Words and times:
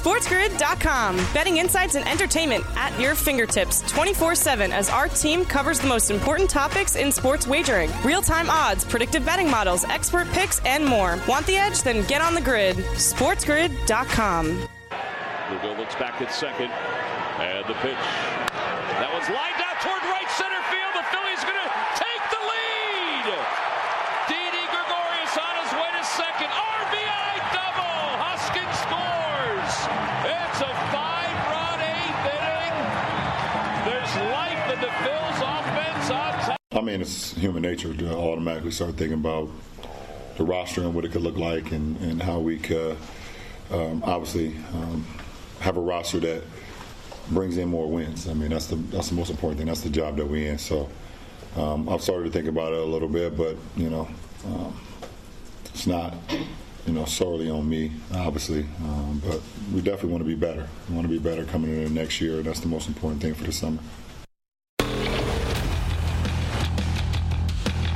SportsGrid.com. 0.00 1.16
Betting 1.34 1.58
insights 1.58 1.94
and 1.94 2.08
entertainment 2.08 2.64
at 2.76 2.98
your 2.98 3.14
fingertips 3.14 3.82
24 3.90 4.34
7 4.34 4.72
as 4.72 4.88
our 4.88 5.08
team 5.08 5.44
covers 5.44 5.78
the 5.78 5.86
most 5.88 6.10
important 6.10 6.48
topics 6.48 6.96
in 6.96 7.12
sports 7.12 7.46
wagering 7.46 7.90
real 8.02 8.22
time 8.22 8.48
odds, 8.48 8.84
predictive 8.84 9.24
betting 9.26 9.50
models, 9.50 9.84
expert 9.84 10.26
picks, 10.28 10.58
and 10.64 10.84
more. 10.84 11.18
Want 11.28 11.46
the 11.46 11.56
edge? 11.56 11.82
Then 11.82 12.06
get 12.06 12.22
on 12.22 12.34
the 12.34 12.40
grid. 12.40 12.76
SportsGrid.com. 12.76 14.46
Lugo 15.50 15.76
looks 15.76 15.94
back 15.96 16.20
at 16.22 16.32
second. 16.32 16.70
And 17.40 17.66
the 17.68 17.74
pitch. 17.80 17.96
That 19.00 19.08
one's 19.12 19.28
lined 19.28 19.60
out 19.60 19.80
toward 19.84 20.02
right 20.08 20.28
center 20.36 20.62
field. 20.72 20.92
The 20.96 21.04
Phillies 21.12 21.42
going 21.44 21.60
to 21.60 21.70
take 21.96 22.24
the 22.32 22.40
lead. 22.40 23.26
Didi 24.28 24.64
Gregorius 24.72 25.34
on 25.40 25.54
his 25.60 25.72
way 25.76 25.90
to 25.92 26.04
second. 26.04 26.48
RBI 26.52 27.32
double. 27.52 28.06
Hoskins 28.20 28.76
scores. 28.84 29.72
It's 30.20 30.60
a 30.60 30.72
five-run 30.92 31.80
eighth 31.80 32.28
inning. 32.28 32.76
There's 33.88 34.12
life 34.30 34.64
in 34.68 34.78
the 34.84 34.92
Phil's 35.00 35.40
offense 35.40 36.06
on 36.12 36.32
top. 36.44 36.60
I 36.80 36.82
mean, 36.82 37.02
it's 37.02 37.34
human 37.34 37.60
nature 37.60 37.92
to 37.92 38.16
automatically 38.16 38.70
start 38.70 38.94
thinking 38.94 39.18
about 39.18 39.50
the 40.38 40.44
roster 40.44 40.80
and 40.80 40.94
what 40.94 41.04
it 41.04 41.12
could 41.12 41.20
look 41.20 41.36
like 41.36 41.72
and, 41.72 41.98
and 41.98 42.22
how 42.22 42.38
we 42.38 42.58
could 42.58 42.96
um, 43.70 44.02
obviously 44.02 44.56
um, 44.72 45.04
have 45.58 45.76
a 45.76 45.80
roster 45.80 46.20
that 46.20 46.42
brings 47.28 47.58
in 47.58 47.68
more 47.68 47.86
wins. 47.86 48.26
I 48.26 48.32
mean, 48.32 48.48
that's 48.48 48.68
the 48.68 48.76
that's 48.76 49.10
the 49.10 49.14
most 49.14 49.28
important 49.28 49.58
thing. 49.58 49.66
That's 49.66 49.82
the 49.82 49.90
job 49.90 50.16
that 50.16 50.26
we're 50.26 50.52
in. 50.52 50.56
So 50.56 50.88
um, 51.54 51.86
I've 51.86 52.00
started 52.00 52.24
to 52.24 52.30
think 52.30 52.48
about 52.48 52.72
it 52.72 52.78
a 52.78 52.84
little 52.84 53.08
bit, 53.08 53.36
but 53.36 53.56
you 53.76 53.90
know, 53.90 54.08
um, 54.46 54.80
it's 55.66 55.86
not 55.86 56.14
you 56.86 56.94
know 56.94 57.04
solely 57.04 57.50
on 57.50 57.68
me, 57.68 57.92
obviously. 58.14 58.62
Um, 58.82 59.20
but 59.22 59.42
we 59.74 59.82
definitely 59.82 60.12
want 60.12 60.22
to 60.22 60.28
be 60.28 60.34
better. 60.34 60.66
We 60.88 60.94
want 60.94 61.06
to 61.06 61.12
be 61.12 61.18
better 61.18 61.44
coming 61.44 61.76
into 61.76 61.92
next 61.92 62.22
year. 62.22 62.40
That's 62.40 62.60
the 62.60 62.68
most 62.68 62.88
important 62.88 63.20
thing 63.20 63.34
for 63.34 63.44
the 63.44 63.52
summer. 63.52 63.80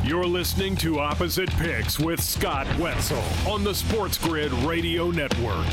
You're 0.05 0.27
listening 0.27 0.77
to 0.77 1.01
Opposite 1.01 1.51
Picks 1.53 1.99
with 1.99 2.23
Scott 2.23 2.67
Wetzel 2.79 3.25
on 3.51 3.65
the 3.65 3.75
Sports 3.75 4.19
Grid 4.19 4.53
Radio 4.53 5.11
Network. 5.11 5.65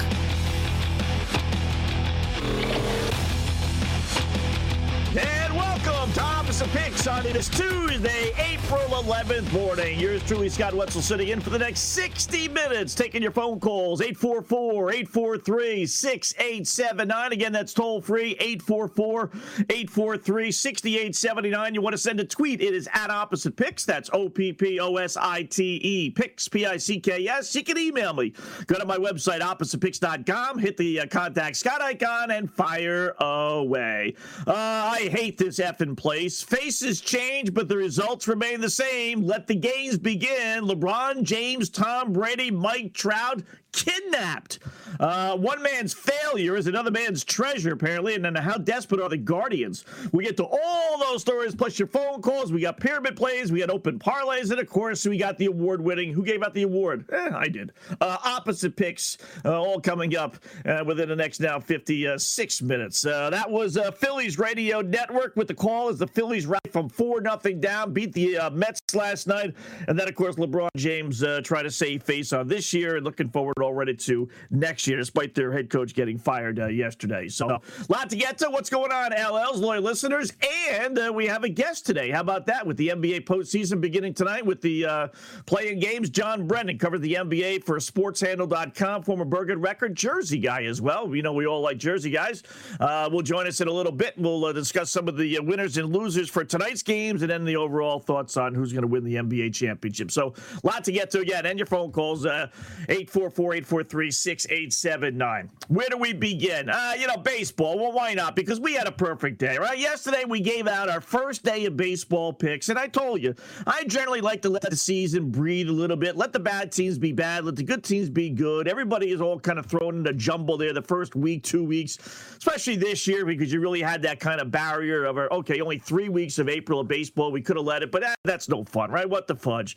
And 5.18 5.54
welcome 5.58 6.14
to 6.14 6.22
Opposite 6.22 6.70
Picks 6.70 7.06
on 7.06 7.26
it 7.26 7.36
is 7.36 7.50
Tuesday, 7.50 8.32
April 8.38 8.80
11th 8.80 9.52
morning. 9.52 10.00
Yours 10.00 10.24
truly, 10.24 10.48
Scott 10.48 10.74
Wetzel, 10.74 11.02
sitting 11.02 11.28
in 11.28 11.42
for 11.42 11.50
the 11.50 11.60
next 11.60 11.82
60 11.82 12.48
minutes, 12.48 12.96
taking 12.96 13.22
your 13.22 13.34
phone 13.34 13.60
calls 13.60 14.00
844 14.00 14.92
843 14.94 15.86
6879. 15.86 17.34
Again, 17.34 17.52
that's 17.52 17.74
toll 17.74 18.00
free 18.00 18.38
844 18.40 19.32
843 19.70 20.50
6879. 20.50 21.76
You 21.76 21.82
want 21.82 21.94
to 21.94 21.98
send 21.98 22.22
a 22.22 22.26
tweet? 22.26 22.62
It 22.62 22.74
is 22.74 22.88
at 22.94 23.10
Opposite 23.10 23.58
Picks. 23.58 23.84
That's 23.84 24.10
O 24.14 24.30
P 24.30 24.54
P 24.54 24.80
O 24.80 24.96
S 24.96 25.18
I 25.18 25.44
T 25.44 25.76
E. 25.84 26.10
Picks, 26.12 26.48
P 26.48 26.66
I 26.66 26.78
C 26.78 27.02
K 27.02 27.28
S. 27.28 27.54
You 27.54 27.66
can 27.66 27.78
email 27.78 28.14
me. 28.14 28.34
Go 28.68 28.80
to 28.80 28.86
my 28.86 28.98
website, 28.98 29.42
oppositepicks.com, 29.42 30.60
hit 30.60 30.78
the 30.78 31.02
uh, 31.02 31.08
contact 31.08 31.58
Scott 31.58 31.82
icon, 31.82 32.32
and 32.32 32.50
fire 32.50 33.14
away. 33.20 34.16
Uh, 34.48 34.54
I 34.56 35.01
hate 35.10 35.38
this 35.38 35.60
effing 35.60 35.96
place. 35.98 36.42
Faces 36.42 37.02
change, 37.02 37.54
but 37.54 37.68
the 37.68 37.78
results 37.78 38.28
remain 38.28 38.62
the 38.62 38.70
same. 38.70 39.24
Let 39.24 39.48
the 39.48 39.56
games 39.56 39.98
begin. 39.98 40.64
LeBron 40.66 41.24
James, 41.24 41.70
Tom 41.70 42.14
Brady, 42.14 42.52
Mike 42.52 42.94
Trout 42.94 43.42
kidnapped. 43.72 44.60
Uh, 45.00 45.36
one 45.36 45.62
man's 45.62 45.94
failure 45.94 46.56
is 46.56 46.68
another 46.68 46.92
man's 46.92 47.24
treasure, 47.24 47.74
apparently. 47.74 48.16
And 48.16 48.24
then 48.24 48.36
how 48.36 48.58
desperate 48.58 49.02
are 49.02 49.10
the 49.10 49.18
Guardians? 49.18 49.86
We 50.12 50.24
get 50.24 50.38
to 50.38 50.46
all 50.46 51.00
those 51.00 51.22
stories, 51.22 51.56
plus 51.56 51.80
your 51.80 51.88
phone 51.88 52.22
calls. 52.22 52.52
We 52.52 52.62
got 52.62 52.80
pyramid 52.80 53.16
plays, 53.16 53.52
we 53.52 53.60
got 53.60 53.70
open 53.70 54.00
parlays, 54.00 54.52
and 54.52 54.60
of 54.60 54.70
course, 54.70 55.06
we 55.06 55.18
got 55.18 55.38
the 55.38 55.46
award 55.48 55.82
winning. 55.82 56.14
Who 56.14 56.24
gave 56.24 56.44
out 56.44 56.54
the 56.54 56.64
award? 56.64 57.06
Eh, 57.12 57.30
I 57.34 57.48
did. 57.48 57.72
Uh, 58.00 58.18
opposite 58.24 58.76
picks, 58.76 59.18
uh, 59.46 59.60
all 59.60 59.80
coming 59.80 60.16
up 60.16 60.38
uh, 60.66 60.84
within 60.86 61.10
the 61.10 61.16
next 61.16 61.40
now 61.40 61.60
56 61.60 62.62
minutes. 62.62 63.06
Uh, 63.06 63.30
that 63.30 63.50
was 63.50 63.78
uh, 63.78 63.92
Phillies 63.92 64.38
Radio 64.38 64.82
Network 64.82 65.36
with 65.36 65.48
the 65.48 65.54
call 65.54 65.90
as 65.90 65.98
the 65.98 66.08
Phillies 66.08 66.46
right 66.46 66.60
from 66.72 66.90
4 66.90 67.22
nothing 67.22 67.60
down, 67.60 67.94
beat 67.94 68.14
the 68.14 68.38
Mets 68.54 68.82
last 68.94 69.28
night. 69.28 69.54
And 69.88 69.98
then, 69.98 70.08
of 70.08 70.16
course, 70.16 70.36
LeBron 70.36 70.70
James 70.76 71.24
trying 71.44 71.64
to 71.64 71.72
save 71.72 72.04
face 72.04 72.34
on 72.34 72.48
this 72.48 72.74
year 72.74 72.98
and 72.98 73.06
looking 73.06 73.30
forward 73.30 73.61
already 73.64 73.96
to 73.96 74.30
next 74.50 74.88
year, 74.88 74.98
despite 74.98 75.36
their 75.36 75.52
head 75.52 75.70
coach 75.70 75.94
getting 75.94 76.18
fired 76.18 76.60
uh, 76.60 76.68
yesterday. 76.68 77.28
So, 77.28 77.50
a 77.50 77.62
lot 77.90 78.10
to 78.10 78.16
get 78.16 78.38
to. 78.40 78.50
What's 78.50 78.70
going 78.70 78.92
on, 78.92 79.12
LL's 79.12 79.60
loyal 79.60 79.82
listeners? 79.82 80.34
And 80.70 80.98
uh, 80.98 81.12
we 81.14 81.28
have 81.28 81.44
a 81.44 81.50
guest 81.50 81.86
today. 81.86 82.12
How 82.12 82.22
about 82.22 82.46
that? 82.48 82.66
With 82.66 82.78
the 82.78 82.90
NBA 82.90 83.22
postseason 83.22 83.82
beginning 83.82 84.14
tonight 84.14 84.46
with 84.46 84.62
the 84.62 84.86
uh, 84.86 85.08
playing 85.46 85.80
games, 85.80 86.10
John 86.10 86.48
Brennan 86.48 86.78
covered 86.78 87.02
the 87.02 87.16
NBA 87.16 87.64
for 87.64 87.78
SportsHandle.com, 87.78 89.04
former 89.04 89.26
Bergen 89.26 89.62
record 89.62 89.96
Jersey 89.96 90.40
guy 90.40 90.64
as 90.64 90.82
well. 90.82 91.16
You 91.16 91.22
know, 91.22 91.34
we 91.34 91.46
all 91.46 91.62
like 91.62 91.78
Jersey 91.78 92.10
guys. 92.10 92.44
Uh, 92.80 93.10
will 93.12 93.22
join 93.22 93.48
us 93.48 93.62
in 93.62 93.68
a 93.68 93.72
little 93.72 93.92
bit. 93.92 94.14
We'll 94.18 94.46
uh, 94.46 94.54
discuss 94.54 94.90
some 94.90 95.08
of 95.08 95.18
the 95.18 95.38
uh, 95.38 95.44
winners 95.44 95.78
and 95.78 95.94
losers 95.94 96.30
for 96.30 96.44
tonight's 96.44 96.84
games 96.84 97.22
and 97.22 97.32
then 97.32 97.46
the 97.46 97.56
overall 97.56 98.00
thoughts 98.00 98.38
on 98.38 98.54
who's 98.54 98.74
going 98.74 98.84
to 98.84 98.88
win 98.88 99.04
the 99.04 99.16
NBA 99.16 99.54
championship. 99.54 100.12
So, 100.12 100.34
a 100.64 100.68
lot 100.68 100.84
to 100.86 100.92
get 100.92 101.12
to 101.12 101.20
again. 101.20 101.46
And 101.46 101.58
your 101.60 101.66
phone 101.66 101.92
calls, 101.92 102.26
844 102.26 103.51
843 103.54 104.12
6879. 104.12 105.50
Where 105.68 105.88
do 105.90 105.98
we 105.98 106.14
begin? 106.14 106.70
Uh, 106.70 106.94
you 106.98 107.08
know, 107.08 107.18
baseball. 107.18 107.78
Well, 107.78 107.92
why 107.92 108.14
not? 108.14 108.36
Because 108.36 108.60
we 108.60 108.74
had 108.74 108.88
a 108.88 108.92
perfect 108.92 109.38
day, 109.38 109.58
right? 109.58 109.78
Yesterday, 109.78 110.24
we 110.28 110.40
gave 110.40 110.68
out 110.68 110.90
our 110.90 111.02
first 111.02 111.44
day 111.44 111.66
of 111.66 111.78
baseball 111.78 112.34
picks, 112.34 112.70
and 112.70 112.78
I 112.78 112.88
told 112.88 113.22
you, 113.22 113.36
I 113.66 113.84
generally 113.86 114.22
like 114.22 114.42
to 114.44 114.50
let 114.50 114.64
the 114.64 114.76
season 114.76 115.30
breathe 115.30 115.70
a 115.70 115.74
little 115.74 115.98
bit, 115.98 116.16
let 116.16 116.34
the 116.34 116.40
bad 116.40 116.72
teams 116.72 116.98
be 116.98 117.12
bad, 117.12 117.46
let 117.46 117.56
the 117.56 117.64
good 117.64 117.84
teams 117.84 118.10
be 118.10 118.30
good. 118.30 118.68
Everybody 118.68 119.12
is 119.12 119.22
all 119.22 119.40
kind 119.40 119.60
of 119.60 119.66
thrown 119.66 120.00
in 120.00 120.08
a 120.08 120.14
jumble 120.14 120.58
there 120.58 120.74
the 120.74 120.82
first 120.82 121.16
week, 121.16 121.44
two 121.44 121.64
weeks, 121.64 121.98
especially 122.38 122.76
this 122.76 123.08
year 123.08 123.26
because 123.26 123.52
you 123.52 123.60
really 123.60 123.82
had 123.82 124.02
that 124.04 124.20
kind 124.20 124.42
of 124.42 124.52
barrier 124.52 125.06
of, 125.06 125.18
okay, 125.18 125.62
only 125.62 125.80
three 125.80 126.10
weeks 126.10 126.40
of 126.40 126.50
April 126.50 126.80
of 126.80 126.88
baseball. 126.88 127.32
We 127.32 127.42
could 127.42 127.58
have 127.58 127.66
let 127.66 127.84
it, 127.84 127.92
but 127.92 128.04
that's 128.24 128.50
no 128.50 128.64
fun, 128.64 128.92
right? 128.92 129.10
What 129.10 129.28
the 129.28 129.36
fudge? 129.36 129.76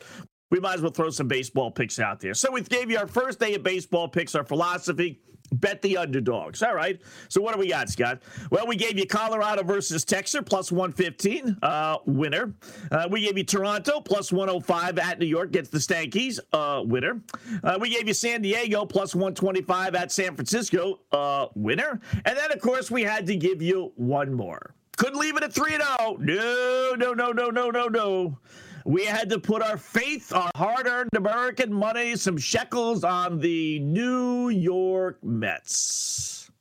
We 0.55 0.61
might 0.61 0.75
as 0.75 0.81
well 0.81 0.91
throw 0.91 1.09
some 1.09 1.27
baseball 1.27 1.69
picks 1.69 1.99
out 1.99 2.21
there. 2.21 2.33
So 2.33 2.49
we 2.49 2.61
gave 2.61 2.89
you 2.89 2.97
our 2.97 3.07
first 3.07 3.41
day 3.41 3.55
of 3.55 3.63
baseball 3.63 4.07
picks, 4.07 4.35
our 4.35 4.45
philosophy. 4.45 5.19
Bet 5.51 5.81
the 5.83 5.97
underdogs. 5.97 6.63
All 6.63 6.73
right. 6.73 6.99
So 7.27 7.39
what 7.39 7.53
do 7.53 7.59
we 7.59 7.67
got, 7.67 7.87
Scott? 7.87 8.23
Well, 8.49 8.65
we 8.65 8.75
gave 8.75 8.97
you 8.97 9.05
Colorado 9.05 9.61
versus 9.61 10.03
Texas 10.03 10.41
plus 10.43 10.71
115, 10.71 11.57
uh, 11.61 11.97
winner. 12.07 12.55
Uh, 12.91 13.07
we 13.11 13.21
gave 13.21 13.37
you 13.37 13.43
Toronto 13.43 14.01
plus 14.01 14.31
105 14.31 14.97
at 14.97 15.19
New 15.19 15.27
York 15.27 15.51
gets 15.51 15.69
the 15.69 15.77
Stankies, 15.77 16.39
uh, 16.51 16.81
winner. 16.83 17.21
Uh, 17.63 17.77
we 17.79 17.89
gave 17.89 18.07
you 18.07 18.13
San 18.15 18.41
Diego 18.41 18.85
plus 18.85 19.13
125 19.13 19.93
at 19.93 20.11
San 20.11 20.33
Francisco, 20.35 21.01
uh, 21.11 21.47
winner. 21.53 21.99
And 22.25 22.35
then, 22.35 22.51
of 22.51 22.59
course, 22.59 22.89
we 22.89 23.03
had 23.03 23.27
to 23.27 23.35
give 23.35 23.61
you 23.61 23.91
one 23.97 24.33
more. 24.33 24.73
Couldn't 24.97 25.19
leave 25.19 25.37
it 25.37 25.43
at 25.43 25.53
3 25.53 25.71
0. 25.71 26.17
No, 26.19 26.95
no, 26.97 27.13
no, 27.13 27.31
no, 27.31 27.49
no, 27.49 27.69
no, 27.69 27.87
no. 27.87 28.39
We 28.85 29.03
had 29.03 29.31
to 29.31 29.39
put 29.39 29.63
our 29.63 29.79
faith, 29.79 30.31
our 30.31 30.51
hard 30.55 30.85
earned 30.85 31.09
American 31.15 31.73
money, 31.73 32.15
some 32.15 32.37
shekels 32.37 33.03
on 33.03 33.39
the 33.39 33.79
New 33.79 34.49
York 34.49 35.17
Mets, 35.23 36.51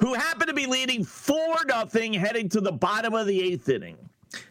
who 0.00 0.12
happened 0.12 0.48
to 0.48 0.54
be 0.54 0.66
leading 0.66 1.02
4 1.02 1.56
0 1.90 2.12
heading 2.12 2.50
to 2.50 2.60
the 2.60 2.72
bottom 2.72 3.14
of 3.14 3.26
the 3.26 3.42
eighth 3.42 3.70
inning. 3.70 3.96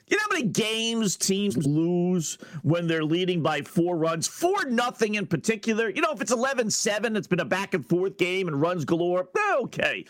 You 0.08 0.18
know 0.18 0.24
how 0.30 0.36
many 0.36 0.48
games 0.48 1.16
teams 1.18 1.66
lose 1.66 2.38
when 2.62 2.88
they're 2.88 3.04
leading 3.04 3.42
by 3.42 3.62
four 3.62 3.98
runs? 3.98 4.28
Four 4.28 4.66
nothing 4.66 5.16
in 5.16 5.26
particular. 5.26 5.90
You 5.90 6.02
know, 6.02 6.12
if 6.12 6.22
it's 6.22 6.32
11 6.32 6.70
7, 6.70 7.16
it's 7.16 7.28
been 7.28 7.40
a 7.40 7.46
back 7.46 7.74
and 7.74 7.86
forth 7.86 8.18
game 8.18 8.48
and 8.48 8.62
runs 8.62 8.86
galore. 8.86 9.30
Okay. 9.54 10.06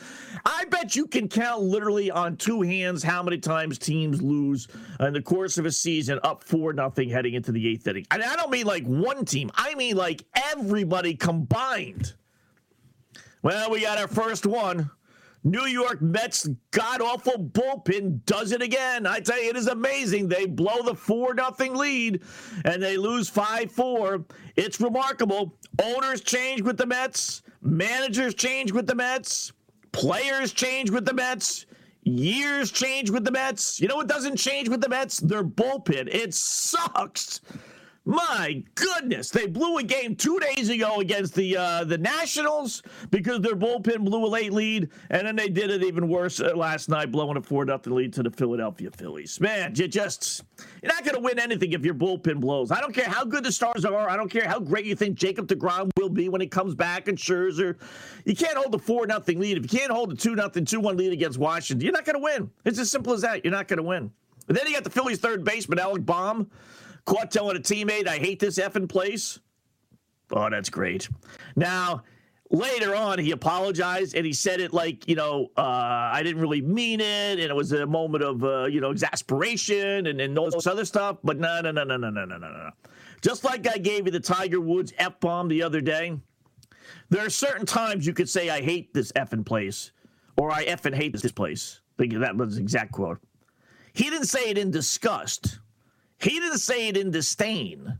I 0.46 0.66
bet 0.66 0.96
you 0.96 1.08
can 1.08 1.28
count 1.28 1.62
literally 1.62 2.12
on 2.12 2.38
two 2.38 2.62
hands 2.62 3.04
how 3.04 3.24
many 3.24 3.38
times 3.38 3.78
teams 3.78 4.22
lose 4.22 4.68
in 5.00 5.14
the 5.14 5.22
course 5.22 5.58
of 5.58 5.66
a 5.66 5.72
season 5.72 6.20
up 6.24 6.44
four 6.44 6.74
nothing 6.74 7.10
heading 7.10 7.34
into 7.34 7.52
the 7.52 7.68
eighth 7.68 7.88
inning. 7.88 8.06
And 8.12 8.24
I 8.24 8.36
don't 8.36 8.52
mean 8.52 8.66
like 8.66 8.86
one 8.86 9.26
team, 9.26 9.52
I 9.56 9.76
mean 9.76 9.96
like 9.96 10.26
everybody 10.36 11.16
combined. 11.16 12.14
Well, 13.42 13.70
we 13.72 13.82
got 13.82 13.98
our 13.98 14.08
first 14.08 14.46
one. 14.46 14.90
New 15.44 15.66
York 15.66 16.02
Mets 16.02 16.48
god 16.72 17.02
awful 17.02 17.38
bullpen 17.38 18.26
does 18.26 18.52
it 18.52 18.62
again. 18.62 19.06
I 19.06 19.20
tell 19.20 19.42
you, 19.42 19.50
it 19.50 19.58
is 19.58 19.68
amazing. 19.68 20.30
They 20.30 20.46
blow 20.46 20.82
the 20.84 20.96
4 20.96 21.36
0 21.36 21.74
lead 21.74 22.22
and 22.64 22.82
they 22.82 22.96
lose 22.98 23.28
5 23.30 23.72
4. 23.72 24.26
It's 24.56 24.80
remarkable. 24.80 25.58
Owners 25.82 26.22
change 26.22 26.62
with 26.62 26.78
the 26.78 26.86
Mets, 26.86 27.42
managers 27.62 28.36
change 28.36 28.72
with 28.72 28.88
the 28.88 28.96
Mets, 28.96 29.52
players 29.92 30.54
change 30.54 30.90
with 30.90 31.06
the 31.06 31.14
Mets. 31.14 31.66
Years 32.06 32.70
change 32.70 33.10
with 33.10 33.24
the 33.24 33.32
Mets. 33.32 33.80
You 33.80 33.88
know 33.88 33.96
what 33.96 34.08
doesn't 34.08 34.36
change 34.36 34.68
with 34.68 34.82
the 34.82 34.90
Mets? 34.90 35.20
Their 35.22 35.44
bullpen. 35.44 36.14
It 36.14 36.34
sucks. 36.34 37.40
My 38.06 38.62
goodness, 38.76 39.30
they 39.30 39.48
blew 39.48 39.78
a 39.78 39.84
game 39.84 40.18
two 40.18 40.38
days 40.38 40.68
ago 40.68 41.00
against 41.00 41.36
the 41.36 41.56
uh, 41.56 41.84
the 41.86 41.98
Nationals 41.98 42.84
because 43.12 43.40
their 43.40 43.56
bullpen 43.56 44.04
blew 44.04 44.26
a 44.26 44.28
late 44.28 44.52
lead, 44.52 44.90
and 45.10 45.26
then 45.26 45.38
they 45.38 45.48
did 45.48 45.70
it 45.70 45.84
even 45.84 46.10
worse 46.10 46.42
uh, 46.42 46.52
last 46.54 46.90
night, 46.90 47.14
blowing 47.14 47.38
a 47.38 47.42
four 47.42 47.64
nothing 47.64 47.96
lead 47.96 48.12
to 48.14 48.24
the 48.24 48.30
Philadelphia 48.30 48.92
Phillies. 48.92 49.40
Man, 49.40 49.74
you 49.76 49.88
just 49.88 50.44
you're 50.82 50.92
not 50.92 51.06
going 51.06 51.16
to 51.16 51.22
win 51.22 51.40
anything 51.40 51.72
if 51.72 51.86
your 51.86 51.94
bullpen 51.94 52.42
blows. 52.42 52.72
I 52.72 52.82
don't 52.82 52.94
care 52.94 53.08
how 53.08 53.24
good 53.24 53.46
the 53.46 53.54
Stars 53.54 53.86
are. 53.86 54.10
I 54.10 54.18
don't 54.18 54.30
care 54.30 54.50
how 54.50 54.60
great 54.60 54.84
you 54.84 54.96
think 54.96 55.16
Jacob 55.16 55.48
Degrom 55.48 55.90
will 55.98 56.10
be 56.10 56.28
when 56.28 56.42
he 56.42 56.48
comes 56.48 56.76
back 56.76 57.08
and 57.08 57.18
Scherzer. 57.18 57.78
You 58.26 58.36
can't 58.36 58.58
hold 58.58 58.76
a 58.76 58.80
four 58.80 59.08
nothing 59.08 59.40
lead 59.40 59.56
if 59.56 59.64
you 59.64 59.80
can't 59.80 59.92
hold 59.92 60.12
a 60.12 60.16
two 60.16 60.36
nothing 60.36 60.66
two 60.66 60.82
one 60.82 60.98
lead 60.98 61.14
against 61.14 61.40
Washington. 61.40 61.86
You're 61.86 61.94
not 61.94 62.04
going 62.04 62.18
to 62.18 62.22
win. 62.22 62.52
It's 62.66 62.80
as 62.80 62.92
simple 62.92 63.14
as 63.14 63.22
that. 63.22 63.46
You're 63.46 63.54
not 63.54 63.70
going 63.70 63.78
to 63.78 63.84
win. 63.84 64.12
But 64.46 64.58
then 64.58 64.68
you 64.68 64.74
got 64.74 64.84
the 64.84 64.90
Phillies 64.90 65.20
third 65.20 65.46
baseman 65.46 65.80
Alec 65.80 66.06
Bohm 66.06 66.52
Caught 67.06 67.32
telling 67.32 67.58
a 67.58 67.60
teammate, 67.60 68.08
I 68.08 68.18
hate 68.18 68.40
this 68.40 68.58
effing 68.58 68.88
place. 68.88 69.40
Oh, 70.32 70.50
that's 70.50 70.70
great. 70.70 71.10
Now, 71.56 72.04
later 72.50 72.96
on, 72.96 73.20
he 73.20 73.32
apologized 73.32 74.16
and 74.16 74.26
he 74.26 74.34
said 74.34 74.62
it 74.62 74.74
like, 74.74 75.08
you 75.08 75.16
know, 75.16 75.50
uh, 75.58 75.62
I 75.62 76.22
didn't 76.24 76.42
really 76.42 76.62
mean 76.62 77.02
it. 77.02 77.40
And 77.40 77.42
it 77.42 77.56
was 77.56 77.72
a 77.72 77.86
moment 77.86 78.24
of, 78.24 78.44
uh, 78.44 78.66
you 78.66 78.80
know, 78.80 78.92
exasperation 78.92 80.08
and, 80.08 80.22
and 80.22 80.38
all 80.40 80.50
this 80.50 80.68
other 80.68 80.86
stuff. 80.86 81.18
But 81.24 81.40
no, 81.40 81.62
no, 81.62 81.72
no, 81.72 81.84
no, 81.84 81.98
no, 81.98 82.10
no, 82.10 82.26
no, 82.26 82.38
no, 82.38 82.52
no. 82.52 82.70
Just 83.22 83.44
like 83.44 83.68
I 83.68 83.78
gave 83.78 84.06
you 84.06 84.12
the 84.12 84.20
Tiger 84.20 84.62
Woods 84.62 84.94
F 84.98 85.20
bomb 85.20 85.48
the 85.48 85.64
other 85.64 85.82
day, 85.82 86.18
there 87.10 87.26
are 87.26 87.30
certain 87.30 87.66
times 87.66 88.08
you 88.08 88.14
could 88.14 88.30
say, 88.30 88.50
I 88.50 88.62
hate 88.62 88.94
this 88.94 89.12
effing 89.14 89.46
place 89.46 89.92
or 90.38 90.52
I 90.52 90.66
effing 90.66 90.96
hate 90.96 91.14
this 91.14 91.32
place. 91.32 91.82
I 91.98 92.04
think 92.04 92.20
that 92.20 92.36
was 92.36 92.56
the 92.56 92.62
exact 92.62 92.92
quote. 92.92 93.20
He 93.94 94.10
didn't 94.10 94.26
say 94.26 94.50
it 94.50 94.58
in 94.58 94.72
disgust. 94.72 95.60
He 96.24 96.40
didn't 96.40 96.60
say 96.60 96.88
it 96.88 96.96
in 96.96 97.12
disdain. 97.12 98.00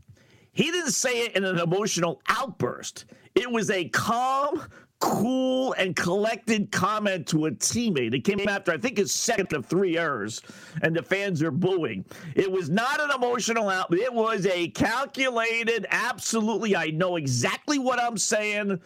He 0.52 0.70
didn't 0.70 0.92
say 0.92 1.26
it 1.26 1.36
in 1.36 1.44
an 1.44 1.58
emotional 1.58 2.22
outburst. 2.26 3.04
It 3.34 3.50
was 3.50 3.70
a 3.70 3.84
calm, 3.90 4.62
cool, 4.98 5.74
and 5.74 5.94
collected 5.94 6.72
comment 6.72 7.26
to 7.28 7.46
a 7.46 7.50
teammate. 7.50 8.14
It 8.14 8.24
came 8.24 8.48
after, 8.48 8.72
I 8.72 8.78
think, 8.78 8.96
his 8.96 9.12
second 9.12 9.52
of 9.52 9.66
three 9.66 9.98
errors, 9.98 10.40
and 10.80 10.96
the 10.96 11.02
fans 11.02 11.42
are 11.42 11.50
booing. 11.50 12.02
It 12.34 12.50
was 12.50 12.70
not 12.70 12.98
an 12.98 13.10
emotional 13.14 13.68
out. 13.68 13.92
It 13.92 14.14
was 14.14 14.46
a 14.46 14.68
calculated, 14.68 15.86
absolutely, 15.90 16.74
I 16.74 16.86
know 16.86 17.16
exactly 17.16 17.78
what 17.78 18.00
I'm 18.00 18.16
saying 18.16 18.80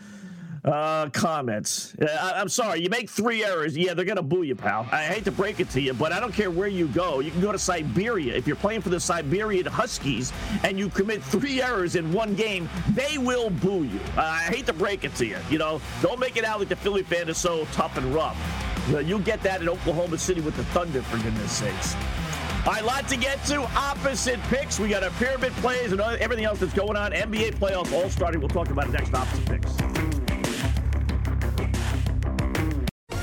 uh, 0.65 1.09
comments. 1.11 1.95
Uh, 2.01 2.07
I, 2.35 2.41
am 2.41 2.49
sorry, 2.49 2.83
you 2.83 2.91
make 2.91 3.09
three 3.09 3.45
errors. 3.45 3.77
Yeah, 3.77 3.95
they're 3.95 4.05
gonna 4.05 4.23
boo 4.23 4.43
you, 4.43 4.55
pal. 4.55 4.87
I 4.91 5.05
hate 5.05 5.25
to 5.25 5.33
break 5.33 5.61
it 5.61 5.71
to 5.71 5.81
you, 5.81 5.95
but 5.95 6.13
I 6.13 6.21
don't 6.21 6.33
care 6.33 6.51
where 6.51 6.69
you 6.69 6.89
go. 6.89 7.21
You 7.21 7.31
can 7.31 7.41
go 7.41 7.53
to 7.53 7.59
Siberia 7.59 8.35
if 8.35 8.47
you're 8.47 8.57
playing 8.57 8.81
for 8.81 8.89
the 8.89 9.01
Siberian 9.01 9.67
Huskies 9.67 10.33
and 10.65 10.79
you 10.79 10.89
commit 10.89 11.23
three 11.23 11.63
errors 11.63 11.97
in 11.97 12.13
one 12.13 12.35
game. 12.35 12.69
They 12.91 13.19
will 13.19 13.51
boo 13.51 13.85
you. 13.85 14.01
Uh, 14.17 14.23
I 14.23 14.43
hate 14.43 14.67
to 14.67 14.73
break 14.73 15.05
it 15.05 15.15
to 15.17 15.27
you. 15.27 15.39
You 15.51 15.59
know, 15.59 15.81
don't 16.03 16.19
make 16.19 16.37
it 16.37 16.45
out 16.45 16.59
like 16.59 16.69
the 16.69 16.77
Philly 16.77 17.03
fan 17.03 17.29
is 17.29 17.39
so 17.39 17.67
tough 17.73 17.97
and 17.97 18.15
rough. 18.15 18.37
You'll 19.05 19.19
get 19.19 19.43
that 19.43 19.61
in 19.61 19.69
Oklahoma 19.69 20.17
City 20.17 20.41
with 20.41 20.57
the 20.57 20.65
Thunder, 20.65 21.03
for 21.03 21.19
goodness 21.19 21.53
sakes. 21.53 21.95
All 22.67 22.73
right, 22.73 22.85
lot 22.85 23.09
to 23.09 23.17
get 23.17 23.43
to. 23.47 23.63
Opposite 23.77 24.41
picks. 24.45 24.79
We 24.81 24.89
got 24.89 25.03
our 25.03 25.11
pyramid 25.13 25.53
plays 25.55 25.93
and 25.93 26.01
everything 26.01 26.45
else 26.45 26.59
that's 26.59 26.75
going 26.75 26.97
on. 26.97 27.13
NBA 27.13 27.55
playoffs 27.55 27.93
all 27.93 28.11
starting. 28.11 28.41
We'll 28.41 28.49
talk 28.49 28.71
about 28.71 28.89
it 28.89 28.93
next. 28.93 29.15
Opposite 29.15 29.47
picks. 29.47 30.28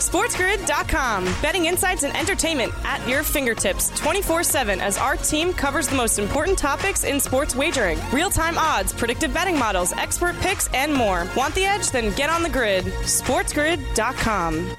SportsGrid.com. 0.06 1.25
Betting 1.42 1.66
insights 1.66 2.04
and 2.04 2.16
entertainment 2.16 2.72
at 2.84 3.06
your 3.07 3.24
fingertips 3.24 3.90
24 3.98 4.44
7 4.44 4.80
as 4.80 5.00
our 5.00 5.16
team 5.16 5.52
covers 5.52 5.88
the 5.88 5.96
most 5.96 6.19
important 6.19 6.60
topics 6.60 7.04
in 7.04 7.19
sports 7.19 7.56
wagering 7.56 7.98
real 8.12 8.30
time 8.30 8.56
odds, 8.56 8.94
predictive 8.94 9.34
betting 9.34 9.57
models, 9.57 9.94
expert 9.94 10.36
picks, 10.42 10.68
and 10.75 10.94
more. 10.94 11.28
Want 11.36 11.56
the 11.56 11.66
edge? 11.66 11.90
Then 11.90 12.13
get 12.16 12.30
on 12.30 12.44
the 12.44 12.50
grid. 12.50 12.86
SportsGrid.com. 12.86 14.75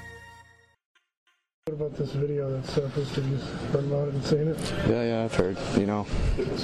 What 1.64 1.74
about 1.74 1.96
this 1.96 2.12
video 2.12 2.48
that 2.48 2.58
uh, 2.58 2.66
surfaced? 2.68 3.16
Have 3.16 3.26
you 3.26 3.36
heard 3.72 3.84
about 3.84 4.08
it 4.08 4.14
and 4.14 4.24
seen 4.24 4.46
it? 4.46 4.74
Yeah, 4.88 5.02
yeah, 5.02 5.24
I've 5.24 5.34
heard. 5.34 5.58
You 5.76 5.86
know, 5.86 6.06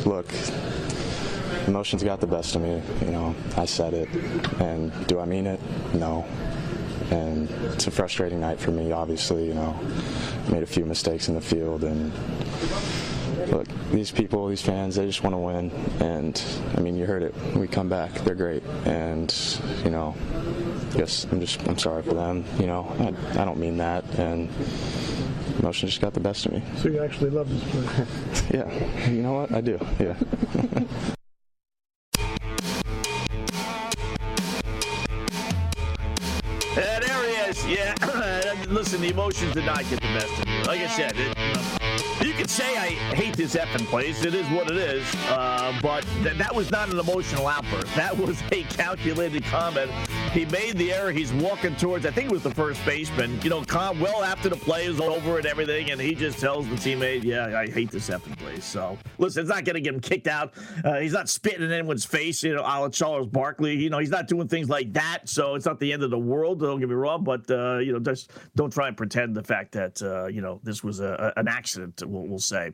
look, 0.04 0.32
emotions 1.66 2.04
got 2.04 2.20
the 2.20 2.28
best 2.28 2.54
of 2.54 2.62
me. 2.62 2.80
You 3.00 3.10
know, 3.10 3.34
I 3.56 3.64
said 3.64 3.92
it. 3.92 4.08
And 4.60 4.92
do 5.08 5.18
I 5.18 5.24
mean 5.24 5.48
it? 5.48 5.58
No 5.94 6.24
and 7.12 7.50
it's 7.74 7.86
a 7.86 7.90
frustrating 7.90 8.40
night 8.40 8.58
for 8.58 8.70
me. 8.70 8.90
Obviously, 8.92 9.46
you 9.46 9.54
know, 9.54 9.78
made 10.48 10.62
a 10.62 10.66
few 10.66 10.84
mistakes 10.84 11.28
in 11.28 11.34
the 11.34 11.40
field, 11.40 11.84
and 11.84 12.12
look, 13.50 13.66
these 13.90 14.10
people, 14.10 14.48
these 14.48 14.62
fans, 14.62 14.96
they 14.96 15.06
just 15.06 15.22
want 15.22 15.34
to 15.34 15.38
win. 15.38 15.70
And 16.00 16.42
I 16.76 16.80
mean, 16.80 16.96
you 16.96 17.04
heard 17.04 17.22
it. 17.22 17.34
We 17.54 17.68
come 17.68 17.88
back, 17.88 18.12
they're 18.24 18.34
great, 18.34 18.62
and 18.86 19.32
you 19.84 19.90
know, 19.90 20.14
yes, 20.96 21.26
I'm 21.30 21.40
just 21.40 21.66
I'm 21.68 21.78
sorry 21.78 22.02
for 22.02 22.14
them. 22.14 22.44
You 22.58 22.66
know, 22.66 22.86
I, 22.98 23.40
I 23.40 23.44
don't 23.44 23.58
mean 23.58 23.76
that, 23.76 24.04
and 24.18 24.48
emotion 25.58 25.88
just 25.88 26.00
got 26.00 26.14
the 26.14 26.20
best 26.20 26.46
of 26.46 26.52
me. 26.52 26.62
So 26.78 26.88
you 26.88 27.02
actually 27.02 27.30
love 27.30 27.48
this 27.48 27.62
place? 27.70 28.42
yeah, 28.54 29.08
you 29.10 29.22
know 29.22 29.34
what? 29.34 29.52
I 29.52 29.60
do. 29.60 29.78
Yeah. 30.00 30.16
listen, 38.74 39.00
the 39.00 39.10
emotions 39.10 39.52
did 39.54 39.66
not 39.66 39.78
get 39.90 40.00
the 40.00 40.12
best 40.14 40.32
of 40.38 40.46
me. 40.46 40.62
Like 40.64 40.80
I 40.80 40.86
said, 40.86 41.14
it, 41.16 41.36
could 42.42 42.50
say 42.50 42.76
I 42.76 42.88
hate 43.14 43.36
this 43.36 43.54
effing 43.54 43.86
place. 43.86 44.24
It 44.24 44.34
is 44.34 44.44
what 44.48 44.68
it 44.68 44.76
is. 44.76 45.06
Uh, 45.28 45.78
but 45.80 46.04
th- 46.24 46.36
that 46.38 46.52
was 46.52 46.72
not 46.72 46.88
an 46.88 46.98
emotional 46.98 47.46
outburst. 47.46 47.94
That 47.94 48.18
was 48.18 48.42
a 48.50 48.64
calculated 48.64 49.44
comment. 49.44 49.92
He 50.32 50.44
made 50.46 50.76
the 50.76 50.92
error. 50.92 51.12
He's 51.12 51.32
walking 51.34 51.76
towards, 51.76 52.04
I 52.04 52.10
think 52.10 52.30
it 52.30 52.32
was 52.32 52.42
the 52.42 52.50
first 52.50 52.84
baseman, 52.84 53.40
you 53.42 53.50
know, 53.50 53.62
well 53.72 54.24
after 54.24 54.48
the 54.48 54.56
play 54.56 54.86
is 54.86 54.98
over 54.98 55.36
and 55.36 55.46
everything. 55.46 55.92
And 55.92 56.00
he 56.00 56.16
just 56.16 56.40
tells 56.40 56.66
the 56.68 56.74
teammate, 56.74 57.22
yeah, 57.22 57.56
I 57.56 57.68
hate 57.68 57.92
this 57.92 58.10
effing 58.10 58.36
place. 58.38 58.64
So, 58.64 58.98
listen, 59.18 59.42
it's 59.42 59.48
not 59.48 59.64
going 59.64 59.74
to 59.74 59.80
get 59.80 59.94
him 59.94 60.00
kicked 60.00 60.26
out. 60.26 60.54
Uh, 60.84 60.98
he's 60.98 61.12
not 61.12 61.28
spitting 61.28 61.62
in 61.62 61.70
anyone's 61.70 62.04
face, 62.04 62.42
you 62.42 62.56
know, 62.56 62.62
a 62.62 62.74
la 62.80 62.88
Charles 62.88 63.28
Barkley. 63.28 63.76
You 63.76 63.88
know, 63.88 63.98
he's 63.98 64.10
not 64.10 64.26
doing 64.26 64.48
things 64.48 64.68
like 64.68 64.92
that. 64.94 65.28
So 65.28 65.54
it's 65.54 65.66
not 65.66 65.78
the 65.78 65.92
end 65.92 66.02
of 66.02 66.10
the 66.10 66.18
world. 66.18 66.58
Don't 66.58 66.80
get 66.80 66.88
me 66.88 66.96
wrong. 66.96 67.22
But, 67.22 67.48
uh, 67.48 67.78
you 67.78 67.92
know, 67.92 68.00
just 68.00 68.32
don't 68.56 68.72
try 68.72 68.88
and 68.88 68.96
pretend 68.96 69.36
the 69.36 69.44
fact 69.44 69.70
that, 69.72 70.02
uh, 70.02 70.26
you 70.26 70.40
know, 70.40 70.58
this 70.64 70.82
was 70.82 70.98
a, 70.98 71.32
a, 71.36 71.38
an 71.38 71.46
accident 71.46 72.02
we'll, 72.04 72.31
we'll 72.32 72.40
say. 72.40 72.72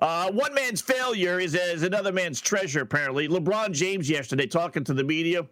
Uh, 0.00 0.32
one 0.32 0.52
man's 0.54 0.80
failure 0.80 1.38
is, 1.38 1.54
another 1.54 2.10
man's 2.10 2.40
treasure, 2.40 2.80
apparently. 2.80 3.28
LeBron 3.28 3.72
James 3.72 4.08
yesterday 4.10 4.46
talking 4.46 4.82
to 4.84 4.94
the 4.94 5.04
media. 5.04 5.46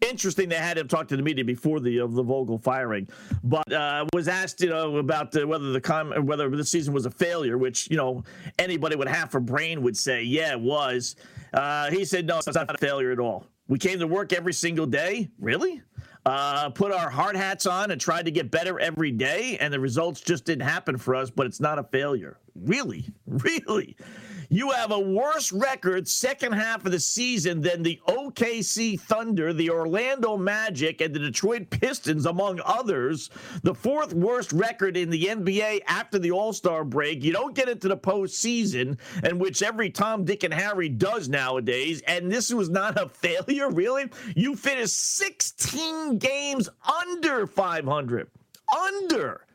Interesting, 0.00 0.48
they 0.48 0.56
had 0.56 0.78
him 0.78 0.86
talk 0.86 1.08
to 1.08 1.16
the 1.16 1.22
media 1.22 1.44
before 1.44 1.80
the 1.80 1.98
of 1.98 2.12
the 2.12 2.22
Vogel 2.22 2.58
firing, 2.58 3.08
but 3.42 3.72
uh, 3.72 4.04
was 4.12 4.28
asked, 4.28 4.60
you 4.60 4.68
know, 4.68 4.98
about 4.98 5.32
the, 5.32 5.44
whether 5.44 5.72
the 5.72 5.80
com- 5.80 6.12
whether 6.24 6.48
this 6.50 6.70
season 6.70 6.94
was 6.94 7.04
a 7.04 7.10
failure, 7.10 7.58
which 7.58 7.90
you 7.90 7.96
know 7.96 8.22
anybody 8.60 8.94
with 8.94 9.08
half 9.08 9.34
a 9.34 9.40
brain 9.40 9.82
would 9.82 9.96
say, 9.96 10.22
yeah, 10.22 10.52
it 10.52 10.60
was. 10.60 11.16
Uh, 11.52 11.90
he 11.90 12.04
said, 12.04 12.26
no, 12.26 12.38
it's 12.38 12.54
not 12.54 12.72
a 12.72 12.78
failure 12.78 13.10
at 13.10 13.18
all. 13.18 13.44
We 13.66 13.78
came 13.78 13.98
to 13.98 14.06
work 14.06 14.32
every 14.32 14.52
single 14.52 14.86
day. 14.86 15.30
Really? 15.40 15.82
Uh, 16.24 16.70
put 16.70 16.92
our 16.92 17.10
hard 17.10 17.36
hats 17.36 17.66
on 17.66 17.90
and 17.90 18.00
tried 18.00 18.24
to 18.26 18.30
get 18.30 18.50
better 18.50 18.78
every 18.78 19.10
day, 19.10 19.58
and 19.60 19.72
the 19.72 19.80
results 19.80 20.20
just 20.20 20.44
didn't 20.44 20.62
happen 20.66 20.96
for 20.96 21.14
us, 21.14 21.30
but 21.30 21.46
it's 21.46 21.60
not 21.60 21.78
a 21.78 21.84
failure. 21.84 22.38
Really? 22.54 23.04
Really? 23.26 23.96
You 24.52 24.70
have 24.72 24.90
a 24.90 25.00
worse 25.00 25.50
record 25.50 26.06
second 26.06 26.52
half 26.52 26.84
of 26.84 26.92
the 26.92 27.00
season 27.00 27.62
than 27.62 27.82
the 27.82 27.98
OKC 28.06 29.00
Thunder, 29.00 29.54
the 29.54 29.70
Orlando 29.70 30.36
Magic, 30.36 31.00
and 31.00 31.14
the 31.14 31.20
Detroit 31.20 31.70
Pistons, 31.70 32.26
among 32.26 32.60
others. 32.62 33.30
The 33.62 33.74
fourth 33.74 34.12
worst 34.12 34.52
record 34.52 34.94
in 34.98 35.08
the 35.08 35.24
NBA 35.24 35.80
after 35.86 36.18
the 36.18 36.32
All 36.32 36.52
Star 36.52 36.84
break. 36.84 37.24
You 37.24 37.32
don't 37.32 37.54
get 37.54 37.70
into 37.70 37.88
the 37.88 37.96
postseason, 37.96 38.98
and 39.22 39.40
which 39.40 39.62
every 39.62 39.88
Tom, 39.88 40.26
Dick, 40.26 40.42
and 40.42 40.52
Harry 40.52 40.90
does 40.90 41.30
nowadays. 41.30 42.02
And 42.06 42.30
this 42.30 42.52
was 42.52 42.68
not 42.68 43.00
a 43.00 43.08
failure, 43.08 43.70
really. 43.70 44.10
You 44.36 44.54
finished 44.54 45.16
16 45.16 46.18
games 46.18 46.68
under 47.00 47.46
500. 47.46 48.28
Under. 48.76 49.46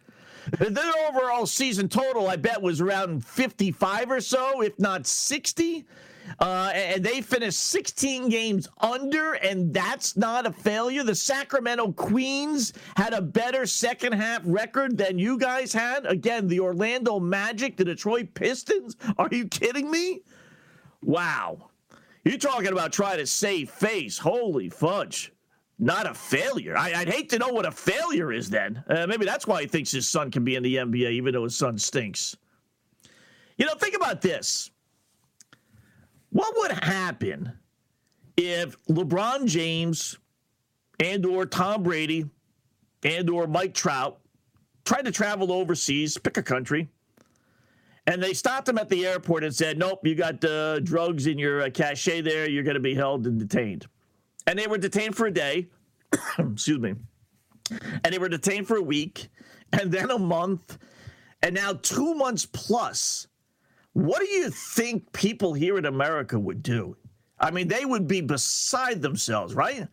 Their 0.60 0.92
overall 1.10 1.46
season 1.46 1.89
total, 1.89 2.27
I 2.27 2.36
bet, 2.36 2.62
was 2.62 2.82
around 2.82 3.25
55 3.25 4.12
or 4.12 4.22
so, 4.22 4.62
if 4.62 4.77
not 4.80 5.06
60. 5.06 5.86
Uh, 6.39 6.72
and 6.74 7.04
they 7.04 7.22
finished 7.22 7.60
16 7.60 8.30
games 8.30 8.68
under, 8.82 9.34
and 9.34 9.74
that's 9.74 10.18
not 10.18 10.46
a 10.46 10.51
failure. 10.51 11.04
The 11.04 11.16
Sacramento 11.16 11.94
Queens 11.94 12.74
had 12.98 13.13
a 13.13 13.22
better 13.22 13.66
second 13.66 14.13
half 14.13 14.42
record 14.44 14.98
than 14.98 15.18
you 15.18 15.38
guys 15.38 15.72
had. 15.72 16.06
Again, 16.06 16.48
the 16.48 16.60
Orlando 16.60 17.20
Magic, 17.20 17.77
the 17.77 17.86
Detroit 17.86 18.34
Pistons. 18.34 18.98
Are 19.18 19.30
you 19.32 19.48
kidding 19.48 19.89
me? 19.89 20.22
Wow. 21.01 21.70
You're 22.25 22.38
talking 22.38 22.74
about 22.74 22.92
trying 22.92 23.20
to 23.20 23.25
save 23.25 23.70
face. 23.70 24.18
Holy 24.18 24.70
fudge 24.70 25.32
not 25.79 26.10
a 26.10 26.13
failure. 26.13 26.75
I, 26.77 27.00
would 27.00 27.10
hate 27.10 27.29
to 27.29 27.39
know 27.39 27.50
what 27.50 27.65
a 27.65 27.72
failure 27.72 28.31
is 28.31 28.50
then. 28.50 28.84
Uh, 28.89 29.05
maybe 29.07 29.25
that's 29.25 29.46
why 29.46 29.62
he 29.62 29.67
thinks 29.67 29.91
his 29.91 30.10
son 30.10 30.31
can 30.31 30.43
be 30.43 30.55
in 30.55 30.63
the 30.63 30.75
NBA, 30.75 31.12
even 31.12 31.34
though 31.34 31.43
his 31.43 31.55
son 31.55 31.77
stinks. 31.77 32.36
You 33.57 33.65
know, 33.65 33.75
think 33.75 33.96
about 33.96 34.22
this. 34.22 34.72
What 36.29 36.53
would 36.57 36.72
happen 36.84 37.51
if 38.36 38.75
LeBron 38.88 39.46
James 39.46 40.17
and 41.00 41.25
or 41.25 41.46
Tom 41.46 41.84
Brady 41.84 42.29
and 43.03 43.29
or 43.29 43.48
Mike 43.48 43.74
Trout 43.74 44.19
tried 44.86 45.05
to 45.05 45.12
travel 45.12 45.51
overseas, 45.51 46.17
pick 46.17 46.38
a 46.38 46.43
country, 46.43 46.89
and 48.05 48.22
they 48.22 48.34
stopped 48.34 48.69
him 48.69 48.77
at 48.77 48.89
the 48.89 49.05
airport 49.05 49.43
and 49.43 49.53
said, 49.53 49.77
"Nope, 49.77 50.05
you 50.05 50.15
got 50.15 50.43
uh, 50.43 50.79
drugs 50.79 51.27
in 51.27 51.38
your 51.38 51.63
uh, 51.63 51.69
cachet 51.69 52.22
there. 52.22 52.50
You're 52.50 52.63
going 52.63 52.75
to 52.75 52.79
be 52.79 52.96
held 52.96 53.27
and 53.27 53.39
detained." 53.39 53.88
And 54.48 54.58
they 54.58 54.68
were 54.68 54.77
detained 54.77 55.16
for 55.16 55.27
a 55.27 55.32
day. 55.32 55.68
Excuse 56.39 56.80
me. 56.80 56.96
And 58.04 58.13
they 58.13 58.18
were 58.18 58.30
detained 58.30 58.68
for 58.68 58.77
a 58.77 58.82
week, 58.82 59.27
and 59.74 59.92
then 59.92 60.10
a 60.10 60.18
month, 60.18 60.77
and 61.44 61.54
now 61.54 61.74
two 61.74 62.16
months 62.16 62.46
plus. 62.46 63.27
What 63.92 64.20
do 64.20 64.27
you 64.27 64.50
think 64.50 65.12
people 65.12 65.54
here 65.54 65.77
in 65.77 65.86
America 65.86 66.39
would 66.39 66.63
do? 66.63 66.96
I 67.39 67.51
mean, 67.51 67.68
they 67.68 67.84
would 67.84 68.08
be 68.08 68.22
beside 68.22 69.01
themselves, 69.01 69.54
right? 69.54 69.88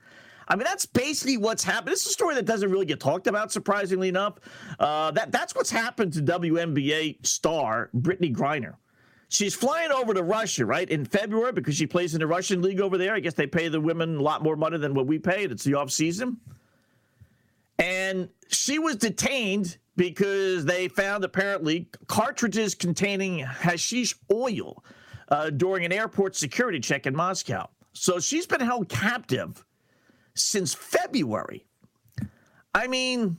I 0.47 0.57
mean, 0.57 0.65
that's 0.65 0.87
basically 0.87 1.37
what's 1.37 1.65
happened. 1.65 1.93
This 1.93 2.03
is 2.03 2.09
a 2.09 2.13
story 2.13 2.35
that 2.35 2.45
doesn't 2.45 2.71
really 2.71 2.87
get 2.87 3.01
talked 3.01 3.27
about, 3.27 3.51
surprisingly 3.51 4.09
enough. 4.09 4.35
Uh, 4.79 5.11
that 5.13 5.33
that's 5.33 5.55
what's 5.55 5.71
happened 5.71 6.13
to 6.15 6.21
WNBA 6.21 7.27
star 7.27 7.91
Brittney 7.97 8.35
Griner. 8.35 8.75
She's 9.29 9.55
flying 9.55 9.91
over 9.91 10.15
to 10.15 10.23
Russia, 10.23 10.65
right, 10.67 10.89
in 10.89 11.05
February 11.05 11.53
because 11.53 11.77
she 11.77 11.87
plays 11.87 12.15
in 12.15 12.21
the 12.21 12.27
Russian 12.27 12.63
league 12.63 12.81
over 12.81 12.99
there. 12.99 13.15
I 13.15 13.21
guess 13.21 13.35
they 13.35 13.47
pay 13.47 13.69
the 13.69 13.81
women 13.81 14.17
a 14.17 14.23
lot 14.23 14.43
more 14.43 14.57
money 14.57 14.79
than 14.79 14.95
what 14.95 15.07
we 15.07 15.19
paid. 15.19 15.51
It's 15.51 15.65
the 15.65 15.75
off 15.75 15.91
season, 15.91 16.39
and 17.79 18.29
she 18.49 18.79
was 18.79 18.97
detained 18.97 19.79
because 19.97 20.65
they 20.65 20.89
found 20.89 21.25
apparently 21.25 21.89
cartridges 22.07 22.75
containing 22.75 23.39
hashish 23.39 24.15
oil 24.33 24.85
uh, 25.29 25.51
during 25.51 25.85
an 25.85 25.93
airport 25.93 26.37
security 26.37 26.81
check 26.81 27.07
in 27.07 27.15
Moscow. 27.15 27.69
So 27.93 28.19
she's 28.19 28.47
been 28.47 28.61
held 28.61 28.89
captive 28.89 29.65
since 30.35 30.75
February. 30.75 31.65
I 32.75 32.89
mean, 32.89 33.39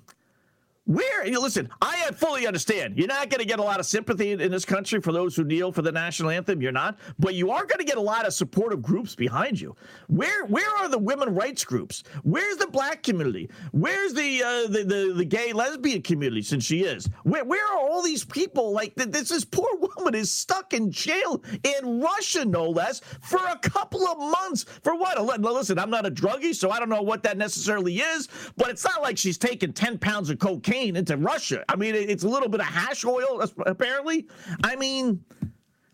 where 0.86 1.26
you 1.26 1.42
listen, 1.42 1.68
I 1.82 2.12
fully 2.14 2.46
understand. 2.46 2.98
You're 2.98 3.08
not 3.08 3.30
going 3.30 3.40
to 3.40 3.48
get 3.48 3.58
a 3.58 3.64
lot 3.64 3.80
of 3.80 3.88
sympathy 3.88 4.32
in, 4.32 4.40
in, 4.40 4.52
this 4.52 4.66
country 4.66 5.02
for 5.02 5.12
those 5.12 5.36
who 5.36 5.44
kneel 5.44 5.72
for 5.72 5.82
the 5.82 5.92
national 5.92 6.30
anthem. 6.30 6.62
You're 6.62 6.72
not, 6.72 7.00
but 7.18 7.34
you 7.34 7.50
are 7.50 7.66
going 7.66 7.80
to 7.80 7.86
get 7.86 7.98
a 7.98 8.02
lot 8.02 8.28
of 8.28 8.34
supportive 8.34 8.84
groups 8.84 9.16
behind 9.16 9.60
you. 9.60 9.76
Where 10.08 10.46
where 10.46 10.70
are 10.78 10.88
the 10.88 11.00
women 11.00 11.34
rights 11.34 11.66
groups? 11.66 12.04
Where's 12.22 12.58
the 12.58 12.68
black 12.68 13.02
community? 13.02 13.50
Where's 13.72 14.14
the 14.14 14.44
uh, 14.44 14.68
the, 14.68 14.84
the, 14.84 15.14
the 15.16 15.26
gay 15.26 15.54
lesbian 15.54 16.04
community? 16.04 16.44
Since 16.44 16.64
she 16.64 16.84
is, 16.84 17.10
where 17.24 17.44
where 17.44 17.66
are 17.66 17.80
all 17.80 18.04
these 18.04 18.24
people? 18.24 18.72
Like 18.72 18.94
this 18.96 19.30
this 19.30 19.46
poor 19.46 19.70
woman 19.98 20.14
is 20.14 20.32
stuck 20.32 20.74
in 20.74 20.92
jail 20.92 21.44
in 21.64 22.00
Russia, 22.00 22.46
no 22.46 22.70
less, 22.70 23.02
for 23.22 23.40
a 23.40 23.58
couple 23.58 24.06
of 24.08 24.20
months. 24.20 24.66
For 24.84 24.96
what? 24.96 25.20
Listen, 25.42 25.80
I'm 25.80 25.90
not 25.90 26.06
a 26.06 26.12
druggie, 26.12 26.54
so 26.54 26.70
I 26.70 26.80
don't 26.80 26.90
know 26.90 27.02
what 27.02 27.24
that 27.24 27.38
necessarily 27.38 27.98
is. 27.98 28.28
But 28.56 28.70
it's 28.70 28.84
not 28.84 29.02
like 29.02 29.18
she's 29.18 29.40
taking 29.40 29.74
ten 29.74 29.98
pounds 29.98 30.30
of 30.30 30.38
cocaine 30.38 30.75
cocaine 30.76 30.96
into 30.96 31.18
Russia. 31.18 31.64
I 31.70 31.76
mean, 31.76 31.96
it's 31.96 32.24
a 32.24 32.30
little 32.30 32.50
bit 32.50 32.60
of 32.60 32.68
hash 32.68 33.06
oil, 33.06 33.44
apparently. 33.66 34.28
I 34.64 34.76
mean, 34.76 35.24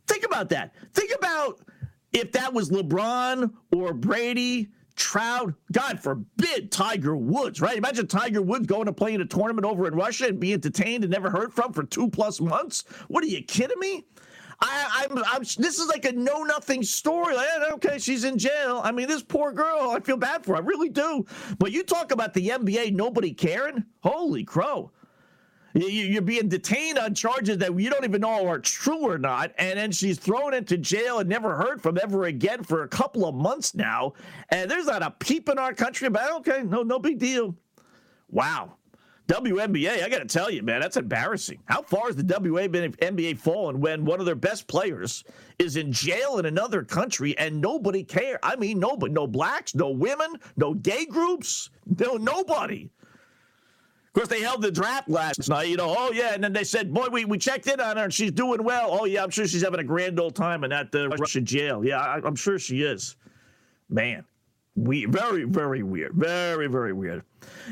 think 0.08 0.26
about 0.26 0.50
that. 0.50 0.74
Think 0.94 1.12
about 1.16 1.62
if 2.14 2.32
that 2.34 2.54
was 2.54 2.70
LeBron 2.70 3.52
or 3.76 3.94
Brady. 3.94 4.70
Trout, 4.98 5.54
God 5.72 6.00
forbid, 6.00 6.70
Tiger 6.70 7.16
Woods, 7.16 7.62
right? 7.62 7.78
Imagine 7.78 8.06
Tiger 8.06 8.42
Woods 8.42 8.68
going 8.68 8.86
to 8.86 8.94
play 8.94 9.14
in 9.14 9.22
a 9.22 9.26
tournament 9.26 9.66
over 9.66 9.88
in 9.88 9.96
Russia 9.96 10.28
and 10.28 10.40
being 10.40 10.60
detained 10.60 11.04
and 11.06 11.12
never 11.12 11.32
heard 11.32 11.54
from 11.54 11.72
for 11.72 11.84
two 11.84 12.10
plus 12.10 12.40
months. 12.42 12.84
What 13.08 13.24
are 13.24 13.28
you 13.28 13.42
kidding 13.42 13.80
me? 13.80 14.06
I, 14.62 15.08
I'm, 15.10 15.18
I'm, 15.26 15.42
this 15.42 15.80
is 15.80 15.88
like 15.88 16.06
a 16.06 16.12
know 16.12 16.44
nothing 16.44 16.84
story. 16.84 17.36
Like, 17.36 17.48
okay, 17.74 17.98
she's 17.98 18.24
in 18.24 18.38
jail. 18.38 18.82
I 18.84 18.92
mean, 18.92 19.08
this 19.08 19.24
poor 19.24 19.52
girl, 19.52 19.92
I 19.92 20.00
feel 20.00 20.18
bad 20.18 20.46
for 20.46 20.56
her. 20.56 20.62
I 20.62 20.66
really 20.66 20.90
do. 20.90 21.26
But 21.58 21.72
you 21.72 21.84
talk 21.84 22.12
about 22.12 22.34
the 22.34 22.50
NBA, 22.50 22.94
nobody 22.94 23.34
caring? 23.34 23.84
Holy 24.04 24.44
crow. 24.44 24.92
You're 25.74 26.22
being 26.22 26.50
detained 26.50 26.98
on 26.98 27.16
charges 27.16 27.58
that 27.60 27.80
you 27.80 27.90
don't 27.90 28.04
even 28.04 28.22
know 28.22 28.46
are 28.48 28.60
true 28.60 29.08
or 29.08 29.18
not. 29.18 29.54
And 29.58 29.80
then 29.80 29.92
she's 29.92 30.20
thrown 30.20 30.54
into 30.54 30.78
jail 30.78 31.20
and 31.20 31.30
never 31.30 31.56
heard 31.56 31.82
from 31.82 31.98
ever 32.02 32.26
again 32.26 32.64
for 32.64 32.84
a 32.84 32.88
couple 32.88 33.26
of 33.26 33.34
months 33.34 33.74
now. 33.74 34.14
And 34.50 34.70
there's 34.70 34.88
not 34.88 35.02
a 35.02 35.12
peep 35.12 35.48
in 35.48 35.58
our 35.58 35.74
country 35.74 36.08
about, 36.08 36.32
okay, 36.40 36.62
no, 36.64 36.84
no 36.84 37.00
big 37.00 37.20
deal. 37.20 37.56
Wow. 38.30 38.76
WNBA, 39.32 40.04
I 40.04 40.10
got 40.10 40.20
to 40.20 40.26
tell 40.26 40.52
you, 40.52 40.62
man, 40.62 40.82
that's 40.82 40.98
embarrassing. 40.98 41.60
How 41.66 41.82
far 41.82 42.08
has 42.08 42.18
the 42.18 42.24
WNBA 42.24 43.38
fallen 43.38 43.80
when 43.80 44.04
one 44.04 44.20
of 44.20 44.26
their 44.26 44.36
best 44.36 44.68
players 44.68 45.24
is 45.58 45.78
in 45.78 45.94
jail 45.94 46.38
in 46.38 46.46
another 46.46 46.84
country 46.84 47.38
and 47.38 47.62
nobody 47.62 48.04
cares? 48.04 48.40
I 48.44 48.58
mean, 48.58 48.78
nobody, 48.78 49.14
no 49.14 49.28
blacks, 49.28 49.74
no 49.74 49.90
women, 49.90 50.36
no 50.58 50.74
gay 50.74 51.06
groups, 51.06 51.70
no 51.98 52.18
nobody. 52.18 52.90
Of 54.08 54.14
course, 54.14 54.28
they 54.28 54.42
held 54.42 54.64
the 54.64 54.72
draft 54.72 55.08
last 55.08 55.48
night. 55.48 55.70
You 55.70 55.78
know, 55.78 55.96
oh 55.98 56.12
yeah, 56.12 56.34
and 56.34 56.44
then 56.44 56.52
they 56.52 56.66
said, 56.66 56.94
"Boy, 56.94 57.08
we, 57.10 57.24
we 57.24 57.38
checked 57.38 57.68
in 57.68 57.80
on 57.80 57.96
her 57.96 58.04
and 58.04 58.14
she's 58.14 58.34
doing 58.34 58.62
well." 58.62 58.90
Oh 58.92 59.06
yeah, 59.06 59.24
I'm 59.24 59.30
sure 59.30 59.48
she's 59.48 59.64
having 59.64 59.80
a 59.80 59.86
grand 59.86 60.20
old 60.20 60.36
time 60.36 60.66
in 60.66 60.72
that 60.72 60.94
uh, 60.94 61.08
Russian 61.08 61.46
jail. 61.46 61.86
Yeah, 61.86 62.02
I, 62.02 62.20
I'm 62.22 62.36
sure 62.36 62.60
she 62.60 62.82
is. 62.82 63.16
Man, 63.88 64.26
we 64.76 65.06
very 65.06 65.44
very 65.44 65.84
weird, 65.84 66.14
very 66.14 66.68
very 66.68 66.94
weird. 66.94 67.24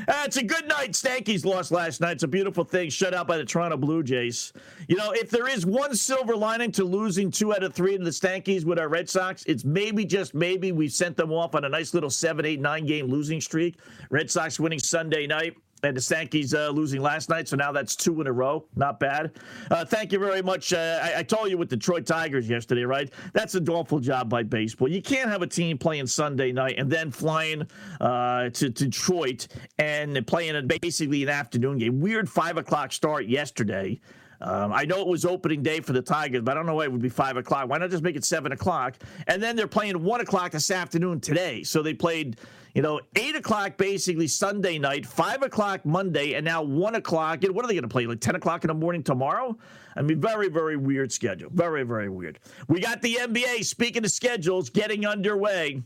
Uh, 0.06 0.22
it's 0.24 0.36
a 0.36 0.44
good 0.44 0.68
night. 0.68 0.92
Stankies 0.92 1.44
lost 1.44 1.70
last 1.70 2.00
night. 2.00 2.12
It's 2.12 2.22
a 2.22 2.28
beautiful 2.28 2.64
thing. 2.64 2.90
Shut 2.90 3.14
out 3.14 3.26
by 3.26 3.38
the 3.38 3.44
Toronto 3.44 3.76
Blue 3.76 4.02
Jays. 4.02 4.52
You 4.88 4.96
know, 4.96 5.12
if 5.12 5.30
there 5.30 5.48
is 5.48 5.64
one 5.64 5.94
silver 5.94 6.36
lining 6.36 6.72
to 6.72 6.84
losing 6.84 7.30
two 7.30 7.54
out 7.54 7.62
of 7.62 7.72
three 7.72 7.94
in 7.94 8.02
the 8.02 8.10
Stankies 8.10 8.64
with 8.64 8.78
our 8.78 8.88
Red 8.88 9.08
Sox, 9.08 9.44
it's 9.46 9.64
maybe 9.64 10.04
just 10.04 10.34
maybe 10.34 10.72
we 10.72 10.88
sent 10.88 11.16
them 11.16 11.32
off 11.32 11.54
on 11.54 11.64
a 11.64 11.68
nice 11.68 11.94
little 11.94 12.10
seven, 12.10 12.44
eight, 12.44 12.60
nine 12.60 12.84
game 12.84 13.06
losing 13.06 13.40
streak. 13.40 13.78
Red 14.10 14.30
Sox 14.30 14.60
winning 14.60 14.80
Sunday 14.80 15.26
night 15.26 15.56
and 15.82 15.96
the 15.96 16.00
Stankies 16.00 16.54
uh, 16.54 16.70
losing 16.70 17.00
last 17.00 17.28
night, 17.28 17.48
so 17.48 17.56
now 17.56 17.72
that's 17.72 17.96
two 17.96 18.20
in 18.20 18.26
a 18.26 18.32
row. 18.32 18.66
Not 18.76 19.00
bad. 19.00 19.32
Uh, 19.70 19.84
thank 19.84 20.12
you 20.12 20.18
very 20.18 20.42
much. 20.42 20.72
Uh, 20.72 21.00
I, 21.02 21.18
I, 21.18 21.22
told 21.22 21.50
you 21.50 21.58
with 21.58 21.68
Detroit 21.68 22.06
Tigers 22.06 22.48
yesterday, 22.48 22.84
right? 22.84 23.10
That's 23.32 23.54
a 23.54 23.62
awful 23.70 24.00
job 24.00 24.28
by 24.28 24.42
baseball. 24.42 24.88
You 24.88 25.02
can't 25.02 25.30
have 25.30 25.42
a 25.42 25.46
team 25.46 25.78
playing 25.78 26.06
Sunday 26.06 26.52
night 26.52 26.74
and 26.78 26.90
then 26.90 27.10
flying 27.10 27.66
uh, 28.00 28.50
to, 28.50 28.70
Detroit 28.70 29.46
and 29.78 30.26
playing 30.26 30.56
a, 30.56 30.62
basically 30.62 31.22
an 31.22 31.28
afternoon 31.28 31.78
game. 31.78 32.00
Weird 32.00 32.28
five 32.28 32.56
o'clock 32.56 32.92
start 32.92 33.26
yesterday. 33.26 34.00
Um, 34.40 34.72
I 34.72 34.84
know 34.84 35.00
it 35.00 35.06
was 35.06 35.24
opening 35.24 35.62
day 35.62 35.80
for 35.80 35.92
the 35.92 36.02
Tigers, 36.02 36.42
but 36.42 36.52
I 36.52 36.54
don't 36.54 36.66
know 36.66 36.76
why 36.76 36.84
it 36.84 36.92
would 36.92 37.02
be 37.02 37.08
five 37.08 37.36
o'clock. 37.36 37.68
Why 37.68 37.78
not 37.78 37.90
just 37.90 38.02
make 38.02 38.16
it 38.16 38.24
seven 38.24 38.52
o'clock? 38.52 38.96
And 39.26 39.42
then 39.42 39.54
they're 39.54 39.66
playing 39.66 40.02
one 40.02 40.20
o'clock 40.20 40.52
this 40.52 40.70
afternoon 40.70 41.20
today. 41.20 41.62
So 41.62 41.82
they 41.82 41.94
played 41.94 42.38
you 42.74 42.82
know, 42.82 43.00
eight 43.16 43.34
o'clock 43.34 43.76
basically 43.76 44.28
Sunday 44.28 44.78
night, 44.78 45.04
five 45.04 45.42
o'clock 45.42 45.84
Monday, 45.84 46.34
and 46.34 46.44
now 46.44 46.62
one 46.62 46.94
o'clock. 46.94 47.42
And 47.44 47.54
what 47.54 47.64
are 47.64 47.68
they 47.68 47.74
going 47.74 47.82
to 47.82 47.88
play? 47.88 48.06
Like 48.06 48.20
10 48.20 48.36
o'clock 48.36 48.64
in 48.64 48.68
the 48.68 48.74
morning 48.74 49.02
tomorrow? 49.02 49.56
I 49.96 50.02
mean, 50.02 50.20
very, 50.20 50.48
very 50.48 50.76
weird 50.76 51.10
schedule. 51.10 51.50
Very, 51.52 51.82
very 51.82 52.08
weird. 52.08 52.38
We 52.68 52.80
got 52.80 53.02
the 53.02 53.16
NBA, 53.16 53.64
speaking 53.64 54.04
of 54.04 54.10
schedules, 54.10 54.70
getting 54.70 55.04
underway. 55.04 55.82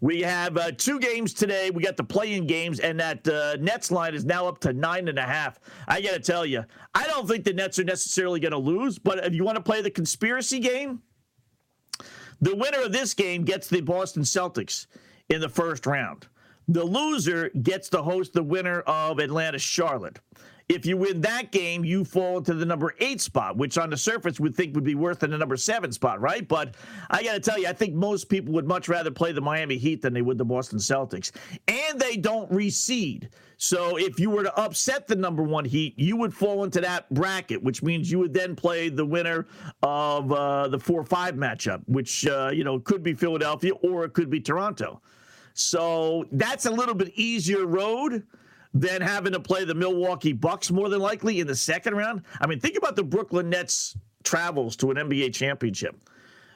We 0.00 0.20
have 0.22 0.56
uh, 0.56 0.72
two 0.72 0.98
games 0.98 1.34
today. 1.34 1.70
We 1.70 1.82
got 1.82 1.96
the 1.96 2.04
playing 2.04 2.46
games, 2.46 2.80
and 2.80 2.98
that 3.00 3.26
uh, 3.28 3.56
Nets 3.60 3.90
line 3.90 4.14
is 4.14 4.24
now 4.24 4.46
up 4.46 4.58
to 4.60 4.72
nine 4.72 5.08
and 5.08 5.18
a 5.18 5.22
half. 5.22 5.60
I 5.86 6.00
got 6.00 6.12
to 6.12 6.20
tell 6.20 6.46
you, 6.46 6.64
I 6.94 7.06
don't 7.06 7.28
think 7.28 7.44
the 7.44 7.52
Nets 7.52 7.78
are 7.78 7.84
necessarily 7.84 8.40
going 8.40 8.52
to 8.52 8.58
lose, 8.58 8.98
but 8.98 9.24
if 9.24 9.34
you 9.34 9.44
want 9.44 9.56
to 9.56 9.62
play 9.62 9.80
the 9.80 9.90
conspiracy 9.90 10.58
game, 10.58 11.02
the 12.40 12.56
winner 12.56 12.82
of 12.82 12.92
this 12.92 13.14
game 13.14 13.44
gets 13.44 13.68
the 13.68 13.80
Boston 13.80 14.22
Celtics 14.22 14.86
in 15.28 15.40
the 15.40 15.48
first 15.48 15.86
round. 15.86 16.26
The 16.68 16.84
loser 16.84 17.50
gets 17.50 17.88
to 17.90 18.02
host 18.02 18.32
the 18.32 18.42
winner 18.42 18.80
of 18.80 19.18
Atlanta 19.18 19.58
Charlotte. 19.58 20.20
If 20.68 20.86
you 20.86 20.96
win 20.96 21.20
that 21.22 21.52
game, 21.52 21.84
you 21.84 22.04
fall 22.04 22.38
into 22.38 22.54
the 22.54 22.64
number 22.64 22.94
eight 22.98 23.20
spot, 23.20 23.56
which 23.56 23.78
on 23.78 23.90
the 23.90 23.96
surface 23.96 24.40
would 24.40 24.54
think 24.54 24.74
would 24.74 24.84
be 24.84 24.94
worse 24.94 25.18
than 25.18 25.30
the 25.30 25.38
number 25.38 25.56
seven 25.56 25.92
spot, 25.92 26.20
right? 26.20 26.46
But 26.46 26.76
I 27.10 27.22
got 27.22 27.34
to 27.34 27.40
tell 27.40 27.58
you, 27.58 27.68
I 27.68 27.72
think 27.72 27.94
most 27.94 28.28
people 28.28 28.54
would 28.54 28.66
much 28.66 28.88
rather 28.88 29.10
play 29.10 29.32
the 29.32 29.40
Miami 29.40 29.76
Heat 29.76 30.02
than 30.02 30.12
they 30.12 30.22
would 30.22 30.38
the 30.38 30.44
Boston 30.44 30.78
Celtics. 30.78 31.32
And 31.68 32.00
they 32.00 32.16
don't 32.16 32.50
reseed. 32.50 33.28
So 33.56 33.96
if 33.96 34.18
you 34.18 34.28
were 34.28 34.42
to 34.42 34.58
upset 34.58 35.06
the 35.06 35.14
number 35.14 35.42
one 35.42 35.64
Heat, 35.64 35.94
you 35.96 36.16
would 36.16 36.34
fall 36.34 36.64
into 36.64 36.80
that 36.80 37.08
bracket, 37.14 37.62
which 37.62 37.82
means 37.82 38.10
you 38.10 38.18
would 38.18 38.34
then 38.34 38.56
play 38.56 38.88
the 38.88 39.04
winner 39.04 39.46
of 39.82 40.32
uh, 40.32 40.68
the 40.68 40.78
four 40.78 41.04
five 41.04 41.36
matchup, 41.36 41.82
which, 41.86 42.26
uh, 42.26 42.50
you 42.52 42.64
know, 42.64 42.80
could 42.80 43.02
be 43.02 43.14
Philadelphia 43.14 43.72
or 43.82 44.04
it 44.04 44.14
could 44.14 44.30
be 44.30 44.40
Toronto. 44.40 45.00
So 45.54 46.26
that's 46.32 46.66
a 46.66 46.70
little 46.70 46.94
bit 46.94 47.12
easier 47.14 47.66
road 47.66 48.24
than 48.74 49.02
having 49.02 49.32
to 49.32 49.40
play 49.40 49.64
the 49.64 49.74
Milwaukee 49.74 50.32
Bucks 50.32 50.70
more 50.70 50.88
than 50.88 51.00
likely 51.00 51.40
in 51.40 51.46
the 51.46 51.56
second 51.56 51.94
round. 51.94 52.22
I 52.40 52.46
mean, 52.46 52.60
think 52.60 52.76
about 52.76 52.96
the 52.96 53.02
Brooklyn 53.02 53.50
Nets 53.50 53.96
travels 54.24 54.76
to 54.76 54.90
an 54.90 54.96
NBA 54.96 55.34
championship. 55.34 55.96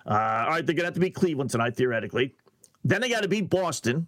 Uh, 0.07 0.45
all 0.45 0.51
right, 0.51 0.65
they're 0.65 0.75
going 0.75 0.85
to 0.85 0.87
have 0.87 0.95
to 0.95 1.01
beat 1.01 1.15
Cleveland 1.15 1.51
tonight, 1.51 1.77
theoretically. 1.77 2.35
Then 2.85 3.01
they 3.01 3.09
got 3.09 3.23
to 3.23 3.29
beat 3.29 3.51
Boston. 3.51 4.07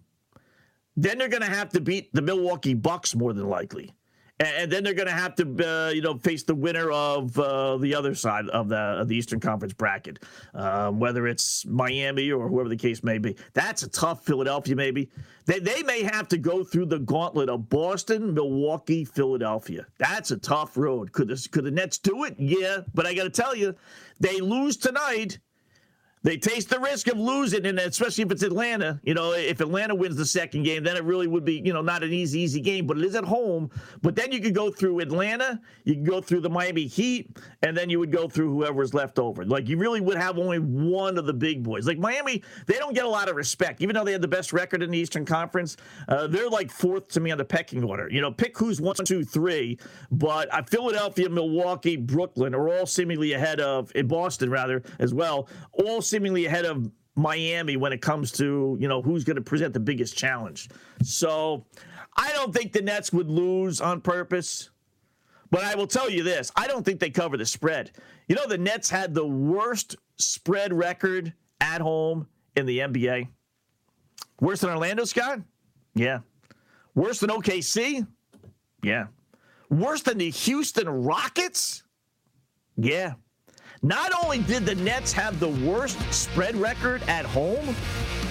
Then 0.97 1.19
they're 1.19 1.29
going 1.29 1.43
to 1.43 1.49
have 1.49 1.71
to 1.71 1.81
beat 1.81 2.13
the 2.13 2.23
Milwaukee 2.23 2.75
Bucks 2.75 3.15
more 3.15 3.33
than 3.33 3.49
likely. 3.49 3.93
And 4.41 4.71
then 4.71 4.85
they're 4.85 4.95
going 4.95 5.09
to 5.09 5.13
have 5.13 5.35
to, 5.37 5.67
uh, 5.67 5.91
you 5.91 6.01
know, 6.01 6.17
face 6.17 6.45
the 6.45 6.55
winner 6.55 6.91
of 6.91 7.37
uh, 7.39 7.77
the 7.79 7.95
other 7.95 8.15
side 8.15 8.49
of 8.49 8.69
the 8.69 8.77
of 8.77 9.09
the 9.09 9.17
Eastern 9.17 9.41
Conference 9.41 9.73
bracket, 9.73 10.21
um, 10.55 11.01
whether 11.01 11.27
it's 11.27 11.67
Miami 11.67 12.31
or 12.31 12.49
whoever 12.49 12.69
the 12.69 12.77
case 12.77 13.03
may 13.03 13.19
be. 13.19 13.37
That's 13.55 13.83
a 13.83 13.89
tough 13.89 14.25
Philadelphia. 14.25 14.77
Maybe 14.77 15.11
they 15.47 15.59
they 15.59 15.83
may 15.83 16.03
have 16.03 16.29
to 16.29 16.39
go 16.39 16.63
through 16.63 16.87
the 16.87 17.01
gauntlet 17.01 17.49
of 17.49 17.69
Boston, 17.69 18.35
Milwaukee, 18.35 19.05
Philadelphia. 19.05 19.87
That's 19.99 20.31
a 20.31 20.39
tough 20.39 20.77
road. 20.77 21.13
Could 21.13 21.29
this 21.29 21.47
could 21.47 21.65
the 21.65 21.71
Nets 21.71 21.99
do 21.99 22.25
it? 22.25 22.37
Yeah, 22.39 22.81
but 22.95 23.07
I 23.07 23.15
got 23.15 23.25
to 23.25 23.31
tell 23.31 23.57
you, 23.57 23.75
they 24.21 24.41
lose 24.41 24.77
tonight 24.77 25.39
they 26.23 26.37
taste 26.37 26.71
the 26.71 26.81
risk 26.81 27.07
of 27.09 27.19
losing, 27.19 27.67
and 27.67 27.79
especially 27.79 28.25
if 28.25 28.33
it's 28.33 28.43
Atlanta. 28.43 29.01
You 29.05 29.15
know, 29.15 29.33
if 29.33 29.61
Atlanta 29.61 29.95
wins 29.95 30.17
the 30.17 30.27
second 30.27 30.65
game, 30.65 30.83
then 30.83 30.97
it 30.97 31.05
really 31.05 31.27
would 31.27 31.45
be, 31.45 31.63
you 31.65 31.73
know, 31.73 31.83
not 31.83 32.03
an 32.03 32.13
easy, 32.13 32.41
easy 32.41 32.61
game, 32.61 32.87
but 32.87 32.99
it 32.99 33.05
is 33.05 33.15
at 33.15 33.25
home. 33.25 33.71
But 34.03 34.17
then 34.17 34.33
you 34.33 34.41
could 34.41 34.55
go 34.55 34.71
through 34.71 35.01
Atlanta, 35.01 35.61
you 35.85 35.95
can 35.95 36.05
go 36.05 36.21
through 36.21 36.41
the 36.41 36.51
Miami 36.51 36.87
Heat, 36.87 37.37
and 37.63 37.77
then 37.77 37.91
you 37.91 37.99
would 37.99 38.13
go 38.13 38.29
through 38.29 38.51
whoever's 38.51 38.95
left 38.95 39.19
over. 39.19 39.45
Like 39.45 39.69
you 39.69 39.79
really 39.79 40.01
would 40.01 40.17
have 40.17 40.39
only 40.39 40.59
one 40.59 41.19
of 41.19 41.27
the 41.27 41.35
big 41.35 41.63
boys. 41.63 41.87
Like 41.87 41.99
Miami, 41.99 42.43
they 42.67 42.75
don't 42.75 42.95
get 42.95 43.05
a 43.05 43.09
lot 43.09 43.29
of 43.29 43.37
respect, 43.37 43.81
even 43.81 43.95
though 43.95 44.05
they 44.05 44.13
had 44.13 44.23
the 44.23 44.29
best 44.29 44.53
record 44.53 44.83
in 44.83 44.91
the 44.91 44.99
Eastern 44.99 45.25
Conference. 45.25 45.77
Uh, 46.09 46.27
they're 46.27 46.49
like 46.49 46.71
fourth 46.71 47.09
to 47.09 47.21
me 47.21 47.31
on 47.31 47.39
the 47.39 47.45
pecking 47.45 47.85
order. 47.85 48.09
You 48.11 48.21
know, 48.21 48.33
pick 48.33 48.57
who's 48.59 48.81
one, 48.81 48.97
two, 49.05 49.25
three. 49.25 49.79
But 50.11 50.53
uh, 50.53 50.63
Philadelphia, 50.63 51.29
Milwaukee, 51.29 51.97
Brooklyn 51.97 52.55
are 52.55 52.69
all 52.69 52.87
seemingly 52.87 53.33
ahead 53.33 53.61
of 53.61 53.93
in 53.95 54.09
Boston 54.09 54.51
rather 54.51 54.83
as 54.99 55.15
well. 55.15 55.49
All 55.73 56.03
seemingly 56.09 56.47
ahead 56.47 56.65
of 56.65 56.91
Miami 57.17 57.77
when 57.77 57.93
it 57.93 58.01
comes 58.01 58.33
to, 58.33 58.77
you 58.81 58.89
know, 58.89 59.03
who's 59.03 59.25
going 59.25 59.37
to 59.37 59.43
present 59.43 59.75
the 59.75 59.81
biggest 59.81 60.17
challenge. 60.17 60.69
So 61.03 61.67
I 62.17 62.33
don't 62.33 62.55
think 62.55 62.73
the 62.73 62.83
Nets 62.83 63.13
would 63.13 63.29
lose 63.29 63.81
on 63.81 64.01
purpose. 64.01 64.71
But 65.51 65.65
I 65.65 65.75
will 65.75 65.87
tell 65.87 66.11
you 66.11 66.23
this 66.23 66.53
I 66.57 66.67
don't 66.67 66.85
think 66.85 67.01
they 67.01 67.11
cover 67.11 67.37
the 67.37 67.47
spread. 67.47 67.93
You 68.29 68.37
know, 68.37 68.47
the 68.47 68.59
Nets 68.59 68.91
had 68.91 69.15
the 69.15 69.27
worst 69.27 69.97
spread 70.17 70.73
record 70.73 71.33
at 71.61 71.81
home 71.81 72.29
in 72.57 72.67
the 72.67 72.79
NBA. 72.81 73.29
Worse 74.41 74.61
than 74.61 74.71
Orlando, 74.71 75.05
Scott? 75.05 75.41
Yeah. 75.95 76.21
Worse 76.95 77.21
than 77.21 77.31
OKC? 77.31 78.07
Yeah. 78.83 79.07
Worse 79.71 80.03
than 80.03 80.19
the 80.19 80.31
Houston 80.31 80.89
Rockets? 80.89 81.83
Yeah. 82.77 83.15
Not 83.83 84.13
only 84.25 84.39
did 84.41 84.67
the 84.67 84.75
Nets 84.75 85.13
have 85.13 85.39
the 85.39 85.49
worst 85.49 86.01
spread 86.13 86.57
record 86.57 87.03
at 87.05 87.25
home, 87.25 87.77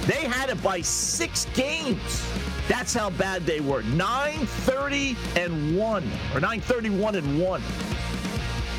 they 0.05 0.25
had 0.25 0.49
it 0.49 0.61
by 0.61 0.81
six 0.81 1.45
games. 1.53 2.25
That's 2.67 2.93
how 2.93 3.11
bad 3.11 3.45
they 3.45 3.61
were. 3.61 3.81
930 3.83 5.15
and 5.37 5.77
1, 5.77 6.03
or 6.33 6.39
931 6.41 7.15
and 7.15 7.39
1. 7.41 7.61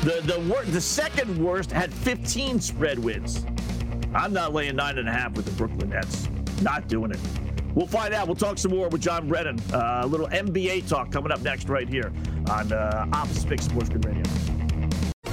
The, 0.03 0.21
the, 0.23 0.39
wor- 0.47 0.63
the 0.65 0.79
second 0.79 1.43
worst 1.43 1.71
had 1.71 1.91
15 1.91 2.59
spread 2.59 2.99
wins. 2.99 3.45
I'm 4.13 4.31
not 4.31 4.53
laying 4.53 4.75
nine 4.75 4.99
and 4.99 5.09
a 5.09 5.11
half 5.11 5.33
with 5.33 5.45
the 5.45 5.51
Brooklyn 5.51 5.89
Nets. 5.89 6.29
Not 6.61 6.87
doing 6.87 7.11
it. 7.11 7.19
We'll 7.73 7.87
find 7.87 8.13
out. 8.13 8.27
We'll 8.27 8.35
talk 8.35 8.57
some 8.59 8.71
more 8.71 8.89
with 8.89 9.01
John 9.01 9.27
Brennan. 9.27 9.59
Uh, 9.73 10.01
a 10.03 10.07
little 10.07 10.27
NBA 10.27 10.87
talk 10.87 11.11
coming 11.11 11.31
up 11.31 11.41
next 11.41 11.67
right 11.67 11.87
here 11.87 12.11
on 12.49 12.71
uh, 12.71 13.25
Pick 13.47 13.61
Sports 13.61 13.89
Radio. 13.89 14.58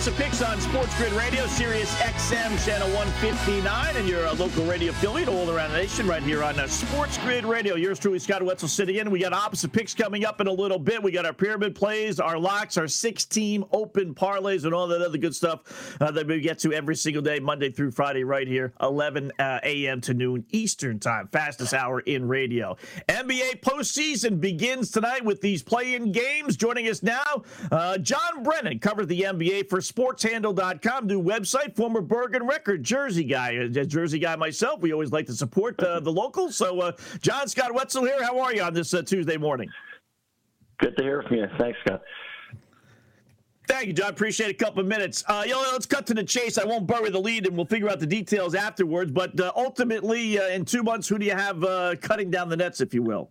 back. 0.00 0.10
Opposite 0.10 0.24
Picks 0.24 0.40
on 0.40 0.58
Sports 0.62 0.96
Grid 0.96 1.12
Radio, 1.12 1.46
Sirius 1.46 1.94
XM, 2.00 2.64
channel 2.64 2.88
159, 2.88 3.96
and 3.96 4.08
your 4.08 4.26
uh, 4.26 4.34
local 4.36 4.64
radio 4.64 4.92
affiliate 4.92 5.28
all 5.28 5.50
around 5.50 5.72
the 5.72 5.76
nation 5.76 6.06
right 6.06 6.22
here 6.22 6.42
on 6.42 6.58
uh, 6.58 6.66
Sports 6.66 7.18
Grid 7.18 7.44
Radio. 7.44 7.74
Yours 7.74 7.98
truly, 7.98 8.18
Scott 8.18 8.42
Wetzel, 8.42 8.66
sitting 8.66 8.96
in. 8.96 9.10
We 9.10 9.18
got 9.18 9.34
Opposite 9.34 9.72
Picks 9.72 9.92
coming 9.92 10.24
up 10.24 10.40
in 10.40 10.46
a 10.46 10.52
little 10.52 10.78
bit. 10.78 11.02
We 11.02 11.12
got 11.12 11.26
our 11.26 11.34
pyramid 11.34 11.74
plays, 11.74 12.18
our 12.18 12.38
locks, 12.38 12.78
our 12.78 12.88
six-team 12.88 13.66
open 13.72 14.14
parlays, 14.14 14.64
and 14.64 14.72
all 14.72 14.86
that 14.88 15.02
other 15.02 15.18
good 15.18 15.34
stuff 15.34 15.98
uh, 16.00 16.10
that 16.12 16.26
we 16.26 16.40
get 16.40 16.58
to 16.60 16.72
every 16.72 16.96
single 16.96 17.20
day, 17.20 17.38
Monday 17.38 17.70
through 17.70 17.90
Friday, 17.90 18.24
right 18.24 18.48
here, 18.48 18.72
11 18.80 19.32
uh, 19.38 19.60
a.m. 19.64 20.00
to 20.00 20.14
noon 20.14 20.46
Eastern 20.50 20.98
Time. 20.98 21.28
Fastest 21.28 21.74
hour 21.74 22.00
in 22.00 22.26
radio. 22.26 22.74
NBA 23.06 23.60
postseason 23.60 24.40
begins 24.40 24.90
tonight 24.90 25.26
with 25.26 25.42
these 25.42 25.62
play-in 25.62 26.10
games. 26.10 26.56
Joining 26.56 26.88
us 26.88 27.02
now, 27.02 27.42
John 28.00 28.42
Brennan 28.42 28.78
covered 28.78 29.08
the 29.08 29.20
NBA 29.22 29.68
for 29.68 29.82
SportsHandle.com, 29.90 31.06
new 31.06 31.22
website, 31.22 31.74
former 31.74 32.00
Bergen 32.00 32.46
record 32.46 32.82
Jersey 32.82 33.24
guy. 33.24 33.50
A 33.50 33.68
Jersey 33.68 34.18
guy 34.18 34.36
myself, 34.36 34.80
we 34.80 34.92
always 34.92 35.12
like 35.12 35.26
to 35.26 35.34
support 35.34 35.80
uh, 35.82 36.00
the 36.00 36.12
locals. 36.12 36.56
So, 36.56 36.80
uh, 36.80 36.92
John 37.20 37.48
Scott 37.48 37.74
Wetzel 37.74 38.04
here. 38.04 38.22
How 38.22 38.38
are 38.40 38.54
you 38.54 38.62
on 38.62 38.74
this 38.74 38.94
uh, 38.94 39.02
Tuesday 39.02 39.36
morning? 39.36 39.68
Good 40.78 40.96
to 40.96 41.02
hear 41.02 41.22
from 41.22 41.36
you. 41.36 41.46
Thanks, 41.58 41.78
Scott. 41.84 42.02
Thank 43.66 43.86
you, 43.86 43.92
John. 43.92 44.10
Appreciate 44.10 44.50
a 44.50 44.54
couple 44.54 44.80
of 44.80 44.86
minutes. 44.86 45.22
Uh, 45.28 45.42
you 45.46 45.52
know, 45.52 45.64
let's 45.72 45.86
cut 45.86 46.06
to 46.08 46.14
the 46.14 46.24
chase. 46.24 46.58
I 46.58 46.64
won't 46.64 46.86
bury 46.86 47.10
the 47.10 47.20
lead, 47.20 47.46
and 47.46 47.56
we'll 47.56 47.66
figure 47.66 47.88
out 47.88 48.00
the 48.00 48.06
details 48.06 48.54
afterwards. 48.54 49.12
But 49.12 49.38
uh, 49.38 49.52
ultimately, 49.54 50.38
uh, 50.38 50.48
in 50.48 50.64
two 50.64 50.82
months, 50.82 51.06
who 51.06 51.18
do 51.18 51.26
you 51.26 51.36
have 51.36 51.62
uh, 51.62 51.94
cutting 52.00 52.30
down 52.30 52.48
the 52.48 52.56
nets, 52.56 52.80
if 52.80 52.94
you 52.94 53.02
will? 53.02 53.30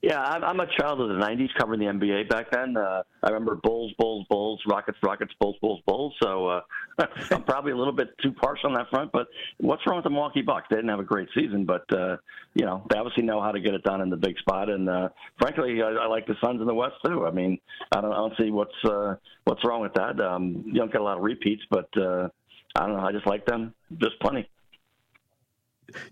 Yeah, 0.00 0.20
I'm, 0.20 0.60
a 0.60 0.66
child 0.78 1.00
of 1.00 1.08
the 1.08 1.14
'90s, 1.14 1.48
covering 1.58 1.80
the 1.80 1.86
NBA 1.86 2.28
back 2.28 2.52
then. 2.52 2.76
Uh, 2.76 3.02
I 3.20 3.30
remember 3.30 3.56
Bulls, 3.56 3.92
Bulls, 3.98 4.24
Bulls, 4.30 4.60
Rockets, 4.68 4.98
Rockets, 5.02 5.32
Bulls, 5.40 5.56
Bulls, 5.60 5.80
Bulls. 5.86 6.14
So 6.22 6.46
uh, 6.46 6.60
I'm 7.32 7.42
probably 7.42 7.72
a 7.72 7.76
little 7.76 7.92
bit 7.92 8.10
too 8.22 8.30
partial 8.30 8.68
on 8.68 8.74
that 8.74 8.88
front. 8.90 9.10
But 9.10 9.26
what's 9.58 9.82
wrong 9.86 9.96
with 9.96 10.04
the 10.04 10.10
Milwaukee 10.10 10.42
Bucks? 10.42 10.66
They 10.70 10.76
didn't 10.76 10.90
have 10.90 11.00
a 11.00 11.04
great 11.04 11.28
season, 11.34 11.64
but 11.64 11.82
uh, 11.92 12.16
you 12.54 12.64
know 12.64 12.84
they 12.88 12.96
obviously 12.96 13.24
know 13.24 13.42
how 13.42 13.50
to 13.50 13.58
get 13.58 13.74
it 13.74 13.82
done 13.82 14.00
in 14.00 14.08
the 14.08 14.16
big 14.16 14.38
spot. 14.38 14.70
And 14.70 14.88
uh, 14.88 15.08
frankly, 15.40 15.82
I, 15.82 15.88
I 15.88 16.06
like 16.06 16.28
the 16.28 16.36
Suns 16.40 16.60
in 16.60 16.68
the 16.68 16.74
West 16.74 16.94
too. 17.04 17.26
I 17.26 17.32
mean, 17.32 17.58
I 17.90 18.00
don't, 18.00 18.12
I 18.12 18.16
don't 18.16 18.34
see 18.38 18.50
what's 18.52 18.84
uh, 18.84 19.16
what's 19.44 19.64
wrong 19.64 19.80
with 19.80 19.94
that. 19.94 20.20
Um, 20.20 20.62
you 20.64 20.74
don't 20.74 20.92
get 20.92 21.00
a 21.00 21.04
lot 21.04 21.16
of 21.16 21.24
repeats, 21.24 21.62
but 21.70 21.88
uh, 21.96 22.28
I 22.76 22.86
don't 22.86 22.96
know. 22.96 23.04
I 23.04 23.10
just 23.10 23.26
like 23.26 23.46
them 23.46 23.74
just 24.00 24.20
plenty. 24.20 24.48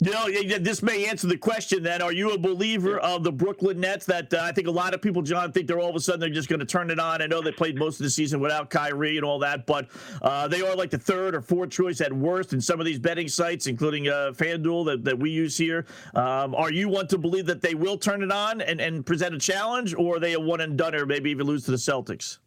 You 0.00 0.10
know, 0.10 0.28
this 0.58 0.82
may 0.82 1.06
answer 1.06 1.26
the 1.26 1.36
question 1.36 1.82
then. 1.82 2.00
Are 2.00 2.12
you 2.12 2.30
a 2.30 2.38
believer 2.38 2.98
of 2.98 3.24
the 3.24 3.32
Brooklyn 3.32 3.78
Nets 3.78 4.06
that 4.06 4.32
uh, 4.32 4.40
I 4.42 4.52
think 4.52 4.68
a 4.68 4.70
lot 4.70 4.94
of 4.94 5.02
people, 5.02 5.20
John, 5.20 5.52
think 5.52 5.66
they're 5.66 5.80
all 5.80 5.90
of 5.90 5.96
a 5.96 6.00
sudden 6.00 6.20
they're 6.20 6.30
just 6.30 6.48
going 6.48 6.60
to 6.60 6.66
turn 6.66 6.90
it 6.90 6.98
on? 6.98 7.20
I 7.20 7.26
know 7.26 7.42
they 7.42 7.52
played 7.52 7.76
most 7.76 8.00
of 8.00 8.04
the 8.04 8.10
season 8.10 8.40
without 8.40 8.70
Kyrie 8.70 9.16
and 9.16 9.24
all 9.24 9.38
that, 9.40 9.66
but 9.66 9.88
uh, 10.22 10.48
they 10.48 10.62
are 10.62 10.74
like 10.74 10.88
the 10.90 10.98
third 10.98 11.34
or 11.34 11.42
fourth 11.42 11.70
choice 11.70 12.00
at 12.00 12.10
worst 12.10 12.54
in 12.54 12.60
some 12.60 12.80
of 12.80 12.86
these 12.86 12.98
betting 12.98 13.28
sites, 13.28 13.66
including 13.66 14.08
uh, 14.08 14.32
FanDuel 14.34 14.86
that, 14.86 15.04
that 15.04 15.18
we 15.18 15.30
use 15.30 15.58
here. 15.58 15.84
Um, 16.14 16.54
are 16.54 16.72
you 16.72 16.88
one 16.88 17.06
to 17.08 17.18
believe 17.18 17.44
that 17.46 17.60
they 17.60 17.74
will 17.74 17.98
turn 17.98 18.22
it 18.22 18.32
on 18.32 18.62
and, 18.62 18.80
and 18.80 19.04
present 19.04 19.34
a 19.34 19.38
challenge, 19.38 19.94
or 19.94 20.16
are 20.16 20.20
they 20.20 20.32
a 20.32 20.40
one 20.40 20.62
and 20.62 20.78
done, 20.78 20.94
or 20.94 21.04
maybe 21.04 21.30
even 21.30 21.46
lose 21.46 21.64
to 21.64 21.70
the 21.70 21.76
Celtics? 21.76 22.38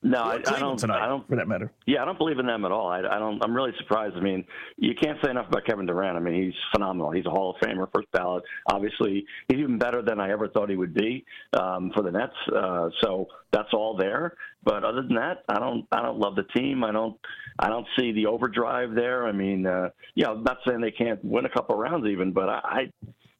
No, 0.00 0.18
I, 0.18 0.34
I, 0.34 0.58
don't. 0.60 0.78
Tonight, 0.78 1.02
I 1.02 1.08
don't. 1.08 1.28
For 1.28 1.34
that 1.34 1.48
matter. 1.48 1.72
Yeah, 1.86 2.02
I 2.02 2.04
don't 2.04 2.18
believe 2.18 2.38
in 2.38 2.46
them 2.46 2.64
at 2.64 2.70
all. 2.70 2.86
I, 2.86 3.00
I, 3.00 3.18
don't. 3.18 3.42
I'm 3.42 3.52
really 3.52 3.72
surprised. 3.78 4.14
I 4.16 4.20
mean, 4.20 4.44
you 4.76 4.94
can't 4.94 5.18
say 5.24 5.30
enough 5.30 5.48
about 5.48 5.64
Kevin 5.66 5.86
Durant. 5.86 6.16
I 6.16 6.20
mean, 6.20 6.40
he's 6.40 6.54
phenomenal. 6.72 7.10
He's 7.10 7.26
a 7.26 7.30
Hall 7.30 7.50
of 7.50 7.68
Famer, 7.68 7.88
first 7.92 8.06
ballot. 8.12 8.44
Obviously, 8.70 9.26
he's 9.48 9.58
even 9.58 9.76
better 9.76 10.00
than 10.00 10.20
I 10.20 10.30
ever 10.30 10.48
thought 10.48 10.70
he 10.70 10.76
would 10.76 10.94
be 10.94 11.24
um, 11.58 11.90
for 11.96 12.04
the 12.04 12.12
Nets. 12.12 12.32
Uh, 12.54 12.90
so 13.00 13.26
that's 13.50 13.72
all 13.72 13.96
there. 13.96 14.36
But 14.62 14.84
other 14.84 15.02
than 15.02 15.16
that, 15.16 15.42
I 15.48 15.58
don't. 15.58 15.84
I 15.90 16.00
don't 16.02 16.18
love 16.18 16.36
the 16.36 16.44
team. 16.54 16.84
I 16.84 16.92
don't. 16.92 17.18
I 17.58 17.68
don't 17.68 17.86
see 17.98 18.12
the 18.12 18.26
overdrive 18.26 18.94
there. 18.94 19.26
I 19.26 19.32
mean, 19.32 19.66
uh, 19.66 19.90
yeah, 20.14 20.28
I'm 20.28 20.44
not 20.44 20.58
saying 20.64 20.80
they 20.80 20.92
can't 20.92 21.22
win 21.24 21.44
a 21.44 21.50
couple 21.50 21.76
rounds 21.76 22.06
even, 22.06 22.32
but 22.32 22.48
I, 22.48 22.60
I 22.64 22.92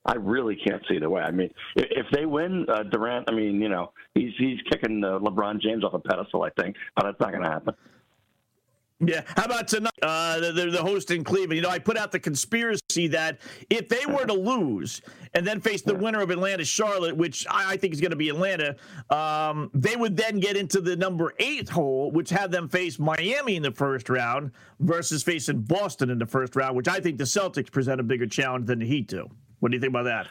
I 0.08 0.14
really 0.14 0.56
can't 0.56 0.82
see 0.88 0.98
the 0.98 1.08
way. 1.08 1.20
I 1.20 1.30
mean, 1.30 1.50
if 1.76 2.06
they 2.12 2.24
win, 2.24 2.64
uh, 2.70 2.82
Durant, 2.84 3.30
I 3.30 3.34
mean, 3.34 3.60
you 3.60 3.68
know, 3.68 3.92
he's 4.14 4.32
he's 4.38 4.58
kicking 4.70 5.04
uh, 5.04 5.18
LeBron 5.18 5.60
James 5.60 5.84
off 5.84 5.92
a 5.92 5.98
pedestal, 5.98 6.42
I 6.42 6.50
think, 6.60 6.76
but 6.96 7.04
that's 7.04 7.20
not 7.20 7.30
going 7.30 7.44
to 7.44 7.50
happen. 7.50 7.74
Yeah. 9.00 9.22
How 9.36 9.44
about 9.44 9.68
tonight? 9.68 9.92
Uh, 10.02 10.40
the, 10.40 10.70
the 10.72 10.82
host 10.82 11.12
in 11.12 11.22
Cleveland. 11.22 11.54
You 11.54 11.62
know, 11.62 11.68
I 11.68 11.78
put 11.78 11.96
out 11.96 12.10
the 12.10 12.18
conspiracy 12.18 13.06
that 13.08 13.38
if 13.70 13.88
they 13.88 14.04
were 14.06 14.24
to 14.24 14.32
lose 14.32 15.02
and 15.34 15.46
then 15.46 15.60
face 15.60 15.82
the 15.82 15.94
winner 15.94 16.20
of 16.20 16.30
Atlanta 16.30 16.64
Charlotte, 16.64 17.16
which 17.16 17.46
I, 17.48 17.74
I 17.74 17.76
think 17.76 17.94
is 17.94 18.00
going 18.00 18.10
to 18.10 18.16
be 18.16 18.28
Atlanta, 18.28 18.74
um, 19.10 19.70
they 19.72 19.94
would 19.94 20.16
then 20.16 20.40
get 20.40 20.56
into 20.56 20.80
the 20.80 20.96
number 20.96 21.32
eight 21.38 21.68
hole, 21.68 22.10
which 22.10 22.30
had 22.30 22.50
them 22.50 22.68
face 22.68 22.98
Miami 22.98 23.54
in 23.54 23.62
the 23.62 23.70
first 23.70 24.08
round 24.08 24.50
versus 24.80 25.22
facing 25.22 25.60
Boston 25.60 26.10
in 26.10 26.18
the 26.18 26.26
first 26.26 26.56
round, 26.56 26.76
which 26.76 26.88
I 26.88 26.98
think 26.98 27.18
the 27.18 27.24
Celtics 27.24 27.70
present 27.70 28.00
a 28.00 28.04
bigger 28.04 28.26
challenge 28.26 28.66
than 28.66 28.80
the 28.80 28.86
Heat 28.86 29.06
do. 29.06 29.30
What 29.60 29.70
do 29.70 29.76
you 29.76 29.80
think 29.80 29.90
about 29.90 30.04
that? 30.04 30.26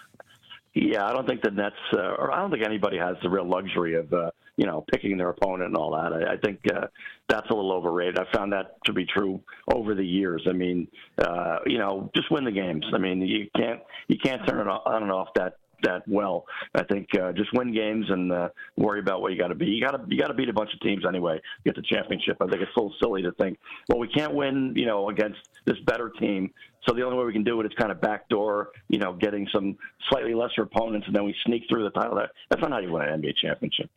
Yeah, 0.74 1.06
I 1.06 1.14
don't 1.14 1.28
think 1.28 1.42
the 1.42 1.52
Nets, 1.52 1.76
uh, 1.94 2.16
or 2.20 2.32
I 2.32 2.40
don't 2.40 2.52
think 2.52 2.64
anybody 2.64 2.98
has 2.98 3.16
the 3.24 3.30
real 3.30 3.48
luxury 3.48 3.96
of 3.96 4.14
uh, 4.14 4.30
you 4.58 4.66
know, 4.66 4.84
picking 4.92 5.18
their 5.18 5.30
opponent 5.30 5.70
and 5.70 5.78
all 5.78 5.92
that. 5.92 6.12
I, 6.12 6.34
I 6.34 6.38
think 6.38 6.60
uh, 6.74 6.88
that's 7.30 7.50
a 7.50 7.54
little 7.54 7.72
overrated. 7.72 8.18
I 8.18 8.26
found 8.36 8.52
that 8.54 8.78
to 8.86 8.94
be 8.94 9.06
true 9.06 9.40
over 9.72 9.94
the 9.94 10.06
years. 10.06 10.46
I 10.50 10.52
mean, 10.52 10.88
uh, 11.20 11.60
you 11.68 11.78
know, 11.78 12.10
just 12.16 12.32
win 12.32 12.44
the 12.44 12.52
games. 12.52 12.84
I 12.94 12.98
mean, 12.98 13.22
you 13.22 13.48
can't 13.56 13.80
you 14.08 14.18
can't 14.22 14.46
turn 14.48 14.68
it 14.68 14.68
on 14.68 15.04
and 15.04 15.12
off 15.12 15.30
that 15.36 15.58
that 15.84 16.04
well. 16.08 16.46
I 16.76 16.84
think 16.84 17.08
uh, 17.16 17.32
just 17.34 17.54
win 17.54 17.74
games 17.74 18.06
and 18.10 18.32
uh, 18.32 18.50
worry 18.78 19.00
about 19.00 19.22
what 19.22 19.32
you 19.32 19.38
got 19.38 19.50
to 19.50 19.56
be. 19.56 19.68
You 19.68 19.86
got 19.86 19.92
to 19.92 20.04
you 20.08 20.20
got 20.20 20.28
to 20.28 20.34
beat 20.34 20.50
a 20.50 20.54
bunch 20.54 20.74
of 20.74 20.80
teams 20.82 21.06
anyway. 21.08 21.40
Get 21.66 21.76
the 21.76 21.82
championship. 21.82 22.38
I 22.42 22.48
think 22.48 22.62
it's 22.62 22.72
a 22.76 22.80
little 22.80 22.96
silly 23.02 23.22
to 23.24 23.32
think, 23.34 23.60
well, 23.90 24.00
we 24.00 24.08
can't 24.08 24.34
win, 24.34 24.74
you 24.76 24.86
know, 24.86 25.10
against 25.10 25.40
this 25.66 25.78
better 25.86 26.12
team. 26.20 26.52
So 26.88 26.96
the 26.96 27.04
only 27.04 27.18
way 27.18 27.26
we 27.26 27.34
can 27.34 27.44
do 27.44 27.60
it 27.62 27.66
is 27.66 27.74
kind 27.78 27.92
of 27.92 28.00
backdoor, 28.00 28.70
you 28.88 29.00
know, 29.00 29.14
getting 29.14 29.48
some 29.54 29.78
slightly 30.10 30.34
lesser 30.34 30.62
opponents, 30.62 31.08
and 31.08 31.16
then 31.16 31.26
we 31.26 31.36
sneak 31.46 31.64
through 31.70 31.84
the 31.84 31.90
title. 31.90 32.16
That, 32.16 32.32
that's 32.50 32.62
not 32.62 32.72
how 32.72 32.80
you 32.80 32.92
win 32.92 33.04
an 33.04 33.22
NBA 33.22 33.36
championship. 33.42 33.90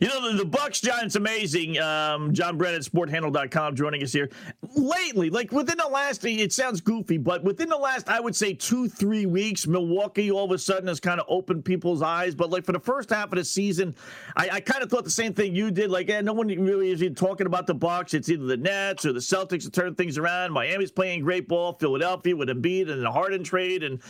You 0.00 0.08
know, 0.08 0.30
the, 0.32 0.38
the 0.38 0.44
Bucks, 0.44 0.80
it's 0.84 1.16
amazing. 1.16 1.78
Um, 1.78 2.32
John 2.32 2.56
Brennan, 2.56 2.80
sportshandle.com, 2.80 3.76
joining 3.76 4.02
us 4.02 4.12
here. 4.12 4.30
Lately, 4.76 5.30
like 5.30 5.52
within 5.52 5.78
the 5.78 5.88
last, 5.88 6.24
it 6.24 6.52
sounds 6.52 6.80
goofy, 6.80 7.18
but 7.18 7.44
within 7.44 7.68
the 7.68 7.76
last, 7.76 8.08
I 8.08 8.20
would 8.20 8.36
say 8.36 8.54
two, 8.54 8.88
three 8.88 9.26
weeks, 9.26 9.66
Milwaukee 9.66 10.30
all 10.30 10.44
of 10.44 10.50
a 10.50 10.58
sudden 10.58 10.88
has 10.88 11.00
kind 11.00 11.20
of 11.20 11.26
opened 11.28 11.64
people's 11.64 12.02
eyes. 12.02 12.34
But 12.34 12.50
like 12.50 12.64
for 12.64 12.72
the 12.72 12.80
first 12.80 13.10
half 13.10 13.32
of 13.32 13.38
the 13.38 13.44
season, 13.44 13.94
I, 14.36 14.48
I 14.52 14.60
kind 14.60 14.82
of 14.82 14.90
thought 14.90 15.04
the 15.04 15.10
same 15.10 15.34
thing 15.34 15.54
you 15.54 15.70
did. 15.70 15.90
Like, 15.90 16.08
eh, 16.10 16.20
no 16.20 16.32
one 16.32 16.48
really 16.48 16.90
is 16.90 17.02
even 17.02 17.14
talking 17.14 17.46
about 17.46 17.66
the 17.66 17.74
Bucks. 17.74 18.14
It's 18.14 18.28
either 18.28 18.46
the 18.46 18.56
Nets 18.56 19.04
or 19.04 19.12
the 19.12 19.20
Celtics 19.20 19.62
to 19.62 19.70
turn 19.70 19.94
things 19.94 20.18
around. 20.18 20.52
Miami's 20.52 20.90
playing 20.90 21.22
great 21.22 21.48
ball. 21.48 21.74
Philadelphia 21.74 22.36
with 22.36 22.48
Embiid 22.48 22.90
and 22.90 23.02
the 23.02 23.10
Harden 23.10 23.44
trade. 23.44 23.82
And, 23.82 24.00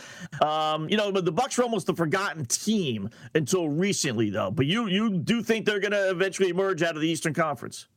um, 0.41 0.89
you 0.89 0.97
know, 0.97 1.11
but 1.11 1.25
the 1.25 1.31
Bucks 1.31 1.57
were 1.57 1.63
almost 1.63 1.89
a 1.89 1.95
forgotten 1.95 2.45
team 2.45 3.09
until 3.33 3.69
recently, 3.69 4.29
though. 4.29 4.51
But 4.51 4.65
you, 4.65 4.87
you 4.87 5.09
do 5.09 5.41
think 5.41 5.64
they're 5.65 5.79
going 5.79 5.91
to 5.91 6.09
eventually 6.09 6.49
emerge 6.49 6.83
out 6.83 6.95
of 6.95 7.01
the 7.01 7.09
Eastern 7.09 7.33
Conference? 7.33 7.87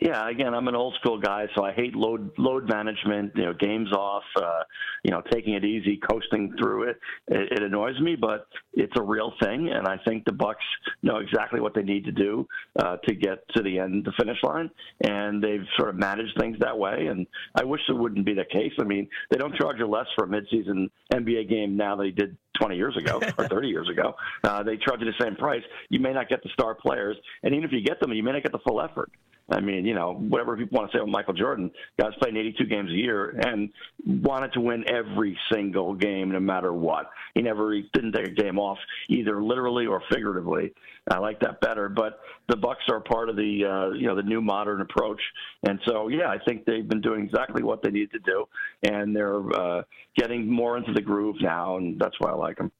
Yeah, 0.00 0.26
again, 0.28 0.54
I'm 0.54 0.68
an 0.68 0.74
old 0.74 0.94
school 1.00 1.20
guy, 1.20 1.46
so 1.54 1.64
I 1.64 1.72
hate 1.72 1.94
load 1.94 2.30
load 2.38 2.66
management. 2.66 3.32
You 3.36 3.44
know, 3.44 3.52
games 3.52 3.92
off. 3.92 4.22
Uh, 4.34 4.62
you 5.04 5.10
know, 5.10 5.22
taking 5.30 5.52
it 5.52 5.64
easy, 5.64 5.98
coasting 5.98 6.54
through 6.58 6.90
it. 6.90 6.96
it. 7.28 7.52
It 7.52 7.62
annoys 7.62 8.00
me, 8.00 8.16
but 8.16 8.46
it's 8.72 8.92
a 8.96 9.02
real 9.02 9.34
thing, 9.42 9.68
and 9.68 9.86
I 9.86 9.98
think 10.06 10.24
the 10.24 10.32
Bucks 10.32 10.64
know 11.02 11.18
exactly 11.18 11.60
what 11.60 11.74
they 11.74 11.82
need 11.82 12.06
to 12.06 12.12
do 12.12 12.46
uh, 12.78 12.96
to 13.06 13.14
get 13.14 13.46
to 13.54 13.62
the 13.62 13.78
end, 13.78 14.06
the 14.06 14.12
finish 14.18 14.38
line, 14.42 14.70
and 15.04 15.42
they've 15.42 15.66
sort 15.76 15.90
of 15.90 15.96
managed 15.96 16.38
things 16.40 16.56
that 16.60 16.78
way. 16.78 17.08
And 17.10 17.26
I 17.54 17.64
wish 17.64 17.82
it 17.88 17.96
wouldn't 17.96 18.24
be 18.24 18.32
the 18.34 18.46
case. 18.50 18.72
I 18.80 18.84
mean, 18.84 19.08
they 19.30 19.36
don't 19.36 19.54
charge 19.56 19.78
you 19.78 19.86
less 19.86 20.06
for 20.16 20.24
a 20.24 20.28
midseason 20.28 20.88
NBA 21.12 21.50
game 21.50 21.76
now 21.76 21.96
than 21.96 22.06
they 22.06 22.12
did 22.12 22.36
20 22.58 22.76
years 22.76 22.96
ago 22.96 23.20
or 23.38 23.46
30 23.46 23.68
years 23.68 23.90
ago. 23.90 24.14
Uh, 24.42 24.62
they 24.62 24.78
charge 24.78 25.00
you 25.00 25.06
the 25.06 25.24
same 25.24 25.36
price. 25.36 25.62
You 25.90 26.00
may 26.00 26.14
not 26.14 26.30
get 26.30 26.42
the 26.42 26.48
star 26.54 26.74
players, 26.74 27.16
and 27.42 27.54
even 27.54 27.64
if 27.64 27.72
you 27.72 27.82
get 27.82 28.00
them, 28.00 28.12
you 28.14 28.22
may 28.22 28.32
not 28.32 28.42
get 28.42 28.52
the 28.52 28.60
full 28.66 28.80
effort. 28.80 29.10
I 29.52 29.60
mean, 29.60 29.84
you 29.84 29.94
know, 29.94 30.14
whatever 30.14 30.56
people 30.56 30.78
want 30.78 30.90
to 30.90 30.96
say 30.96 31.00
about 31.00 31.10
Michael 31.10 31.34
Jordan, 31.34 31.70
guys 32.00 32.12
playing 32.20 32.36
82 32.36 32.64
games 32.66 32.90
a 32.90 32.94
year 32.94 33.38
and 33.44 33.70
wanted 34.06 34.52
to 34.54 34.60
win 34.60 34.84
every 34.88 35.38
single 35.52 35.94
game, 35.94 36.30
no 36.30 36.40
matter 36.40 36.72
what. 36.72 37.10
He 37.34 37.42
never 37.42 37.72
he 37.74 37.88
didn't 37.92 38.12
take 38.12 38.26
a 38.26 38.30
game 38.30 38.58
off, 38.58 38.78
either 39.08 39.42
literally 39.42 39.86
or 39.86 40.02
figuratively. 40.10 40.72
I 41.10 41.18
like 41.18 41.40
that 41.40 41.60
better. 41.60 41.88
But 41.88 42.20
the 42.48 42.56
Bucks 42.56 42.84
are 42.88 43.00
part 43.00 43.28
of 43.28 43.36
the 43.36 43.64
uh, 43.64 43.94
you 43.94 44.06
know 44.06 44.16
the 44.16 44.22
new 44.22 44.40
modern 44.40 44.80
approach, 44.80 45.20
and 45.66 45.78
so 45.86 46.08
yeah, 46.08 46.28
I 46.28 46.38
think 46.46 46.64
they've 46.64 46.88
been 46.88 47.00
doing 47.00 47.24
exactly 47.24 47.62
what 47.62 47.82
they 47.82 47.90
need 47.90 48.10
to 48.12 48.18
do, 48.20 48.46
and 48.82 49.14
they're 49.14 49.52
uh, 49.52 49.82
getting 50.16 50.50
more 50.50 50.76
into 50.76 50.92
the 50.92 51.02
groove 51.02 51.36
now, 51.40 51.76
and 51.76 52.00
that's 52.00 52.14
why 52.18 52.30
I 52.30 52.34
like 52.34 52.58
them. 52.58 52.70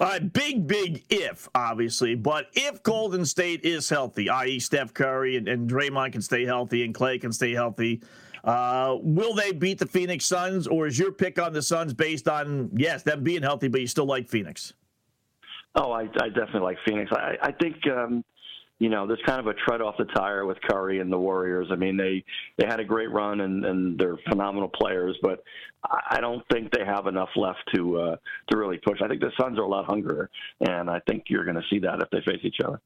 Right, 0.00 0.32
big, 0.32 0.66
big 0.66 1.04
if, 1.10 1.46
obviously, 1.54 2.14
but 2.14 2.46
if 2.54 2.82
Golden 2.82 3.26
State 3.26 3.66
is 3.66 3.86
healthy, 3.90 4.30
i.e., 4.30 4.58
Steph 4.58 4.94
Curry 4.94 5.36
and, 5.36 5.46
and 5.46 5.68
Draymond 5.68 6.12
can 6.12 6.22
stay 6.22 6.46
healthy 6.46 6.84
and 6.84 6.94
Clay 6.94 7.18
can 7.18 7.32
stay 7.32 7.52
healthy, 7.52 8.00
uh, 8.44 8.96
will 9.02 9.34
they 9.34 9.52
beat 9.52 9.78
the 9.78 9.84
Phoenix 9.84 10.24
Suns, 10.24 10.66
or 10.66 10.86
is 10.86 10.98
your 10.98 11.12
pick 11.12 11.38
on 11.38 11.52
the 11.52 11.60
Suns 11.60 11.92
based 11.92 12.28
on 12.28 12.70
yes, 12.74 13.02
them 13.02 13.22
being 13.22 13.42
healthy, 13.42 13.68
but 13.68 13.82
you 13.82 13.86
still 13.86 14.06
like 14.06 14.26
Phoenix? 14.26 14.72
Oh, 15.74 15.92
I, 15.92 16.04
I 16.18 16.28
definitely 16.28 16.60
like 16.60 16.78
Phoenix. 16.86 17.10
I, 17.12 17.36
I 17.42 17.52
think 17.52 17.76
um, 17.86 18.24
you 18.80 18.88
know, 18.88 19.06
there's 19.06 19.20
kind 19.26 19.38
of 19.38 19.46
a 19.46 19.52
tread 19.52 19.82
off 19.82 19.96
the 19.98 20.06
tire 20.06 20.46
with 20.46 20.58
Curry 20.62 21.00
and 21.00 21.12
the 21.12 21.18
Warriors. 21.18 21.68
I 21.70 21.76
mean, 21.76 21.98
they 21.98 22.24
they 22.56 22.66
had 22.66 22.80
a 22.80 22.84
great 22.84 23.10
run 23.12 23.42
and, 23.42 23.64
and 23.64 23.98
they're 23.98 24.16
phenomenal 24.28 24.70
players, 24.70 25.16
but 25.22 25.44
I 25.84 26.18
don't 26.20 26.42
think 26.50 26.72
they 26.72 26.84
have 26.84 27.06
enough 27.06 27.28
left 27.36 27.60
to 27.74 28.00
uh, 28.00 28.16
to 28.50 28.56
really 28.56 28.78
push. 28.78 28.98
I 29.02 29.06
think 29.06 29.20
the 29.20 29.32
Suns 29.38 29.58
are 29.58 29.62
a 29.62 29.68
lot 29.68 29.84
hungrier, 29.84 30.30
and 30.66 30.90
I 30.90 30.98
think 31.00 31.24
you're 31.28 31.44
going 31.44 31.56
to 31.56 31.64
see 31.70 31.78
that 31.80 32.00
if 32.00 32.08
they 32.10 32.22
face 32.22 32.40
each 32.42 32.60
other. 32.64 32.80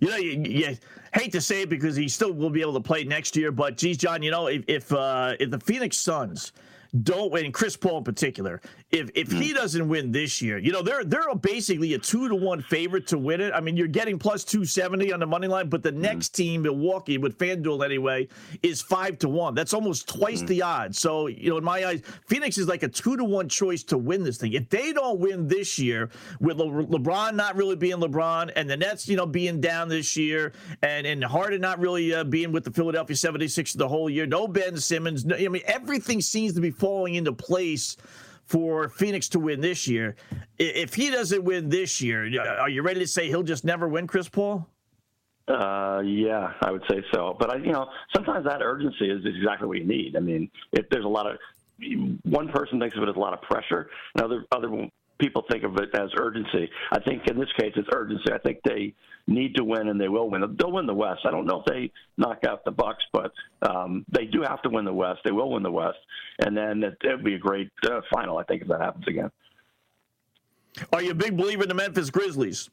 You 0.00 0.08
know, 0.08 0.16
you, 0.16 0.42
you, 0.42 0.76
hate 1.12 1.32
to 1.32 1.40
say 1.40 1.62
it 1.62 1.68
because 1.68 1.94
he 1.94 2.08
still 2.08 2.32
will 2.32 2.50
be 2.50 2.62
able 2.62 2.74
to 2.74 2.80
play 2.80 3.04
next 3.04 3.36
year, 3.36 3.52
but 3.52 3.76
geez, 3.76 3.98
John, 3.98 4.22
you 4.22 4.30
know, 4.30 4.46
if 4.46 4.64
if, 4.66 4.92
uh, 4.92 5.36
if 5.38 5.50
the 5.50 5.60
Phoenix 5.60 5.98
Suns 5.98 6.52
don't 7.02 7.32
win, 7.32 7.50
Chris 7.50 7.76
Paul 7.76 7.98
in 7.98 8.04
particular, 8.04 8.60
if 8.92 9.10
if 9.14 9.32
he 9.32 9.48
hmm. 9.48 9.56
doesn't 9.56 9.88
win 9.88 10.12
this 10.12 10.40
year, 10.40 10.58
you 10.58 10.70
know 10.70 10.82
they're 10.82 11.04
they're 11.04 11.34
basically 11.34 11.94
a 11.94 11.98
two 11.98 12.28
to 12.28 12.34
one 12.34 12.62
favorite 12.62 13.06
to 13.08 13.18
win 13.18 13.40
it. 13.40 13.52
I 13.52 13.60
mean, 13.60 13.76
you're 13.76 13.88
getting 13.88 14.18
plus 14.18 14.44
two 14.44 14.64
seventy 14.64 15.12
on 15.12 15.18
the 15.18 15.26
money 15.26 15.48
line, 15.48 15.68
but 15.68 15.82
the 15.82 15.90
mm 15.90 16.04
next 16.04 16.34
team, 16.34 16.60
Milwaukee, 16.62 17.16
with 17.16 17.38
FanDuel 17.38 17.82
anyway, 17.82 18.28
is 18.62 18.82
five 18.82 19.18
to 19.20 19.28
one. 19.28 19.54
That's 19.54 19.72
almost 19.72 20.06
twice 20.06 20.42
mm 20.42 20.46
the 20.48 20.62
odds. 20.62 20.98
So 20.98 21.28
you 21.28 21.48
know, 21.48 21.56
in 21.56 21.64
my 21.64 21.84
eyes, 21.86 22.02
Phoenix 22.26 22.58
is 22.58 22.68
like 22.68 22.82
a 22.82 22.88
two 22.88 23.16
to 23.16 23.24
one 23.24 23.48
choice 23.48 23.82
to 23.84 23.96
win 23.96 24.22
this 24.22 24.36
thing. 24.36 24.52
If 24.52 24.68
they 24.68 24.92
don't 24.92 25.18
win 25.18 25.48
this 25.48 25.78
year, 25.78 26.10
with 26.40 26.58
Le- 26.58 26.84
LeBron 26.86 27.34
not 27.34 27.56
really 27.56 27.76
being 27.76 27.96
LeBron, 27.96 28.52
and 28.54 28.68
the 28.68 28.76
Nets, 28.76 29.08
you 29.08 29.16
know, 29.16 29.26
being 29.26 29.60
down 29.60 29.88
this 29.88 30.16
year, 30.16 30.52
and 30.82 31.06
and 31.06 31.24
Harden 31.24 31.60
not 31.60 31.78
really 31.78 32.14
uh, 32.14 32.22
being 32.24 32.52
with 32.52 32.64
the 32.64 32.70
Philadelphia 32.70 33.16
76ers 33.16 33.76
the 33.76 33.88
whole 33.88 34.10
year, 34.10 34.26
no 34.26 34.46
Ben 34.46 34.76
Simmons. 34.76 35.24
No, 35.24 35.36
I 35.36 35.48
mean, 35.48 35.62
everything 35.66 36.20
seems 36.20 36.52
to 36.54 36.60
be 36.60 36.70
falling 36.84 37.14
into 37.14 37.32
place 37.32 37.96
for 38.44 38.90
Phoenix 38.90 39.30
to 39.30 39.40
win 39.40 39.62
this 39.62 39.88
year. 39.88 40.16
If 40.58 40.92
he 40.92 41.08
doesn't 41.08 41.42
win 41.42 41.70
this 41.70 42.02
year, 42.02 42.28
are 42.60 42.68
you 42.68 42.82
ready 42.82 43.00
to 43.00 43.06
say 43.06 43.28
he'll 43.28 43.42
just 43.42 43.64
never 43.64 43.88
win, 43.88 44.06
Chris 44.06 44.28
Paul? 44.28 44.68
Uh, 45.48 46.02
yeah, 46.04 46.52
I 46.60 46.70
would 46.70 46.82
say 46.90 47.02
so. 47.14 47.36
But 47.38 47.54
I, 47.54 47.56
you 47.56 47.72
know, 47.72 47.86
sometimes 48.14 48.44
that 48.44 48.60
urgency 48.60 49.08
is 49.08 49.24
exactly 49.24 49.66
what 49.66 49.78
you 49.78 49.86
need. 49.86 50.14
I 50.14 50.20
mean, 50.20 50.50
if 50.72 50.86
there's 50.90 51.06
a 51.06 51.08
lot 51.08 51.26
of 51.26 51.38
one 52.24 52.48
person 52.48 52.78
thinks 52.78 52.98
of 52.98 53.02
it 53.02 53.08
as 53.08 53.16
a 53.16 53.18
lot 53.18 53.32
of 53.32 53.40
pressure, 53.40 53.88
and 54.14 54.22
other 54.22 54.44
other 54.52 54.68
people 55.18 55.42
think 55.50 55.64
of 55.64 55.76
it 55.78 55.88
as 55.98 56.10
urgency. 56.18 56.68
I 56.92 57.00
think 57.00 57.26
in 57.28 57.38
this 57.38 57.48
case 57.58 57.72
it's 57.76 57.88
urgency. 57.94 58.30
I 58.30 58.38
think 58.38 58.58
they 58.64 58.92
need 59.26 59.54
to 59.56 59.64
win 59.64 59.88
and 59.88 60.00
they 60.00 60.08
will 60.08 60.28
win. 60.28 60.42
They'll 60.58 60.72
win 60.72 60.86
the 60.86 60.94
West. 60.94 61.20
I 61.24 61.30
don't 61.30 61.46
know 61.46 61.60
if 61.60 61.66
they 61.66 61.90
knock 62.16 62.44
out 62.46 62.64
the 62.64 62.70
Bucks, 62.70 63.02
but 63.12 63.32
um, 63.62 64.04
they 64.10 64.26
do 64.26 64.42
have 64.42 64.62
to 64.62 64.70
win 64.70 64.84
the 64.84 64.92
West. 64.92 65.20
They 65.24 65.32
will 65.32 65.50
win 65.50 65.62
the 65.62 65.70
West, 65.70 65.98
and 66.44 66.56
then 66.56 66.82
it, 66.82 66.96
would 67.04 67.24
be 67.24 67.34
a 67.34 67.38
great 67.38 67.70
uh, 67.86 68.00
final. 68.12 68.38
I 68.38 68.44
think 68.44 68.62
if 68.62 68.68
that 68.68 68.80
happens 68.80 69.06
again. 69.08 69.30
Are 70.92 71.02
you 71.02 71.12
a 71.12 71.14
big 71.14 71.36
believer 71.36 71.62
in 71.62 71.68
the 71.68 71.74
Memphis 71.74 72.10
Grizzlies? 72.10 72.68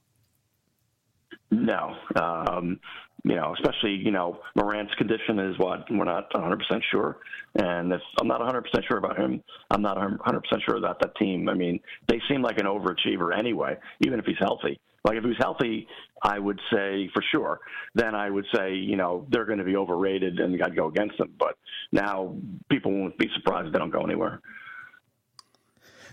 No. 1.51 1.95
Um, 2.15 2.79
you 3.23 3.35
know, 3.35 3.53
especially, 3.53 3.95
you 3.95 4.09
know, 4.09 4.39
Morant's 4.55 4.93
condition 4.95 5.37
is 5.39 5.57
what 5.59 5.85
we're 5.91 6.05
not 6.05 6.31
100% 6.33 6.57
sure. 6.89 7.17
And 7.55 7.93
if 7.93 8.01
I'm 8.19 8.27
not 8.27 8.41
100% 8.41 8.63
sure 8.87 8.97
about 8.97 9.17
him, 9.17 9.43
I'm 9.69 9.81
not 9.81 9.97
100% 9.97 10.41
sure 10.65 10.77
about 10.77 10.99
that 11.01 11.15
team. 11.17 11.47
I 11.47 11.53
mean, 11.53 11.79
they 12.07 12.19
seem 12.27 12.41
like 12.41 12.57
an 12.57 12.65
overachiever 12.65 13.37
anyway, 13.37 13.77
even 14.03 14.17
if 14.17 14.25
he's 14.25 14.39
healthy. 14.39 14.79
Like 15.03 15.17
if 15.17 15.23
he 15.23 15.29
was 15.29 15.37
healthy, 15.39 15.87
I 16.21 16.37
would 16.37 16.59
say 16.71 17.09
for 17.13 17.23
sure. 17.31 17.59
Then 17.95 18.13
I 18.13 18.29
would 18.29 18.45
say, 18.53 18.75
you 18.75 18.95
know, 18.95 19.25
they're 19.29 19.45
going 19.45 19.57
to 19.57 19.63
be 19.63 19.75
overrated 19.75 20.39
and 20.39 20.61
I'd 20.61 20.75
go 20.75 20.87
against 20.87 21.17
them. 21.17 21.33
But 21.39 21.57
now 21.91 22.35
people 22.69 22.91
won't 22.91 23.17
be 23.17 23.27
surprised 23.35 23.67
if 23.67 23.73
they 23.73 23.79
don't 23.79 23.91
go 23.91 24.03
anywhere. 24.03 24.41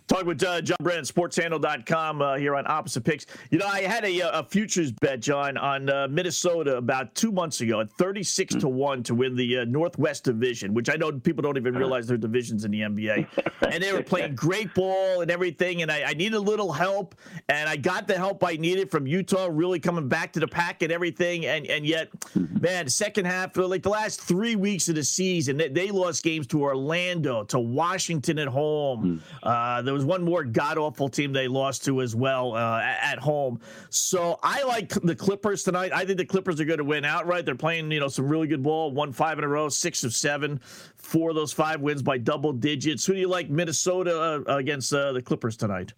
Talking 0.08 0.26
with 0.26 0.42
uh, 0.42 0.62
John 0.62 0.78
Brennan, 0.80 1.04
sportshandle.com 1.04 2.22
uh, 2.22 2.36
here 2.36 2.56
on 2.56 2.64
Opposite 2.66 3.04
Picks. 3.04 3.26
You 3.50 3.58
know, 3.58 3.66
I 3.66 3.82
had 3.82 4.06
a, 4.06 4.22
uh, 4.22 4.40
a 4.40 4.42
futures 4.42 4.90
bet, 4.90 5.20
John, 5.20 5.58
on 5.58 5.90
uh, 5.90 6.08
Minnesota 6.10 6.78
about 6.78 7.14
two 7.14 7.30
months 7.30 7.60
ago 7.60 7.82
at 7.82 7.92
36 7.92 8.54
to 8.54 8.68
1 8.68 9.02
to 9.02 9.14
win 9.14 9.36
the 9.36 9.58
uh, 9.58 9.64
Northwest 9.66 10.24
Division, 10.24 10.72
which 10.72 10.88
I 10.88 10.94
know 10.94 11.12
people 11.12 11.42
don't 11.42 11.58
even 11.58 11.74
realize 11.74 12.06
their 12.06 12.16
divisions 12.16 12.64
in 12.64 12.70
the 12.70 12.80
NBA. 12.80 13.26
and 13.70 13.82
they 13.82 13.92
were 13.92 14.02
playing 14.02 14.34
great 14.34 14.72
ball 14.72 15.20
and 15.20 15.30
everything, 15.30 15.82
and 15.82 15.92
I, 15.92 16.04
I 16.04 16.14
needed 16.14 16.36
a 16.36 16.40
little 16.40 16.72
help, 16.72 17.14
and 17.50 17.68
I 17.68 17.76
got 17.76 18.08
the 18.08 18.16
help 18.16 18.42
I 18.42 18.56
needed 18.56 18.90
from 18.90 19.06
Utah 19.06 19.50
really 19.52 19.78
coming 19.78 20.08
back 20.08 20.32
to 20.32 20.40
the 20.40 20.48
pack 20.48 20.80
and 20.80 20.90
everything. 20.90 21.44
And, 21.44 21.66
and 21.66 21.84
yet, 21.84 22.08
man, 22.34 22.88
second 22.88 23.26
half, 23.26 23.58
like 23.58 23.82
the 23.82 23.90
last 23.90 24.22
three 24.22 24.56
weeks 24.56 24.88
of 24.88 24.94
the 24.94 25.04
season, 25.04 25.58
they, 25.58 25.68
they 25.68 25.90
lost 25.90 26.24
games 26.24 26.46
to 26.46 26.62
Orlando, 26.62 27.44
to 27.44 27.58
Washington 27.58 28.38
at 28.38 28.48
home. 28.48 29.22
Uh, 29.42 29.82
there 29.82 29.97
was 29.98 30.06
one 30.06 30.24
more 30.24 30.44
god 30.44 30.78
awful 30.78 31.08
team 31.08 31.32
they 31.32 31.48
lost 31.48 31.84
to 31.84 32.00
as 32.00 32.14
well 32.14 32.54
uh, 32.54 32.80
at 32.80 33.18
home. 33.18 33.60
So 33.90 34.38
I 34.42 34.62
like 34.62 34.88
the 34.88 35.14
Clippers 35.16 35.64
tonight. 35.64 35.92
I 35.92 36.04
think 36.04 36.18
the 36.18 36.24
Clippers 36.24 36.60
are 36.60 36.64
going 36.64 36.78
to 36.78 36.84
win 36.84 37.04
outright. 37.04 37.44
They're 37.44 37.54
playing, 37.54 37.90
you 37.90 38.00
know, 38.00 38.08
some 38.08 38.28
really 38.28 38.46
good 38.46 38.62
ball. 38.62 38.92
One 38.92 39.12
five 39.12 39.38
in 39.38 39.44
a 39.44 39.48
row, 39.48 39.68
six 39.68 40.04
of 40.04 40.14
seven. 40.14 40.60
Four 40.96 41.30
of 41.30 41.36
those 41.36 41.52
five 41.52 41.80
wins 41.80 42.02
by 42.02 42.18
double 42.18 42.52
digits. 42.52 43.04
Who 43.06 43.14
do 43.14 43.20
you 43.20 43.28
like, 43.28 43.50
Minnesota 43.50 44.44
uh, 44.46 44.56
against 44.56 44.92
uh, 44.92 45.12
the 45.12 45.22
Clippers 45.22 45.56
tonight? 45.56 45.92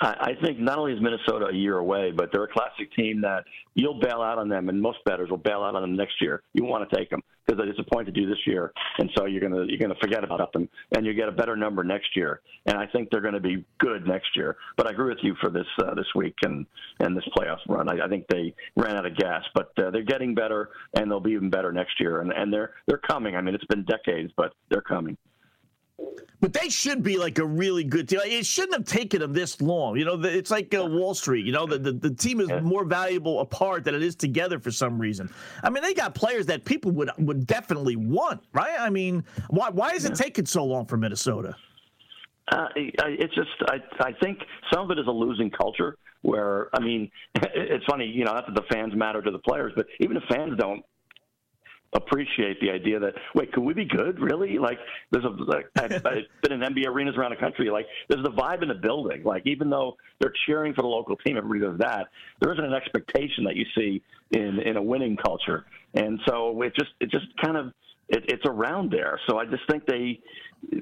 I, 0.00 0.32
think 0.42 0.58
not 0.58 0.78
only 0.78 0.92
is 0.92 1.00
Minnesota 1.00 1.46
a 1.46 1.54
year 1.54 1.78
away, 1.78 2.10
but 2.10 2.30
they're 2.32 2.44
a 2.44 2.48
classic 2.48 2.92
team 2.94 3.20
that 3.22 3.44
you'll 3.74 3.98
bail 3.98 4.20
out 4.22 4.38
on 4.38 4.48
them, 4.48 4.68
and 4.68 4.80
most 4.80 4.98
bettors 5.04 5.30
will 5.30 5.36
bail 5.38 5.62
out 5.62 5.74
on 5.74 5.82
them 5.82 5.96
next 5.96 6.20
year. 6.20 6.42
You 6.52 6.64
want 6.64 6.88
to 6.88 6.96
take 6.96 7.10
them 7.10 7.22
because 7.46 7.60
point 7.92 8.06
to 8.06 8.12
do 8.12 8.28
this 8.28 8.38
year, 8.46 8.72
and 8.98 9.10
so 9.16 9.26
you're 9.26 9.40
gonna 9.40 9.64
you're 9.66 9.78
gonna 9.78 9.98
forget 10.00 10.24
about 10.24 10.52
them, 10.52 10.68
and 10.96 11.06
you 11.06 11.14
get 11.14 11.28
a 11.28 11.32
better 11.32 11.56
number 11.56 11.84
next 11.84 12.16
year. 12.16 12.40
And 12.66 12.76
I 12.76 12.86
think 12.86 13.10
they're 13.10 13.20
going 13.20 13.34
to 13.34 13.40
be 13.40 13.64
good 13.78 14.06
next 14.06 14.34
year. 14.34 14.56
But 14.76 14.88
I 14.88 14.90
agree 14.90 15.08
with 15.08 15.22
you 15.22 15.34
for 15.40 15.50
this 15.50 15.66
uh, 15.82 15.94
this 15.94 16.06
week 16.14 16.34
and 16.42 16.66
and 17.00 17.16
this 17.16 17.24
playoff 17.36 17.58
run. 17.68 17.88
I, 17.88 18.04
I 18.04 18.08
think 18.08 18.26
they 18.28 18.54
ran 18.76 18.96
out 18.96 19.06
of 19.06 19.16
gas, 19.16 19.44
but 19.54 19.70
uh, 19.78 19.90
they're 19.90 20.02
getting 20.02 20.34
better, 20.34 20.70
and 20.94 21.10
they'll 21.10 21.20
be 21.20 21.32
even 21.32 21.50
better 21.50 21.72
next 21.72 22.00
year. 22.00 22.20
And 22.20 22.32
and 22.32 22.52
they're 22.52 22.72
they're 22.86 22.98
coming. 22.98 23.36
I 23.36 23.40
mean, 23.40 23.54
it's 23.54 23.64
been 23.66 23.84
decades, 23.84 24.32
but 24.36 24.52
they're 24.70 24.80
coming. 24.82 25.16
But 26.40 26.52
they 26.52 26.68
should 26.68 27.02
be 27.02 27.16
like 27.16 27.38
a 27.38 27.46
really 27.46 27.82
good 27.82 28.08
team. 28.08 28.20
It 28.22 28.44
shouldn't 28.44 28.74
have 28.74 28.84
taken 28.84 29.20
them 29.20 29.32
this 29.32 29.60
long. 29.62 29.96
You 29.96 30.04
know, 30.04 30.20
it's 30.22 30.50
like 30.50 30.74
uh, 30.74 30.84
Wall 30.84 31.14
Street. 31.14 31.46
You 31.46 31.52
know, 31.52 31.66
the, 31.66 31.78
the, 31.78 31.92
the 31.92 32.10
team 32.14 32.40
is 32.40 32.50
more 32.62 32.84
valuable 32.84 33.40
apart 33.40 33.84
than 33.84 33.94
it 33.94 34.02
is 34.02 34.14
together 34.14 34.58
for 34.58 34.70
some 34.70 34.98
reason. 34.98 35.32
I 35.62 35.70
mean, 35.70 35.82
they 35.82 35.94
got 35.94 36.14
players 36.14 36.46
that 36.46 36.64
people 36.64 36.90
would 36.92 37.10
would 37.18 37.46
definitely 37.46 37.96
want, 37.96 38.42
right? 38.52 38.76
I 38.78 38.90
mean, 38.90 39.24
why 39.48 39.70
why 39.70 39.92
is 39.92 40.04
it 40.04 40.14
taking 40.14 40.44
so 40.44 40.64
long 40.64 40.84
for 40.84 40.98
Minnesota? 40.98 41.56
Uh, 42.52 42.68
it's 42.76 43.34
just 43.34 43.50
I 43.68 43.78
I 44.00 44.12
think 44.22 44.38
some 44.72 44.84
of 44.84 44.90
it 44.90 45.00
is 45.00 45.06
a 45.06 45.12
losing 45.12 45.50
culture. 45.50 45.96
Where 46.20 46.68
I 46.74 46.80
mean, 46.80 47.10
it's 47.34 47.84
funny, 47.86 48.06
you 48.06 48.24
know, 48.24 48.34
not 48.34 48.46
that 48.46 48.54
the 48.54 48.66
fans 48.74 48.94
matter 48.94 49.22
to 49.22 49.30
the 49.30 49.38
players, 49.38 49.72
but 49.74 49.86
even 50.00 50.16
if 50.16 50.22
fans 50.28 50.56
don't 50.58 50.84
appreciate 51.96 52.60
the 52.60 52.70
idea 52.70 52.98
that 53.00 53.14
wait, 53.34 53.52
could 53.52 53.62
we 53.62 53.74
be 53.74 53.84
good? 53.84 54.20
Really? 54.20 54.58
Like, 54.58 54.78
there's 55.10 55.24
a 55.24 55.28
like, 55.28 55.66
I've, 55.76 55.92
I've 56.06 56.24
been 56.42 56.52
in 56.52 56.60
NBA 56.60 56.86
arenas 56.86 57.16
around 57.16 57.30
the 57.30 57.36
country. 57.36 57.70
Like, 57.70 57.86
there's 58.08 58.22
the 58.22 58.30
vibe 58.30 58.62
in 58.62 58.68
the 58.68 58.74
building. 58.74 59.24
Like, 59.24 59.42
even 59.46 59.70
though 59.70 59.96
they're 60.20 60.32
cheering 60.46 60.74
for 60.74 60.82
the 60.82 60.88
local 60.88 61.16
team, 61.16 61.36
everybody 61.36 61.60
does 61.60 61.78
that. 61.78 62.08
There 62.40 62.52
isn't 62.52 62.64
an 62.64 62.74
expectation 62.74 63.44
that 63.44 63.56
you 63.56 63.64
see 63.76 64.02
in 64.32 64.60
in 64.60 64.76
a 64.76 64.82
winning 64.82 65.16
culture, 65.16 65.66
and 65.94 66.20
so 66.26 66.62
it 66.62 66.74
just 66.74 66.90
it 67.00 67.10
just 67.10 67.26
kind 67.42 67.56
of 67.56 67.72
it, 68.08 68.24
it's 68.28 68.44
around 68.46 68.90
there. 68.90 69.20
So 69.28 69.38
I 69.38 69.46
just 69.46 69.62
think 69.68 69.86
they 69.86 70.20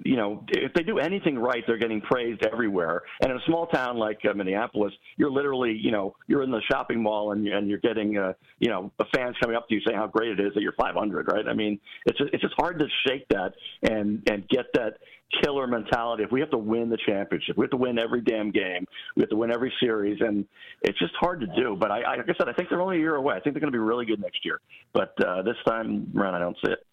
you 0.05 0.17
know, 0.17 0.45
if 0.49 0.73
they 0.75 0.83
do 0.83 0.99
anything 0.99 1.39
right, 1.39 1.63
they're 1.67 1.79
getting 1.79 2.01
praised 2.01 2.45
everywhere. 2.45 3.03
And 3.21 3.31
in 3.31 3.37
a 3.37 3.41
small 3.47 3.67
town 3.67 3.97
like 3.97 4.19
uh, 4.29 4.35
Minneapolis, 4.35 4.93
you're 5.17 5.31
literally, 5.31 5.73
you 5.73 5.91
know, 5.91 6.17
you're 6.27 6.43
in 6.43 6.51
the 6.51 6.63
shopping 6.71 7.03
mall 7.03 7.33
and, 7.33 7.47
and 7.47 7.69
you're 7.69 7.79
getting, 7.79 8.17
uh, 8.17 8.33
you 8.59 8.69
know, 8.69 8.93
fans 9.15 9.37
coming 9.43 9.57
up 9.57 9.69
to 9.69 9.75
you 9.75 9.81
saying 9.87 9.99
how 9.99 10.07
great 10.07 10.39
it 10.39 10.41
is 10.41 10.55
that 10.55 10.63
you're 10.63 10.73
500, 10.73 11.29
right? 11.29 11.47
I 11.49 11.55
mean, 11.55 11.79
it's 12.07 12.19
just, 12.19 12.33
it's 12.33 12.43
just 12.43 12.55
hard 12.57 12.79
to 12.79 12.87
shake 13.07 13.27
that 13.29 13.53
and 13.83 14.23
and 14.31 14.49
get 14.49 14.67
that 14.75 14.99
killer 15.43 15.67
mentality. 15.67 16.23
If 16.23 16.33
we 16.33 16.41
have 16.41 16.51
to 16.51 16.59
win 16.59 16.89
the 16.89 16.99
championship, 17.07 17.57
we 17.57 17.65
have 17.65 17.71
to 17.71 17.77
win 17.77 17.99
every 17.99 18.21
damn 18.21 18.51
game, 18.51 18.87
we 19.17 19.23
have 19.23 19.31
to 19.31 19.37
win 19.37 19.53
every 19.53 19.73
series, 19.81 20.21
and 20.21 20.47
it's 20.83 20.99
just 20.99 21.15
hard 21.19 21.41
to 21.41 21.47
do. 21.57 21.77
But 21.79 21.91
I, 21.91 22.03
I 22.03 22.17
like 22.17 22.29
I 22.29 22.35
said, 22.39 22.49
I 22.49 22.53
think 22.53 22.69
they're 22.69 22.83
only 22.83 22.97
a 22.97 23.01
year 23.01 23.17
away. 23.17 23.35
I 23.35 23.41
think 23.41 23.55
they're 23.55 23.61
going 23.61 23.73
to 23.73 23.77
be 23.77 23.79
really 23.79 24.07
good 24.07 24.21
next 24.21 24.45
year. 24.45 24.61
But 24.93 25.15
uh, 25.25 25.43
this 25.43 25.57
time 25.67 26.13
around, 26.17 26.35
I 26.35 26.39
don't 26.39 26.57
see 26.65 26.73
it. 26.73 26.87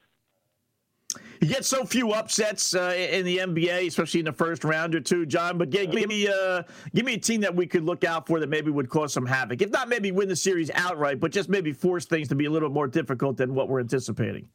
You 1.42 1.48
get 1.48 1.66
so 1.66 1.84
few 1.86 2.12
upsets 2.12 2.76
uh, 2.76 2.94
in 2.96 3.26
the 3.26 3.40
NBA, 3.40 3.88
especially 3.88 4.20
in 4.20 4.26
the 4.26 4.34
first 4.34 4.64
round 4.64 4.94
or 4.94 5.00
two, 5.00 5.26
John. 5.26 5.58
But 5.58 5.70
give, 5.72 5.92
give 5.92 6.08
me 6.08 6.28
uh, 6.28 6.64
give 6.94 7.06
me 7.06 7.16
a 7.16 7.20
team 7.20 7.42
that 7.42 7.56
we 7.56 7.66
could 7.66 7.84
look 7.84 8.04
out 8.04 8.28
for 8.28 8.40
that 8.40 8.50
maybe 8.50 8.70
would 8.70 8.90
cause 8.90 9.12
some 9.14 9.26
havoc. 9.26 9.62
If 9.62 9.72
not, 9.72 9.90
maybe 9.90 10.12
win 10.12 10.30
the 10.30 10.36
series 10.36 10.70
outright, 10.76 11.20
but 11.20 11.32
just 11.32 11.50
maybe 11.50 11.74
force 11.74 12.06
things 12.06 12.28
to 12.30 12.36
be 12.36 12.46
a 12.46 12.52
little 12.52 12.70
more 12.70 12.88
difficult 12.88 13.38
than 13.38 13.56
what 13.56 13.70
we're 13.70 13.80
anticipating. 13.80 14.48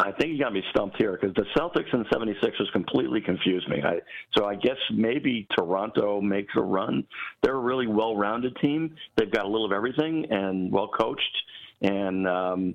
I 0.00 0.12
think 0.12 0.30
you 0.30 0.38
got 0.38 0.52
me 0.52 0.62
stumped 0.70 0.96
here 0.96 1.18
because 1.20 1.34
the 1.34 1.44
Celtics 1.56 1.92
and 1.92 2.06
76ers 2.06 2.70
completely 2.72 3.20
confuse 3.20 3.66
me. 3.68 3.82
I, 3.82 3.98
so 4.36 4.44
I 4.44 4.54
guess 4.54 4.76
maybe 4.94 5.48
Toronto 5.56 6.20
makes 6.20 6.54
a 6.56 6.60
run. 6.60 7.04
They're 7.42 7.56
a 7.56 7.60
really 7.60 7.88
well-rounded 7.88 8.56
team. 8.62 8.94
They've 9.16 9.30
got 9.30 9.44
a 9.44 9.48
little 9.48 9.66
of 9.66 9.72
everything 9.72 10.24
and 10.30 10.70
well 10.70 10.88
coached, 10.88 11.36
and 11.82 12.26
um, 12.26 12.74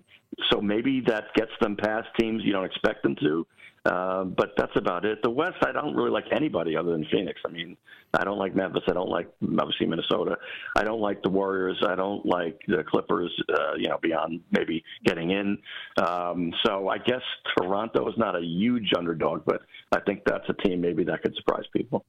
so 0.52 0.62
maybe 0.62 1.02
that 1.08 1.26
gets 1.36 1.52
them 1.62 1.76
past 1.76 2.08
teams 2.20 2.42
you 2.44 2.54
don't 2.54 2.66
expect 2.66 3.04
them 3.04 3.16
to. 3.22 3.46
Uh, 3.86 4.24
but 4.24 4.54
that's 4.56 4.72
about 4.78 5.04
it. 5.04 5.22
The 5.24 5.30
West, 5.30 5.58
I 5.66 5.74
don't 5.74 5.94
really 5.94 6.10
like 6.10 6.24
anybody 6.32 6.78
other 6.78 6.92
than 6.92 7.06
Phoenix. 7.12 7.42
I 7.46 7.52
mean, 7.52 7.76
I 8.13 8.24
don't 8.24 8.38
like 8.38 8.56
Memphis. 8.56 8.84
I 8.88 8.94
don't 8.94 9.10
like 9.10 9.28
obviously 9.60 9.88
Minnesota. 9.88 10.38
I 10.78 10.86
don't 10.86 11.02
like 11.02 11.22
the 11.22 11.28
Warriors. 11.28 11.84
I 11.86 11.96
don't 11.96 12.26
like 12.26 12.62
the 12.66 12.86
Clippers. 12.88 13.32
Uh, 13.50 13.74
you 13.78 13.89
know, 13.89 13.98
beyond 14.02 14.39
maybe 14.52 14.82
getting 15.04 15.32
in. 15.32 15.58
Um, 16.02 16.54
so 16.66 16.88
I 16.88 16.98
guess 16.98 17.22
Toronto 17.58 18.08
is 18.08 18.16
not 18.18 18.38
a 18.38 18.42
huge 18.42 18.92
underdog, 18.98 19.44
but 19.46 19.62
I 19.92 20.00
think 20.00 20.22
that's 20.26 20.48
a 20.48 20.54
team 20.66 20.80
maybe 20.80 21.04
that 21.04 21.22
could 21.22 21.36
surprise 21.36 21.66
people. 21.76 22.06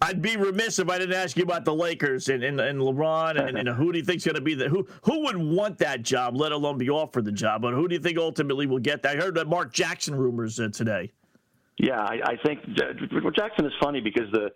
I'd 0.00 0.22
be 0.22 0.36
remiss 0.36 0.78
if 0.78 0.88
I 0.88 0.98
didn't 0.98 1.16
ask 1.16 1.36
you 1.36 1.42
about 1.42 1.64
the 1.64 1.74
Lakers 1.74 2.28
and, 2.28 2.44
and, 2.44 2.60
and 2.60 2.80
LeBron 2.80 3.40
and, 3.40 3.58
and, 3.58 3.68
who 3.68 3.92
do 3.92 3.98
you 3.98 4.04
think's 4.04 4.24
going 4.24 4.36
to 4.36 4.40
be 4.40 4.54
the 4.54 4.68
who 4.68 4.86
who 5.02 5.24
would 5.24 5.36
want 5.36 5.76
that 5.78 6.02
job, 6.02 6.36
let 6.36 6.52
alone 6.52 6.78
be 6.78 6.88
offered 6.88 7.24
the 7.24 7.32
job. 7.32 7.62
But 7.62 7.74
who 7.74 7.88
do 7.88 7.94
you 7.96 8.00
think 8.00 8.16
ultimately 8.16 8.66
will 8.66 8.78
get 8.78 9.02
that? 9.02 9.16
I 9.16 9.20
heard 9.20 9.34
that 9.34 9.48
Mark 9.48 9.72
Jackson 9.72 10.14
rumors 10.14 10.60
uh, 10.60 10.68
today. 10.68 11.10
Yeah, 11.78 12.00
I, 12.00 12.20
I 12.24 12.36
think 12.44 12.60
Jackson 13.34 13.66
is 13.66 13.72
funny 13.80 14.00
because 14.00 14.30
the 14.32 14.50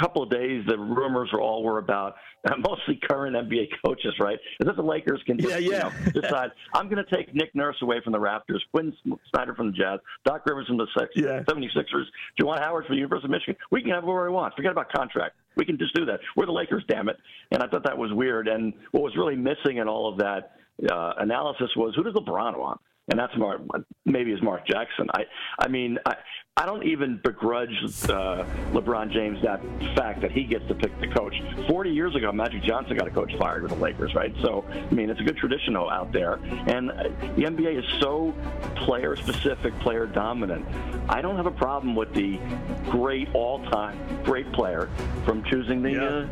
couple 0.00 0.22
of 0.22 0.30
days, 0.30 0.64
the 0.66 0.78
rumors 0.78 1.30
were 1.32 1.40
all 1.40 1.62
were 1.62 1.78
about 1.78 2.14
mostly 2.58 3.00
current 3.08 3.36
NBA 3.36 3.68
coaches, 3.84 4.14
right? 4.20 4.38
Is 4.60 4.66
that 4.66 4.76
the 4.76 4.82
Lakers 4.82 5.22
can 5.26 5.38
just, 5.38 5.50
yeah, 5.50 5.58
yeah. 5.58 5.90
You 6.06 6.12
know, 6.12 6.20
decide, 6.22 6.50
I'm 6.74 6.88
going 6.88 7.04
to 7.04 7.16
take 7.16 7.34
Nick 7.34 7.54
Nurse 7.54 7.76
away 7.82 8.00
from 8.02 8.12
the 8.12 8.18
Raptors, 8.18 8.60
Quin 8.72 8.94
Snyder 9.30 9.54
from 9.54 9.68
the 9.68 9.72
Jazz, 9.72 10.00
Doc 10.24 10.44
Rivers 10.46 10.66
from 10.66 10.76
the 10.76 10.86
yeah. 11.16 11.42
76ers, 11.48 12.04
Juwan 12.40 12.60
Howard 12.60 12.86
from 12.86 12.94
the 12.94 13.00
University 13.00 13.26
of 13.26 13.30
Michigan. 13.30 13.56
We 13.70 13.82
can 13.82 13.90
have 13.90 14.04
whoever 14.04 14.24
we 14.24 14.34
want. 14.34 14.54
Forget 14.54 14.72
about 14.72 14.92
contract. 14.92 15.36
We 15.56 15.64
can 15.64 15.78
just 15.78 15.94
do 15.94 16.04
that. 16.06 16.20
We're 16.36 16.46
the 16.46 16.52
Lakers, 16.52 16.84
damn 16.88 17.08
it. 17.08 17.16
And 17.50 17.62
I 17.62 17.68
thought 17.68 17.84
that 17.84 17.96
was 17.96 18.12
weird. 18.12 18.48
And 18.48 18.72
what 18.92 19.02
was 19.02 19.16
really 19.16 19.36
missing 19.36 19.78
in 19.78 19.88
all 19.88 20.10
of 20.12 20.18
that 20.18 20.52
uh, 20.90 21.14
analysis 21.18 21.70
was 21.76 21.94
who 21.94 22.02
does 22.02 22.14
LeBron 22.14 22.58
want? 22.58 22.80
And 23.08 23.18
that's 23.18 23.36
Mark, 23.36 23.60
maybe 24.04 24.32
is 24.32 24.42
Mark 24.42 24.66
Jackson. 24.66 25.06
I, 25.14 25.24
I 25.58 25.68
mean, 25.68 25.98
I, 26.06 26.14
I 26.58 26.64
don't 26.64 26.84
even 26.84 27.20
begrudge 27.22 27.68
uh, 28.08 28.44
LeBron 28.72 29.12
James 29.12 29.38
that 29.42 29.60
fact 29.94 30.22
that 30.22 30.32
he 30.32 30.44
gets 30.44 30.66
to 30.68 30.74
pick 30.74 30.98
the 31.00 31.08
coach. 31.08 31.34
Forty 31.68 31.90
years 31.90 32.16
ago, 32.16 32.32
Magic 32.32 32.62
Johnson 32.62 32.96
got 32.96 33.06
a 33.06 33.10
coach 33.10 33.30
fired 33.38 33.62
with 33.62 33.72
the 33.72 33.78
Lakers, 33.78 34.14
right? 34.14 34.34
So, 34.42 34.64
I 34.70 34.94
mean, 34.94 35.10
it's 35.10 35.20
a 35.20 35.22
good 35.22 35.36
tradition 35.36 35.76
out 35.76 36.12
there, 36.12 36.34
and 36.66 36.88
the 36.88 37.42
NBA 37.42 37.78
is 37.78 37.84
so 38.00 38.34
player-specific, 38.76 39.78
player-dominant. 39.80 40.64
I 41.10 41.20
don't 41.20 41.36
have 41.36 41.44
a 41.44 41.50
problem 41.50 41.94
with 41.94 42.14
the 42.14 42.40
great 42.88 43.28
all-time 43.34 43.98
great 44.24 44.50
player 44.52 44.88
from 45.26 45.44
choosing 45.44 45.82
the 45.82 45.92
yeah. 45.92 46.02
uh, 46.02 46.26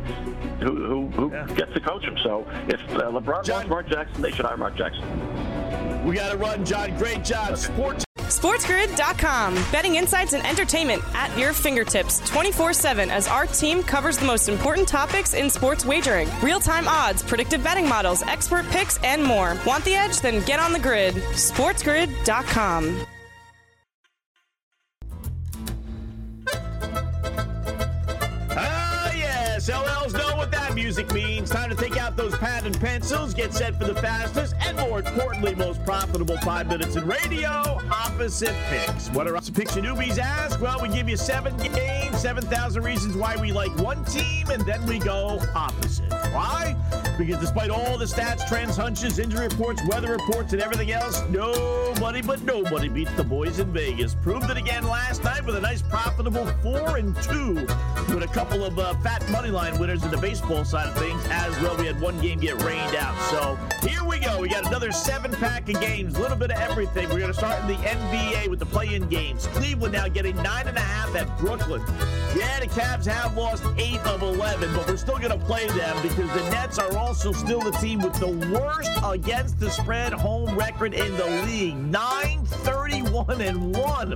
who 0.65 0.75
who, 0.87 1.07
who 1.09 1.31
yeah. 1.31 1.45
gets 1.55 1.73
to 1.73 1.79
coach 1.79 2.03
him. 2.03 2.17
So, 2.23 2.47
if 2.67 2.81
uh, 2.95 3.11
LeBron 3.11 3.43
John, 3.43 3.57
wants 3.57 3.69
Mark 3.69 3.89
Jackson, 3.89 4.23
they 4.23 4.31
should 4.31 4.45
hire 4.45 4.57
Mark 4.57 4.75
Jackson. 4.75 5.03
We 6.05 6.13
got 6.13 6.31
to 6.31 6.37
run, 6.37 6.63
John. 6.63 6.95
Great 6.97 7.23
job. 7.23 7.57
Sports. 7.57 8.05
SportsGrid.com. 8.17 9.55
Betting 9.71 9.95
insights 9.95 10.33
and 10.33 10.45
entertainment 10.45 11.01
at 11.15 11.35
your 11.37 11.51
fingertips 11.51 12.19
24 12.29 12.73
7 12.73 13.09
as 13.09 13.27
our 13.27 13.47
team 13.47 13.81
covers 13.81 14.17
the 14.17 14.25
most 14.25 14.47
important 14.47 14.87
topics 14.87 15.33
in 15.33 15.49
sports 15.49 15.83
wagering 15.83 16.29
real 16.43 16.59
time 16.59 16.87
odds, 16.87 17.23
predictive 17.23 17.63
betting 17.63 17.89
models, 17.89 18.21
expert 18.23 18.67
picks, 18.69 18.99
and 19.03 19.23
more. 19.23 19.57
Want 19.65 19.83
the 19.83 19.95
edge? 19.95 20.21
Then 20.21 20.45
get 20.45 20.59
on 20.59 20.73
the 20.73 20.79
grid. 20.79 21.15
SportsGrid.com. 21.15 23.05
Ah, 28.51 29.11
yes. 29.13 29.69
LLs 29.69 30.13
know 30.13 30.37
what 30.37 30.51
music 30.75 31.11
means. 31.13 31.49
Time 31.49 31.69
to 31.69 31.75
take 31.75 31.97
out 31.97 32.17
those 32.17 32.37
pad 32.37 32.65
and 32.65 32.79
pencils, 32.79 33.33
get 33.33 33.53
set 33.53 33.79
for 33.79 33.85
the 33.85 33.95
fastest 33.95 34.53
and 34.59 34.77
more 34.77 34.99
importantly, 34.99 35.55
most 35.55 35.83
profitable 35.85 36.37
five 36.39 36.67
minutes 36.67 36.95
in 36.97 37.07
radio, 37.07 37.79
opposite 37.89 38.55
picks. 38.69 39.09
What 39.09 39.27
are 39.27 39.35
opposite 39.35 39.55
picks 39.55 39.75
you 39.75 39.81
newbies 39.81 40.19
ask? 40.19 40.59
Well, 40.59 40.79
we 40.81 40.89
give 40.89 41.07
you 41.07 41.17
seven 41.17 41.55
games, 41.57 42.21
7,000 42.21 42.83
reasons 42.83 43.15
why 43.15 43.37
we 43.37 43.51
like 43.51 43.75
one 43.77 44.03
team, 44.05 44.49
and 44.49 44.65
then 44.65 44.85
we 44.85 44.99
go 44.99 45.39
opposite. 45.55 46.11
Why? 46.33 46.75
Because 47.17 47.39
despite 47.39 47.69
all 47.69 47.97
the 47.97 48.05
stats, 48.05 48.47
trends, 48.47 48.75
hunches, 48.75 49.19
injury 49.19 49.47
reports, 49.47 49.81
weather 49.87 50.11
reports, 50.11 50.53
and 50.53 50.61
everything 50.61 50.91
else, 50.91 51.23
nobody 51.29 52.21
but 52.21 52.41
nobody 52.43 52.89
beats 52.89 53.13
the 53.13 53.23
boys 53.23 53.59
in 53.59 53.71
Vegas. 53.71 54.15
Proved 54.15 54.49
it 54.49 54.57
again 54.57 54.83
last 54.83 55.23
night 55.23 55.45
with 55.45 55.55
a 55.55 55.61
nice 55.61 55.81
profitable 55.81 56.45
four 56.61 56.97
and 56.97 57.15
two, 57.23 57.53
with 58.13 58.23
a 58.23 58.29
couple 58.33 58.65
of 58.65 58.77
uh, 58.77 58.93
fat 58.95 59.27
money 59.29 59.49
line 59.49 59.79
winners 59.79 60.03
in 60.03 60.11
the 60.11 60.17
baseball 60.17 60.65
side 60.65 60.87
of 60.87 60.97
things 60.97 61.21
as 61.29 61.57
well. 61.61 61.77
We 61.77 61.85
had 61.85 61.99
one 62.01 62.19
game 62.19 62.39
get 62.39 62.61
rained 62.63 62.95
out. 62.95 63.17
So 63.29 63.57
here 63.87 64.03
we 64.03 64.19
go. 64.19 64.39
We 64.41 64.49
got 64.49 64.65
another 64.65 64.91
seven 64.91 65.31
pack 65.31 65.69
of 65.69 65.79
games, 65.79 66.15
a 66.15 66.21
little 66.21 66.37
bit 66.37 66.51
of 66.51 66.59
everything. 66.59 67.09
We're 67.09 67.19
going 67.19 67.31
to 67.31 67.37
start 67.37 67.61
in 67.61 67.67
the 67.67 67.75
NBA 67.75 68.49
with 68.49 68.59
the 68.59 68.65
play 68.65 68.93
in 68.93 69.07
games. 69.07 69.47
Cleveland 69.47 69.93
now 69.93 70.07
getting 70.07 70.35
nine 70.37 70.67
and 70.67 70.77
a 70.77 70.81
half 70.81 71.15
at 71.15 71.39
Brooklyn. 71.39 71.81
Yeah, 72.35 72.59
the 72.59 72.67
Cavs 72.67 73.05
have 73.05 73.37
lost 73.37 73.63
eight 73.77 74.05
of 74.05 74.21
11, 74.21 74.73
but 74.75 74.87
we're 74.87 74.97
still 74.97 75.17
going 75.17 75.31
to 75.31 75.45
play 75.45 75.67
them 75.67 76.01
because 76.01 76.29
the 76.33 76.49
Nets 76.49 76.77
are 76.79 76.91
also 77.05 77.31
still 77.31 77.59
the 77.59 77.71
team 77.77 78.01
with 78.01 78.15
the 78.15 78.27
worst 78.51 78.91
against 79.03 79.59
the 79.59 79.69
spread 79.69 80.11
home 80.11 80.57
record 80.57 80.91
in 80.95 81.15
the 81.17 81.25
league 81.45 81.75
931 81.75 83.41
and 83.41 83.75
1. 83.75 84.13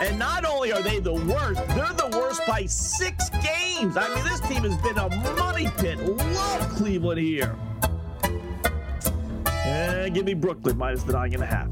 And 0.00 0.18
not 0.18 0.44
only 0.44 0.72
are 0.72 0.82
they 0.82 0.98
the 0.98 1.12
worst, 1.12 1.64
they're 1.68 1.92
the 1.92 2.10
worst 2.18 2.42
by 2.48 2.66
six 2.66 3.30
games. 3.30 3.96
I 3.96 4.12
mean, 4.12 4.24
this 4.24 4.40
team 4.40 4.64
has 4.64 4.76
been 4.78 4.98
a 4.98 5.08
money 5.36 5.68
pit. 5.78 6.00
Love 6.00 6.68
Cleveland 6.70 7.20
here. 7.20 7.54
And 9.46 10.12
give 10.12 10.24
me 10.24 10.34
Brooklyn 10.34 10.76
minus 10.76 11.04
the 11.04 11.12
nine 11.12 11.34
and 11.34 11.44
a 11.44 11.46
half. 11.46 11.68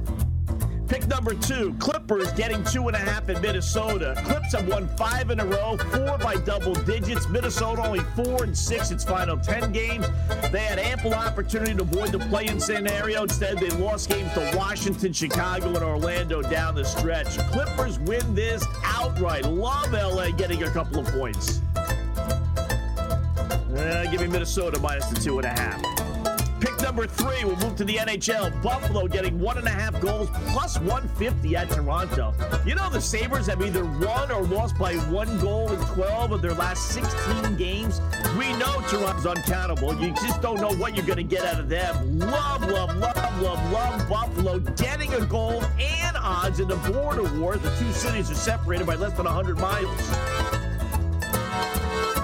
Pick 0.90 1.06
number 1.06 1.34
two, 1.34 1.72
Clippers 1.78 2.32
getting 2.32 2.64
two 2.64 2.88
and 2.88 2.96
a 2.96 2.98
half 2.98 3.28
in 3.28 3.40
Minnesota. 3.40 4.20
Clips 4.24 4.54
have 4.54 4.66
won 4.66 4.88
five 4.96 5.30
in 5.30 5.38
a 5.38 5.46
row, 5.46 5.76
four 5.76 6.18
by 6.18 6.34
double 6.34 6.74
digits. 6.74 7.28
Minnesota 7.28 7.86
only 7.86 8.00
four 8.16 8.42
and 8.42 8.58
six 8.58 8.90
its 8.90 9.04
final 9.04 9.36
10 9.36 9.70
games. 9.70 10.08
They 10.50 10.58
had 10.58 10.80
ample 10.80 11.14
opportunity 11.14 11.74
to 11.74 11.82
avoid 11.82 12.10
the 12.10 12.18
play 12.18 12.48
in 12.48 12.58
scenario. 12.58 13.22
Instead, 13.22 13.58
they 13.58 13.70
lost 13.70 14.10
games 14.10 14.32
to 14.32 14.52
Washington, 14.56 15.12
Chicago, 15.12 15.68
and 15.68 15.84
Orlando 15.84 16.42
down 16.42 16.74
the 16.74 16.84
stretch. 16.84 17.38
Clippers 17.52 18.00
win 18.00 18.34
this 18.34 18.64
outright. 18.82 19.44
Love 19.44 19.92
LA 19.92 20.32
getting 20.32 20.64
a 20.64 20.70
couple 20.70 20.98
of 20.98 21.06
points. 21.06 21.60
Uh, 23.76 24.08
give 24.10 24.20
me 24.20 24.26
Minnesota 24.26 24.80
minus 24.80 25.06
the 25.06 25.20
two 25.20 25.38
and 25.38 25.46
a 25.46 25.50
half. 25.50 25.99
Pick 26.60 26.78
number 26.82 27.06
three, 27.06 27.42
we'll 27.44 27.56
move 27.56 27.76
to 27.76 27.84
the 27.84 27.96
NHL. 27.96 28.62
Buffalo 28.62 29.08
getting 29.08 29.40
one 29.40 29.56
and 29.56 29.66
a 29.66 29.70
half 29.70 29.98
goals 30.00 30.28
plus 30.48 30.78
150 30.78 31.56
at 31.56 31.70
Toronto. 31.70 32.34
You 32.66 32.74
know, 32.74 32.90
the 32.90 33.00
Sabres 33.00 33.46
have 33.46 33.62
either 33.62 33.84
won 33.84 34.30
or 34.30 34.42
lost 34.42 34.76
by 34.78 34.94
one 34.94 35.38
goal 35.40 35.72
in 35.72 35.80
12 35.80 36.32
of 36.32 36.42
their 36.42 36.52
last 36.52 36.88
16 36.88 37.56
games. 37.56 38.02
We 38.38 38.52
know 38.58 38.82
Toronto's 38.88 39.24
uncountable. 39.24 39.98
You 40.00 40.10
just 40.12 40.42
don't 40.42 40.60
know 40.60 40.72
what 40.74 40.94
you're 40.94 41.06
going 41.06 41.16
to 41.16 41.22
get 41.22 41.44
out 41.44 41.60
of 41.60 41.70
them. 41.70 42.18
Love, 42.18 42.68
love, 42.68 42.94
love, 42.96 43.42
love, 43.42 43.72
love 43.72 44.08
Buffalo 44.08 44.58
getting 44.58 45.14
a 45.14 45.24
goal 45.24 45.62
and 45.80 46.16
odds 46.18 46.60
in 46.60 46.68
the 46.68 46.76
border 46.76 47.22
war. 47.40 47.56
The 47.56 47.74
two 47.78 47.90
cities 47.92 48.30
are 48.30 48.34
separated 48.34 48.86
by 48.86 48.96
less 48.96 49.12
than 49.14 49.24
100 49.24 49.58
miles. 49.58 50.10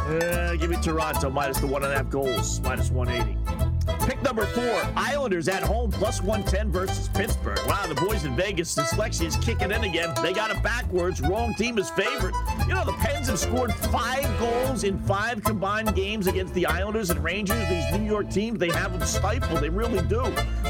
Uh, 0.07 0.55
give 0.59 0.71
me 0.71 0.77
Toronto 0.83 1.31
minus 1.31 1.59
the 1.59 1.67
one 1.67 1.83
and 1.83 1.93
a 1.93 1.97
half 1.97 2.11
goals, 2.11 2.61
minus 2.61 2.91
180. 2.91 3.66
Pick 4.07 4.23
number 4.23 4.47
four, 4.47 4.83
Islanders 4.97 5.49
at 5.49 5.63
home, 5.63 5.91
plus 5.91 6.23
110 6.23 6.71
versus 6.71 7.09
Pittsburgh. 7.09 7.59
Wow, 7.67 7.87
the 7.87 7.95
boys 7.95 8.25
in 8.25 8.37
Vegas, 8.37 8.75
dyslexia 8.75 9.27
is 9.27 9.37
kicking 9.37 9.71
in 9.71 9.85
again. 9.85 10.15
They 10.23 10.33
got 10.33 10.51
it 10.51 10.63
backwards. 10.63 11.21
Wrong 11.21 11.55
team 11.55 11.79
is 11.79 11.91
favored. 11.91 12.35
You 12.69 12.75
know, 12.75 12.85
the 12.85 12.93
Pens 12.93 13.29
have 13.29 13.39
scored 13.39 13.73
five 13.75 14.27
goals 14.39 14.85
in 14.85 14.99
five 15.01 15.43
combined 15.43 15.95
games 15.95 16.27
against 16.27 16.55
the 16.55 16.67
Islanders 16.67 17.11
and 17.11 17.23
Rangers. 17.23 17.69
These 17.69 17.85
New 17.93 18.07
York 18.07 18.31
teams, 18.31 18.59
they 18.59 18.71
have 18.71 18.93
them 18.93 19.07
stifled. 19.07 19.61
They 19.61 19.69
really 19.69 20.07
do. 20.07 20.23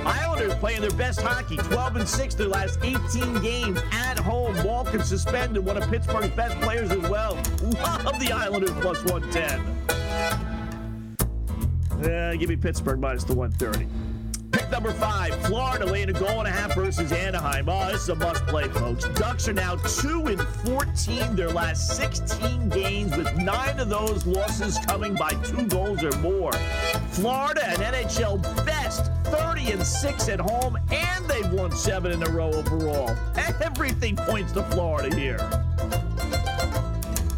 Islanders 0.04 0.54
playing 0.54 0.82
their 0.82 0.90
best 0.92 1.20
hockey, 1.20 1.56
12 1.56 1.96
and 1.96 2.08
6 2.08 2.34
their 2.34 2.48
last 2.48 2.78
18 2.82 3.42
games 3.42 3.80
at 3.92 4.18
home. 4.18 4.54
Malkin 4.56 5.02
suspended, 5.02 5.64
one 5.64 5.76
of 5.76 5.88
Pittsburgh's 5.90 6.28
best 6.28 6.58
players 6.60 6.90
as 6.90 7.10
well. 7.10 7.34
Love 8.04 8.18
the 8.20 8.30
Islanders 8.32 8.70
plus 8.80 9.02
110. 9.04 9.75
Uh, 12.02 12.34
give 12.36 12.48
me 12.48 12.56
Pittsburgh 12.56 13.00
minus 13.00 13.24
the 13.24 13.34
130. 13.34 13.86
Pick 14.52 14.70
number 14.70 14.92
five, 14.92 15.34
Florida 15.46 15.84
laying 15.84 16.08
a 16.08 16.12
goal 16.12 16.38
and 16.40 16.48
a 16.48 16.50
half 16.50 16.74
versus 16.74 17.10
Anaheim. 17.12 17.68
Oh, 17.68 17.90
this 17.90 18.02
is 18.02 18.08
a 18.10 18.14
must 18.14 18.46
play, 18.46 18.68
folks. 18.68 19.04
Ducks 19.10 19.48
are 19.48 19.52
now 19.52 19.76
2 19.76 20.26
and 20.28 20.40
14 20.40 21.36
their 21.36 21.50
last 21.50 21.96
16 21.96 22.68
games, 22.68 23.16
with 23.16 23.34
nine 23.36 23.78
of 23.80 23.88
those 23.88 24.24
losses 24.26 24.78
coming 24.86 25.14
by 25.14 25.30
two 25.44 25.66
goals 25.66 26.02
or 26.04 26.16
more. 26.18 26.52
Florida, 27.10 27.66
an 27.68 27.76
NHL 27.76 28.42
best, 28.64 29.10
30 29.24 29.72
and 29.72 29.82
6 29.82 30.28
at 30.28 30.40
home, 30.40 30.78
and 30.90 31.24
they've 31.26 31.52
won 31.52 31.72
seven 31.72 32.12
in 32.12 32.22
a 32.22 32.30
row 32.30 32.50
overall. 32.52 33.16
Everything 33.62 34.16
points 34.16 34.52
to 34.52 34.62
Florida 34.64 35.14
here. 35.14 35.38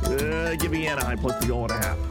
Uh, 0.04 0.54
give 0.56 0.70
me 0.70 0.86
Anaheim 0.86 1.18
plus 1.18 1.38
the 1.40 1.46
goal 1.46 1.62
and 1.64 1.72
a 1.72 1.86
half. 1.86 2.07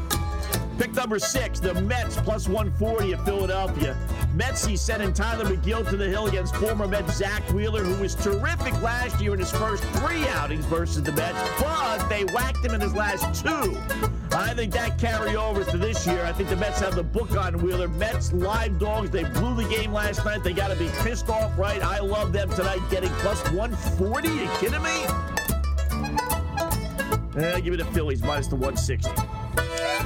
Pick 0.78 0.94
number 0.94 1.18
six, 1.18 1.60
the 1.60 1.74
Mets 1.74 2.18
plus 2.18 2.48
140 2.48 3.14
at 3.14 3.26
Philadelphia. 3.26 3.98
Metsy 4.36 4.78
sending 4.78 5.12
Tylor 5.12 5.46
Megill 5.46 5.88
to 5.90 5.98
the 5.98 6.08
hill 6.08 6.28
against 6.28 6.56
former 6.56 6.88
Met 6.88 7.10
Zack 7.10 7.42
Wheeler, 7.52 7.84
who 7.84 8.00
was 8.00 8.14
terrific 8.14 8.80
last 8.84 9.20
year 9.20 9.34
in 9.34 9.40
his 9.40 9.52
first 9.52 9.84
three 9.86 10.28
outings 10.28 10.66
versus 10.66 11.02
the 11.02 11.12
Mets, 11.14 11.38
but 11.60 12.08
they 12.10 12.26
whacked 12.26 12.64
him 12.64 12.76
in 12.76 12.82
his 12.82 12.94
last 12.94 13.44
two. 13.44 13.76
I 14.34 14.54
think 14.54 14.72
that 14.74 15.00
carryovers 15.00 15.68
to 15.72 15.80
this 15.80 16.06
year. 16.06 16.24
I 16.24 16.32
think 16.32 16.50
the 16.50 16.56
Mets 16.56 16.80
have 16.82 16.94
the 16.94 17.04
book 17.04 17.36
on 17.36 17.58
Wheeler. 17.60 17.88
Mets 17.88 18.32
live 18.34 18.78
dogs. 18.78 19.10
They 19.10 19.24
blew 19.24 19.56
the 19.56 19.68
game 19.68 19.92
last 19.92 20.24
night. 20.26 20.44
They 20.44 20.54
got 20.54 20.68
to 20.68 20.76
be 20.76 20.90
pissed 21.00 21.28
off, 21.30 21.58
right? 21.58 21.82
I 21.84 22.00
love 22.00 22.34
them 22.34 22.52
tonight, 22.52 22.82
getting 22.92 23.10
plus 23.22 23.42
140. 23.52 24.30
You 24.30 24.48
kidding 24.60 24.84
me? 24.84 25.06
Eh, 27.36 27.60
give 27.62 27.72
me 27.72 27.78
the 27.78 27.90
Phillies 27.94 28.22
minus 28.22 28.48
the 28.48 28.56
160. 28.56 29.37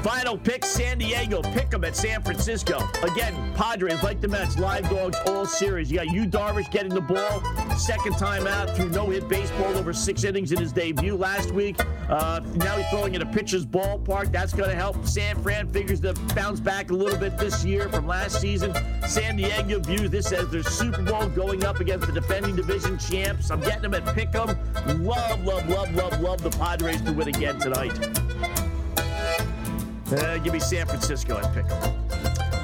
Final 0.04 0.38
pick, 0.38 0.66
San 0.66 0.98
Diego. 0.98 1.42
Pick 1.42 1.70
them 1.70 1.84
at 1.84 1.96
San 1.96 2.24
Francisco. 2.24 2.80
Again, 3.04 3.54
Padres, 3.54 4.02
like 4.02 4.20
the 4.20 4.28
Mets, 4.28 4.58
live 4.58 4.90
dogs 4.90 5.18
all 5.28 5.46
series. 5.46 5.92
You 5.92 5.98
got 5.98 6.08
Yu 6.08 6.26
Darvish 6.26 6.72
getting 6.72 6.94
the 6.94 7.02
ball. 7.02 7.44
Second 7.78 8.18
time 8.18 8.48
out 8.48 8.76
threw 8.76 8.90
no-hit 8.90 9.30
baseball 9.30 9.78
over 9.78 9.94
six 9.94 10.24
innings 10.24 10.52
in 10.52 10.60
his 10.60 10.72
debut 10.72 11.16
last 11.16 11.52
week. 11.52 11.80
Uh, 12.10 12.42
now 12.56 12.78
he's 12.78 12.88
throwing 12.90 13.16
at 13.16 13.22
a 13.22 13.26
pitcher's 13.28 13.66
ballpark. 13.66 14.32
That's 14.32 14.54
going 14.54 14.70
to 14.70 14.76
help. 14.76 15.06
San 15.06 15.42
Fran 15.42 15.70
figures 15.70 16.00
to 16.02 16.14
bounce 16.36 16.60
back 16.60 16.90
a 16.90 16.94
little 16.94 17.20
bit 17.20 17.38
this 17.38 17.64
year 17.64 17.88
from 17.90 18.08
last 18.08 18.42
season. 18.42 18.74
San 19.08 19.36
Diego 19.36 19.80
views 19.80 20.10
this 20.10 20.32
as 20.32 20.50
their 20.50 20.64
Super 20.64 21.04
Bowl 21.04 21.28
going 21.30 21.64
up 21.64 21.80
against 21.80 22.08
the 22.08 22.14
defending 22.14 22.56
division 22.56 22.98
champs. 22.98 23.52
I'm 23.52 23.62
getting 23.62 23.84
them 23.84 23.94
at 23.94 24.06
Pick'em. 24.06 24.58
Love, 25.06 25.46
love, 25.46 25.70
love, 25.70 25.94
love, 25.94 26.22
love 26.22 26.42
the 26.42 26.50
Padres 26.52 27.02
to 27.02 27.12
win 27.12 27.28
again 27.28 27.60
tonight. 27.60 27.98
Uh, 30.12 30.38
give 30.40 30.52
me 30.52 30.60
San 30.60 30.86
Francisco 30.86 31.38
at 31.38 31.54
pick. 31.54 31.66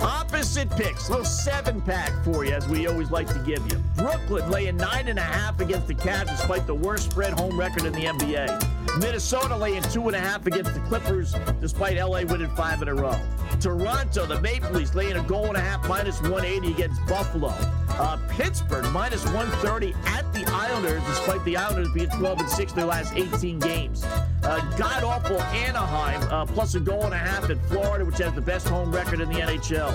Opposite 0.02 0.70
picks, 0.72 1.10
little 1.10 1.26
seven 1.26 1.82
pack 1.82 2.12
for 2.24 2.46
you, 2.46 2.52
as 2.52 2.68
we 2.68 2.88
always 2.88 3.10
like 3.10 3.28
to 3.28 3.40
give 3.40 3.66
you. 3.72 3.78
Brooklyn 3.96 4.50
laying 4.52 4.76
nine 4.78 5.08
and 5.08 5.18
a 5.18 5.24
half 5.24 5.60
against 5.62 5.88
the 5.88 5.96
Cavs, 5.96 6.28
despite 6.28 6.68
the 6.68 6.76
worst 6.76 7.12
spread 7.12 7.34
home 7.34 7.58
record 7.58 7.86
in 7.86 7.94
the 7.94 8.06
NBA. 8.06 9.00
Minnesota 9.00 9.56
laying 9.56 9.82
two 9.84 10.08
and 10.08 10.16
a 10.16 10.20
half 10.20 10.46
against 10.46 10.74
the 10.74 10.82
Clippers, 10.82 11.34
despite 11.62 11.98
LA 11.98 12.24
winning 12.24 12.50
five 12.56 12.82
in 12.82 12.90
a 12.90 12.94
row. 12.94 13.20
Toronto, 13.62 14.26
the 14.26 14.40
Maple 14.42 14.72
Leafs 14.72 14.94
laying 14.94 15.16
a 15.16 15.24
goal 15.24 15.46
and 15.46 15.58
a 15.58 15.62
half, 15.62 15.88
minus 15.88 16.22
180 16.22 16.74
against 16.74 17.06
Buffalo. 17.08 17.54
Uh, 18.00 18.18
Pittsburgh 18.30 18.86
minus 18.92 19.26
130 19.26 19.96
at 20.06 20.32
the 20.34 20.46
Islanders, 20.52 21.04
despite 21.06 21.44
the 21.46 21.58
Islanders 21.58 21.92
being 21.94 22.10
12 22.10 22.40
and 22.42 22.50
6 22.50 22.74
their 22.74 22.86
last 22.86 23.14
18 23.16 23.60
games. 23.60 24.04
Uh, 24.44 24.60
God 24.78 25.04
awful 25.04 25.42
Anaheim, 25.42 26.22
uh, 26.32 26.46
plus 26.46 26.76
a 26.76 26.80
goal 26.80 27.06
and 27.06 27.14
a 27.14 27.18
half 27.18 27.50
at 27.50 27.58
Florida, 27.66 28.06
which 28.06 28.20
has 28.20 28.34
the 28.34 28.42
best 28.42 28.68
home 28.68 28.92
record 28.92 29.20
in 29.20 29.30
the 29.30 29.40
NHL. 29.40 29.92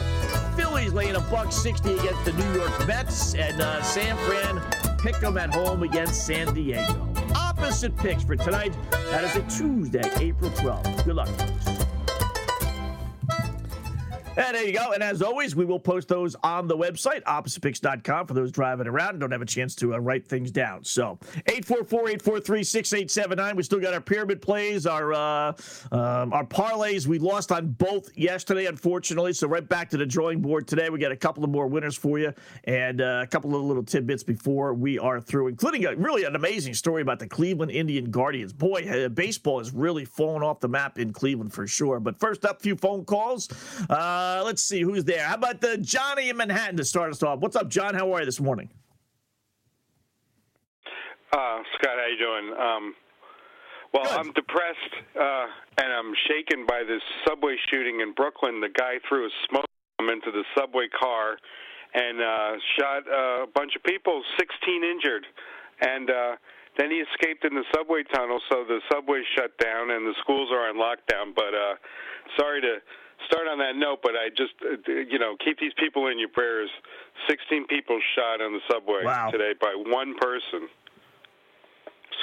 Phillies 0.57 0.93
laying 0.93 1.15
a 1.15 1.21
buck 1.21 1.53
60 1.53 1.97
against 1.99 2.25
the 2.25 2.33
New 2.33 2.55
York 2.55 2.87
Mets, 2.87 3.35
and 3.35 3.61
uh, 3.61 3.81
San 3.83 4.17
Fran 4.27 4.61
pick 4.99 5.19
them 5.21 5.39
at 5.39 5.55
home 5.55 5.83
against 5.83 6.27
San 6.27 6.53
Diego. 6.53 7.09
Opposite 7.37 7.97
picks 7.97 8.25
for 8.25 8.37
tonight. 8.37 8.75
That 8.91 9.25
is 9.25 9.37
a 9.37 9.43
Tuesday, 9.43 10.11
April 10.19 10.51
12th. 10.51 11.05
Good 11.05 11.17
luck. 11.17 11.29
And 14.35 14.57
there 14.57 14.67
you 14.67 14.73
go. 14.73 14.93
And 14.93 15.03
as 15.03 15.21
always, 15.21 15.55
we 15.55 15.67
will 15.67 15.79
post 15.79 16.09
those 16.09 16.35
on 16.43 16.67
the 16.67 16.75
website, 16.75 17.23
oppositepicks.com, 17.25 18.27
for 18.27 18.33
those 18.33 18.51
driving 18.51 18.87
around 18.87 19.11
and 19.11 19.21
don't 19.21 19.31
have 19.31 19.43
a 19.43 19.47
chance 19.47 19.75
to 19.77 19.95
uh, 19.95 19.99
write 19.99 20.27
things 20.27 20.51
down. 20.51 20.85
So 20.85 21.19
844-843-6879. 21.49 23.55
We 23.55 23.63
still 23.63 23.79
got 23.79 23.93
our 23.93 24.01
pyramid 24.01 24.41
plays, 24.41 24.87
our 24.87 25.13
uh, 25.13 25.53
um, 25.93 26.33
our 26.33 26.47
parlays. 26.47 27.07
We 27.07 27.19
lost 27.19 27.53
on 27.53 27.73
both 27.73 28.09
yesterday, 28.17 28.65
unfortunately. 28.65 29.35
So 29.35 29.49
right 29.49 29.69
back 29.69 29.91
to 29.91 29.99
the 29.99 30.07
drawing 30.07 30.41
board 30.41 30.67
today. 30.67 30.89
We 30.89 30.99
got 30.99 31.13
a 31.13 31.17
couple 31.17 31.45
of 31.45 31.51
more 31.51 31.67
winners 31.67 31.99
for 31.99 32.19
you 32.19 32.33
and 32.65 33.03
uh, 33.03 33.21
a 33.23 33.27
couple 33.27 33.55
of 33.55 33.63
little 33.63 33.85
tidbits 33.85 34.23
before 34.23 34.73
we 34.73 34.99
are 34.99 35.21
through, 35.21 35.49
including 35.49 35.85
a, 35.85 35.95
really 35.95 36.25
an 36.25 36.37
amazing 36.37 36.73
story 36.73 37.03
about 37.03 37.19
the 37.19 37.29
Cleveland 37.29 37.71
Indian 37.71 38.11
Guardians. 38.11 38.55
Boy, 38.55 39.11
baseball 39.11 39.59
has 39.59 39.75
really 39.75 40.07
fallen 40.07 40.43
off 40.43 40.61
the 40.61 40.69
map 40.69 40.99
in 40.99 41.13
Cleveland 41.13 41.53
for 41.53 41.67
sure. 41.67 42.01
But 42.01 42.19
first 42.19 42.47
up, 42.47 42.61
a 42.61 42.63
few 42.63 42.77
phone 42.77 43.05
calls. 43.05 43.51
Uh, 43.91 44.21
uh, 44.23 44.43
let's 44.45 44.63
see 44.63 44.83
who's 44.83 45.05
there. 45.05 45.25
How 45.25 45.35
about 45.35 45.61
the 45.61 45.77
Johnny 45.79 46.29
in 46.29 46.37
Manhattan 46.37 46.77
to 46.77 46.85
start 46.85 47.11
us 47.11 47.23
off? 47.23 47.41
What's 47.41 47.57
up, 47.57 47.69
John? 47.69 47.95
How 47.95 48.13
are 48.13 48.21
you 48.21 48.27
this 48.27 48.41
morning? 48.41 48.69
Uh, 51.33 51.59
Scott, 51.75 51.97
how 51.97 52.07
you 52.07 52.19
doing? 52.19 52.47
Um, 52.59 52.95
well, 53.93 54.05
Good. 54.05 54.13
I'm 54.13 54.33
depressed 54.33 54.95
uh, 55.19 55.47
and 55.79 55.93
I'm 55.93 56.13
shaken 56.29 56.67
by 56.67 56.83
this 56.87 57.03
subway 57.27 57.57
shooting 57.71 58.01
in 58.01 58.13
Brooklyn. 58.13 58.61
The 58.61 58.69
guy 58.69 59.01
threw 59.09 59.27
a 59.27 59.31
smoke 59.49 59.67
bomb 59.99 60.11
into 60.11 60.31
the 60.31 60.45
subway 60.57 60.89
car 60.89 61.37
and 61.95 62.21
uh, 62.21 62.53
shot 62.79 63.03
a 63.09 63.47
bunch 63.55 63.73
of 63.77 63.83
people, 63.83 64.23
16 64.39 64.85
injured, 64.85 65.27
and 65.81 66.09
uh, 66.09 66.37
then 66.79 66.91
he 66.91 67.05
escaped 67.05 67.45
in 67.45 67.55
the 67.55 67.65
subway 67.77 68.03
tunnel. 68.15 68.41
So 68.51 68.65
the 68.65 68.81
subway 68.91 69.21
shut 69.37 69.57
down 69.59 69.91
and 69.91 70.07
the 70.07 70.15
schools 70.21 70.49
are 70.53 70.69
on 70.69 70.77
lockdown. 70.77 71.35
But 71.37 71.53
uh, 71.53 71.75
sorry 72.39 72.63
to 72.63 72.81
start 73.27 73.49
on 73.49 73.59
that 73.59 73.77
note, 73.77 73.99
but 74.03 74.13
I 74.13 74.29
just, 74.31 74.55
uh, 74.63 74.91
you 74.91 75.19
know, 75.19 75.37
keep 75.45 75.59
these 75.59 75.73
people 75.79 76.09
in 76.09 76.19
your 76.19 76.29
prayers. 76.29 76.71
16 77.29 77.67
people 77.67 77.99
shot 78.17 78.41
on 78.41 78.53
the 78.53 78.61
subway 78.71 79.05
wow. 79.05 79.31
today 79.31 79.53
by 79.61 79.75
one 79.87 80.15
person. 80.21 80.69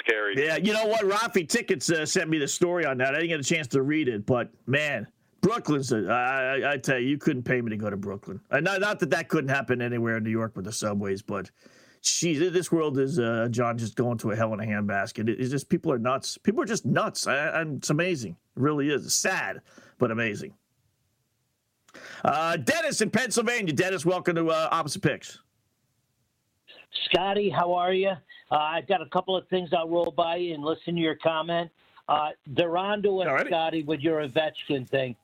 scary. 0.06 0.46
Yeah, 0.46 0.58
you 0.58 0.74
know 0.74 0.86
what? 0.86 1.02
Rafi 1.02 1.48
Tickets 1.48 1.90
uh, 1.92 2.06
sent 2.06 2.30
me 2.30 2.38
the 2.38 2.48
story 2.48 2.86
on 2.86 2.98
that. 3.00 3.16
I 3.16 3.20
didn't 3.20 3.30
get 3.30 3.40
a 3.40 3.44
chance 3.44 3.68
to 3.70 3.82
read 3.82 4.08
it, 4.08 4.26
but 4.26 4.52
man, 4.66 5.08
Brooklyn's. 5.42 5.92
A, 5.92 6.08
I, 6.08 6.74
I 6.74 6.78
tell 6.78 7.00
you, 7.00 7.08
you 7.08 7.18
couldn't 7.18 7.44
pay 7.44 7.62
me 7.62 7.70
to 7.70 7.78
go 7.78 7.90
to 7.90 7.98
Brooklyn. 7.98 8.40
Uh, 8.52 8.60
not, 8.60 8.82
not 8.82 9.00
that 9.00 9.10
that 9.12 9.30
couldn't 9.30 9.50
happen 9.50 9.82
anywhere 9.82 10.18
in 10.18 10.24
New 10.24 10.30
York 10.30 10.56
with 10.56 10.66
the 10.66 10.72
subways, 10.72 11.22
but 11.22 11.50
geez, 12.02 12.40
this 12.52 12.72
world 12.72 12.98
is 12.98 13.20
uh, 13.20 13.48
John 13.52 13.78
just 13.78 13.96
going 13.96 14.18
to 14.20 14.32
a 14.32 14.36
hell 14.36 14.54
in 14.54 14.60
a 14.60 14.64
handbasket. 14.64 15.30
It, 15.30 15.40
it's 15.40 15.52
just 15.52 15.70
people 15.70 15.92
are 15.92 16.00
nuts. 16.00 16.38
People 16.38 16.62
are 16.62 16.68
just 16.68 16.86
nuts. 16.86 17.28
I, 17.28 17.62
it's 17.62 17.90
amazing. 17.90 18.32
It 18.32 18.62
really 18.62 18.90
is. 18.90 19.06
It's 19.06 19.16
sad, 19.16 19.62
but 19.98 20.12
amazing. 20.12 20.54
Uh, 22.24 22.58
Dennis 22.58 23.02
in 23.02 23.10
Pennsylvania. 23.10 23.74
Dennis, 23.74 24.06
welcome 24.06 24.36
to 24.36 24.50
uh, 24.50 24.70
Opposite 24.72 25.02
Picks. 25.02 25.40
Scotty, 27.06 27.50
how 27.50 27.74
are 27.74 27.94
you? 27.94 28.10
Uh, 28.52 28.56
I've 28.56 28.88
got 28.88 29.02
a 29.02 29.06
couple 29.08 29.36
of 29.36 29.48
things 29.48 29.70
I'll 29.78 29.90
roll 29.90 30.12
by 30.16 30.38
you 30.38 30.54
and 30.54 30.64
listen 30.64 30.96
to 30.96 31.02
your 31.02 31.16
comment. 31.16 31.70
Uh, 32.08 32.30
and 32.58 33.48
Scotty 33.48 33.84
with 33.84 34.00
your 34.00 34.28
Ovechkin 34.28 34.90
thing. 34.90 35.16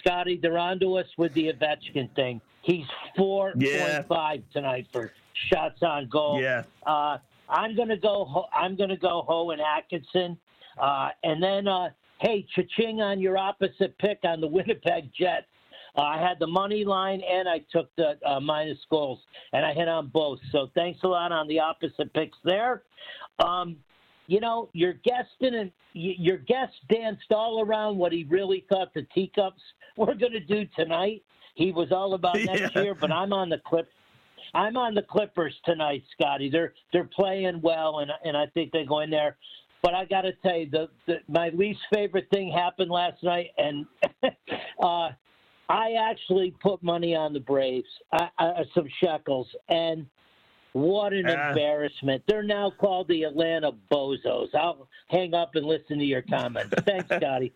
Scotty, 0.00 0.38
Durando 0.38 1.00
us 1.00 1.06
with 1.16 1.32
the 1.34 1.52
Ovechkin 1.52 2.14
thing. 2.14 2.40
He's 2.62 2.84
4.5 3.18 3.54
yeah. 3.58 4.36
tonight 4.52 4.86
for 4.92 5.12
shots 5.50 5.82
on 5.82 6.08
goal. 6.08 6.40
Yeah. 6.40 6.64
Uh, 6.86 7.18
I'm 7.48 7.74
gonna 7.74 7.96
go. 7.96 8.26
Ho- 8.26 8.48
I'm 8.54 8.76
gonna 8.76 8.96
go 8.96 9.24
Ho 9.26 9.50
and 9.50 9.60
Atkinson, 9.60 10.38
uh, 10.78 11.08
and 11.24 11.42
then 11.42 11.66
uh, 11.66 11.88
hey, 12.18 12.46
cha-ching 12.54 13.00
on 13.00 13.18
your 13.18 13.36
opposite 13.36 13.96
pick 13.98 14.20
on 14.22 14.40
the 14.40 14.46
Winnipeg 14.48 15.10
Jets. 15.18 15.46
Uh, 15.96 16.02
I 16.02 16.18
had 16.18 16.38
the 16.38 16.46
money 16.46 16.84
line 16.84 17.22
and 17.28 17.48
I 17.48 17.60
took 17.72 17.94
the 17.96 18.18
uh, 18.24 18.40
minus 18.40 18.78
goals, 18.90 19.20
and 19.52 19.64
I 19.64 19.72
hit 19.72 19.88
on 19.88 20.08
both. 20.08 20.38
So 20.52 20.70
thanks 20.74 21.00
a 21.02 21.08
lot 21.08 21.32
on 21.32 21.48
the 21.48 21.60
opposite 21.60 22.12
picks 22.14 22.38
there. 22.44 22.82
Um, 23.44 23.76
you 24.26 24.40
know, 24.40 24.68
your 24.72 24.92
guest 24.92 25.28
didn't. 25.40 25.72
Your 25.92 26.36
guest 26.36 26.72
danced 26.88 27.32
all 27.32 27.62
around 27.62 27.98
what 27.98 28.12
he 28.12 28.24
really 28.24 28.64
thought 28.68 28.94
the 28.94 29.02
teacups 29.12 29.60
were 29.96 30.14
going 30.14 30.32
to 30.32 30.40
do 30.40 30.64
tonight. 30.76 31.24
He 31.56 31.72
was 31.72 31.90
all 31.90 32.14
about 32.14 32.40
yeah. 32.44 32.54
next 32.54 32.76
year, 32.76 32.94
but 32.94 33.10
I'm 33.10 33.32
on 33.32 33.48
the 33.48 33.58
clip. 33.58 33.88
I'm 34.54 34.76
on 34.76 34.94
the 34.94 35.02
Clippers 35.02 35.54
tonight, 35.64 36.02
Scotty. 36.12 36.48
They're 36.48 36.74
they're 36.92 37.10
playing 37.14 37.60
well, 37.60 37.98
and 38.00 38.10
and 38.24 38.36
I 38.36 38.46
think 38.46 38.72
they 38.72 38.84
go 38.84 39.00
in 39.00 39.10
there. 39.10 39.36
But 39.82 39.94
I 39.94 40.04
got 40.04 40.22
to 40.22 40.32
tell 40.42 40.56
you, 40.56 40.70
the, 40.70 40.88
the 41.06 41.16
my 41.28 41.48
least 41.50 41.80
favorite 41.92 42.28
thing 42.30 42.52
happened 42.52 42.90
last 42.90 43.22
night, 43.22 43.48
and 43.58 43.86
uh, 44.82 45.10
I 45.70 45.92
actually 45.92 46.52
put 46.60 46.82
money 46.82 47.14
on 47.14 47.32
the 47.32 47.38
Braves, 47.38 47.86
uh, 48.12 48.26
uh, 48.40 48.64
some 48.74 48.88
shekels, 49.00 49.46
and 49.68 50.04
what 50.72 51.12
an 51.12 51.26
uh, 51.26 51.50
embarrassment! 51.50 52.24
They're 52.26 52.42
now 52.42 52.72
called 52.76 53.06
the 53.06 53.22
Atlanta 53.22 53.70
Bozos. 53.90 54.48
I'll 54.52 54.88
hang 55.08 55.32
up 55.32 55.54
and 55.54 55.64
listen 55.64 55.98
to 55.98 56.04
your 56.04 56.22
comments. 56.22 56.74
Thanks, 56.84 57.06
Scotty. 57.16 57.52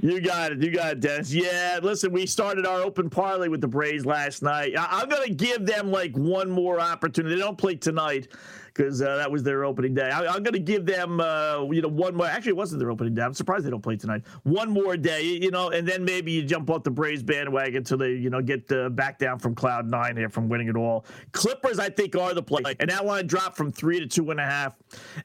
You 0.00 0.20
got 0.20 0.52
it. 0.52 0.62
You 0.62 0.70
got 0.70 0.92
it, 0.92 1.00
Dennis. 1.00 1.32
Yeah, 1.32 1.80
listen, 1.82 2.12
we 2.12 2.26
started 2.26 2.66
our 2.66 2.82
open 2.82 3.08
parlay 3.08 3.48
with 3.48 3.62
the 3.62 3.68
Braves 3.68 4.04
last 4.04 4.42
night. 4.42 4.74
I- 4.78 5.00
am 5.00 5.08
going 5.08 5.28
to 5.28 5.34
give 5.34 5.64
them 5.64 5.90
like 5.90 6.14
one 6.14 6.50
more 6.50 6.78
opportunity. 6.78 7.36
They 7.36 7.40
don't 7.40 7.56
play 7.56 7.76
tonight 7.76 8.28
because 8.76 9.00
uh, 9.00 9.16
that 9.16 9.30
was 9.30 9.42
their 9.42 9.64
opening 9.64 9.94
day. 9.94 10.10
I, 10.10 10.34
am 10.34 10.42
going 10.42 10.52
to 10.52 10.58
give 10.58 10.84
them, 10.84 11.20
uh, 11.20 11.64
you 11.70 11.80
know, 11.80 11.88
one 11.88 12.14
more. 12.14 12.26
Actually, 12.26 12.50
it 12.50 12.56
wasn't 12.56 12.80
their 12.80 12.90
opening 12.90 13.14
day. 13.14 13.22
I'm 13.22 13.34
surprised 13.34 13.64
they 13.64 13.70
don't 13.70 13.82
play 13.82 13.96
tonight. 13.96 14.22
One 14.42 14.70
more 14.70 14.96
day, 14.96 15.22
you 15.22 15.50
know, 15.50 15.70
and 15.70 15.86
then 15.88 16.04
maybe 16.04 16.32
you 16.32 16.42
jump 16.42 16.68
off 16.68 16.82
the 16.82 16.90
Braves 16.90 17.22
bandwagon 17.22 17.76
until 17.76 17.98
they, 17.98 18.12
you 18.12 18.28
know, 18.28 18.42
get 18.42 18.70
uh, 18.70 18.90
back 18.90 19.18
down 19.18 19.38
from 19.38 19.54
cloud 19.54 19.88
nine 19.88 20.16
here 20.16 20.28
from 20.28 20.48
winning 20.48 20.68
it 20.68 20.76
all. 20.76 21.06
Clippers, 21.32 21.78
I 21.78 21.88
think, 21.88 22.16
are 22.16 22.34
the 22.34 22.42
play, 22.42 22.62
and 22.78 22.90
that 22.90 23.06
line 23.06 23.26
dropped 23.26 23.56
from 23.56 23.72
three 23.72 23.98
to 24.00 24.06
two 24.06 24.30
and 24.30 24.40
a 24.40 24.44
half. 24.44 24.74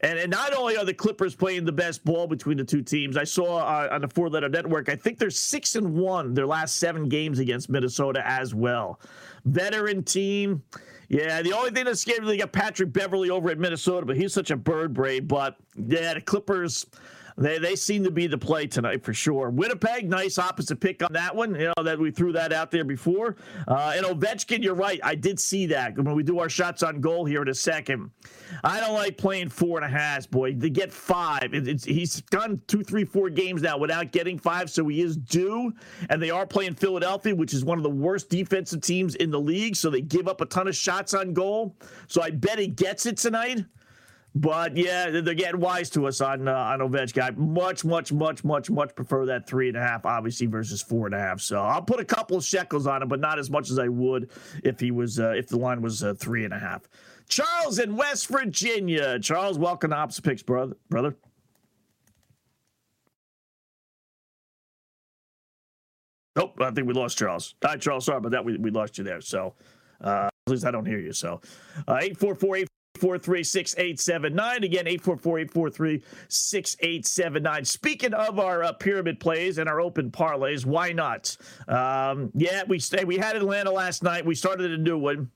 And, 0.02 0.18
and 0.18 0.32
not 0.32 0.54
only 0.54 0.78
are 0.78 0.86
the 0.86 0.94
Clippers 0.94 1.36
playing 1.36 1.66
the 1.66 1.72
best 1.72 2.06
ball 2.06 2.28
between 2.28 2.58
the 2.58 2.64
two 2.64 2.82
teams, 2.82 3.18
I 3.18 3.26
saw 3.26 3.58
uh, 3.58 3.90
on 3.92 4.02
the 4.02 4.08
Four 4.08 4.30
Letter 4.30 4.50
Network, 4.50 4.90
I 4.90 4.96
think 4.96 5.18
they're 5.18 5.30
six 5.30 5.76
and 5.76 5.94
one 5.94 6.34
their 6.34 6.48
last 6.48 6.78
seven 6.78 7.10
games 7.10 7.40
against 7.40 7.70
Minnesota 7.70 8.22
as 8.26 8.54
well. 8.54 9.00
Veteran 9.46 10.04
team. 10.04 10.64
Yeah, 11.12 11.42
the 11.42 11.52
only 11.52 11.72
thing 11.72 11.84
that 11.86 11.98
scared 11.98 12.22
me, 12.22 12.28
they 12.28 12.38
got 12.38 12.54
Patrick 12.54 12.94
Beverley 12.94 13.30
over 13.30 13.50
at 13.50 13.60
Minnesota, 13.60 14.06
but 14.06 14.16
he's 14.16 14.34
such 14.34 14.50
a 14.50 14.56
bird 14.56 14.94
brain. 14.94 15.28
But 15.28 15.58
yeah, 15.76 16.14
the 16.14 16.22
Clippers 16.22 16.86
they 17.38 17.58
they 17.58 17.76
seem 17.76 18.04
to 18.04 18.12
be 18.12 18.28
the 18.28 18.38
play 18.38 18.68
tonight 18.68 19.04
for 19.04 19.14
sure. 19.14 19.50
Winnipeg, 19.50 20.10
nice 20.10 20.38
opposite 20.38 20.80
pick 20.80 21.04
on 21.04 21.14
that 21.14 21.36
one. 21.36 21.56
You 21.56 21.74
know 21.76 21.84
that 21.84 22.00
we 22.00 22.12
threw 22.12 22.32
that 22.34 22.54
out 22.54 22.72
there 22.72 22.84
before. 22.84 23.36
Uh, 23.68 23.94
and 23.96 24.06
Ovechkin, 24.06 24.64
you're 24.64 24.76
right. 24.76 25.00
I 25.04 25.16
did 25.16 25.40
see 25.40 25.66
that 25.68 25.98
when 25.98 26.16
we 26.16 26.24
do 26.24 26.40
our 26.40 26.50
shots 26.50 26.84
on 26.84 27.02
goal 27.02 27.26
here 27.26 27.42
in 27.42 27.48
a 27.48 27.54
second. 27.54 28.12
I 28.64 28.80
don't 28.80 28.94
like 28.94 29.18
playing 29.18 29.50
four 29.50 29.78
and 29.78 29.86
a 29.86 29.98
half, 29.98 30.30
boy. 30.30 30.54
To 30.56 30.70
get 30.70 30.92
five, 30.92 31.54
it, 31.54 31.84
he's 31.84 32.22
done 32.24 32.62
two, 32.68 32.84
three, 32.84 33.06
four 33.06 33.30
games 33.30 33.62
now 33.62 33.78
without 33.78 34.12
getting 34.12 34.38
five, 34.38 34.70
so 34.70 34.88
he 34.88 35.02
is 35.02 35.18
due. 35.18 35.74
And 36.10 36.22
they 36.22 36.30
are 36.30 36.46
playing 36.46 36.76
Philadelphia, 36.76 37.34
which 37.36 37.54
is 37.54 37.64
one 37.64 37.78
of 37.78 37.84
the 37.84 37.90
worst 37.90 38.30
defensive 38.30 38.82
teams 38.82 39.16
in 39.16 39.32
the 39.32 39.40
league, 39.40 39.76
so 39.76 39.90
they 39.90 40.02
give 40.02 40.28
up 40.28 40.42
a 40.42 40.46
ton 40.46 40.68
of 40.68 40.76
shots 40.76 41.14
on 41.14 41.34
goal. 41.34 41.76
So 42.08 42.22
I 42.22 42.32
bet 42.32 42.60
he 42.60 42.68
gets 42.68 43.06
it 43.06 43.18
tonight. 43.18 43.66
But 44.34 44.78
yeah, 44.78 45.10
they're 45.10 45.34
getting 45.34 45.60
wise 45.60 45.90
to 45.92 46.08
us 46.08 46.22
on 46.22 46.48
uh, 46.48 46.54
on 46.54 46.80
Ovechkin. 46.80 47.22
I 47.22 47.32
much, 47.32 47.84
much, 47.84 48.14
much, 48.14 48.44
much, 48.46 48.70
much 48.70 48.96
prefer 48.96 49.26
that 49.26 49.46
three 49.46 49.68
and 49.68 49.76
a 49.76 49.82
half, 49.82 50.06
obviously, 50.06 50.48
versus 50.48 50.82
four 50.82 51.06
and 51.06 51.14
a 51.14 51.20
half. 51.20 51.42
So 51.42 51.60
I'll 51.60 51.82
put 51.82 52.00
a 52.00 52.06
couple 52.06 52.38
of 52.38 52.44
shekels 52.46 52.88
on 52.88 53.04
it, 53.04 53.10
but 53.10 53.20
not 53.20 53.40
as 53.40 53.50
much 53.50 53.70
as 53.70 53.78
I 53.78 53.90
would 53.90 54.30
if 54.64 54.80
he 54.80 54.92
was 54.92 55.20
uh, 55.20 55.32
if 55.32 55.48
the 55.48 55.58
line 55.58 55.82
was 55.82 56.02
uh, 56.02 56.14
three 56.14 56.46
and 56.46 56.54
a 56.54 56.60
half. 56.60 56.88
Charles 57.28 57.80
in 57.80 57.98
West 57.98 58.28
Virginia. 58.30 59.20
Charles, 59.20 59.58
welcome 59.58 59.90
to 59.90 59.98
Opposite 59.98 60.24
Picks, 60.24 60.44
brother. 60.44 60.78
Brother. 60.90 61.16
Nope, 66.38 66.62
I 66.62 66.72
think 66.72 66.88
we 66.88 66.94
lost 66.94 67.18
Charles. 67.18 67.56
Hi, 67.64 67.76
Charles. 67.76 68.06
Sorry 68.06 68.20
about 68.20 68.32
that. 68.32 68.46
We, 68.46 68.56
we 68.58 68.72
lost 68.72 68.98
you 68.98 69.04
there. 69.04 69.20
So 69.20 69.56
uh, 70.00 70.30
at 70.48 70.52
least 70.52 70.66
I 70.66 70.72
don't 70.72 70.86
hear 70.86 71.00
you. 71.00 71.12
So 71.12 71.42
uh, 71.88 72.00
844 72.02 72.58
843 73.02 73.44
6879. 73.44 74.64
Again, 74.64 74.88
844 74.88 75.40
843 75.40 76.04
6879. 76.28 77.66
Speaking 77.66 78.14
of 78.14 78.38
our 78.38 78.64
uh, 78.64 78.74
pyramid 78.74 79.20
plays 79.20 79.58
and 79.58 79.68
our 79.68 79.82
open 79.82 80.12
parlays, 80.12 80.68
why 80.68 80.92
not? 80.92 81.36
Um, 81.68 82.32
yeah, 82.36 82.62
we 82.68 82.78
stay, 82.78 83.04
we 83.04 83.18
had 83.18 83.36
Atlanta 83.36 83.72
last 83.72 84.04
night. 84.04 84.24
We 84.24 84.36
started 84.36 84.70
a 84.70 84.78
new 84.78 85.00
one. 85.00 85.32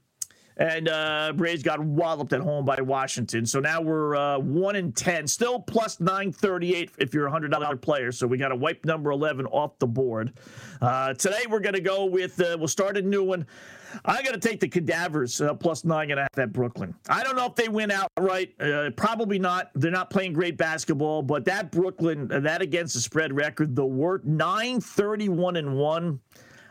And 0.58 0.88
uh, 0.88 1.34
Braves 1.36 1.64
got 1.64 1.82
walloped 1.82 2.32
at 2.32 2.40
home 2.40 2.64
by 2.64 2.80
Washington. 2.80 3.46
So 3.46 3.60
now 3.60 3.82
we're 3.82 4.16
uh, 4.16 4.40
1 4.40 4.76
in 4.78 4.94
10, 4.94 5.28
still 5.28 5.60
plus 5.60 6.00
938 6.00 6.92
if 7.00 7.14
you're 7.14 7.28
a 7.28 7.32
$100 7.32 7.82
player. 7.82 8.12
So 8.14 8.26
we 8.26 8.38
got 8.38 8.50
to 8.50 8.56
wipe 8.56 8.86
number 8.86 9.12
11 9.12 9.48
off 9.48 9.78
the 9.80 9.88
board. 9.88 10.32
Uh, 10.82 11.14
today 11.16 11.42
we're 11.50 11.60
going 11.60 11.74
to 11.74 11.82
go 11.82 12.06
with, 12.06 12.40
uh, 12.40 12.56
we'll 12.58 12.70
start 12.70 12.96
a 12.96 13.02
new 13.02 13.24
one. 13.24 13.46
I 14.04 14.22
got 14.22 14.34
to 14.34 14.40
take 14.40 14.60
the 14.60 14.68
cadavers 14.68 15.40
uh, 15.40 15.54
plus 15.54 15.86
nine 15.86 16.12
and 16.12 16.20
a 16.20 16.24
half 16.24 16.38
at 16.38 16.52
Brooklyn. 16.52 16.94
I 17.08 17.24
don't 17.24 17.36
know 17.36 17.46
if 17.46 17.56
they 17.56 17.70
win 17.70 17.92
outright. 17.92 18.54
Uh, 18.60 18.90
probably 18.96 19.40
not. 19.40 19.72
They're 19.76 19.92
not 19.92 20.10
playing 20.10 20.34
great 20.34 20.58
basketball, 20.58 21.22
but 21.22 21.46
that 21.46 21.72
Brooklyn, 21.72 22.32
uh, 22.32 22.40
that 22.42 22.62
against 22.62 22.96
the 22.96 23.00
spread 23.00 23.34
record, 23.34 23.76
the 23.76 23.86
word 23.86 24.26
nine 24.26 24.82
thirty 24.82 25.30
one 25.30 25.56
and 25.56 25.76
one. 25.78 26.20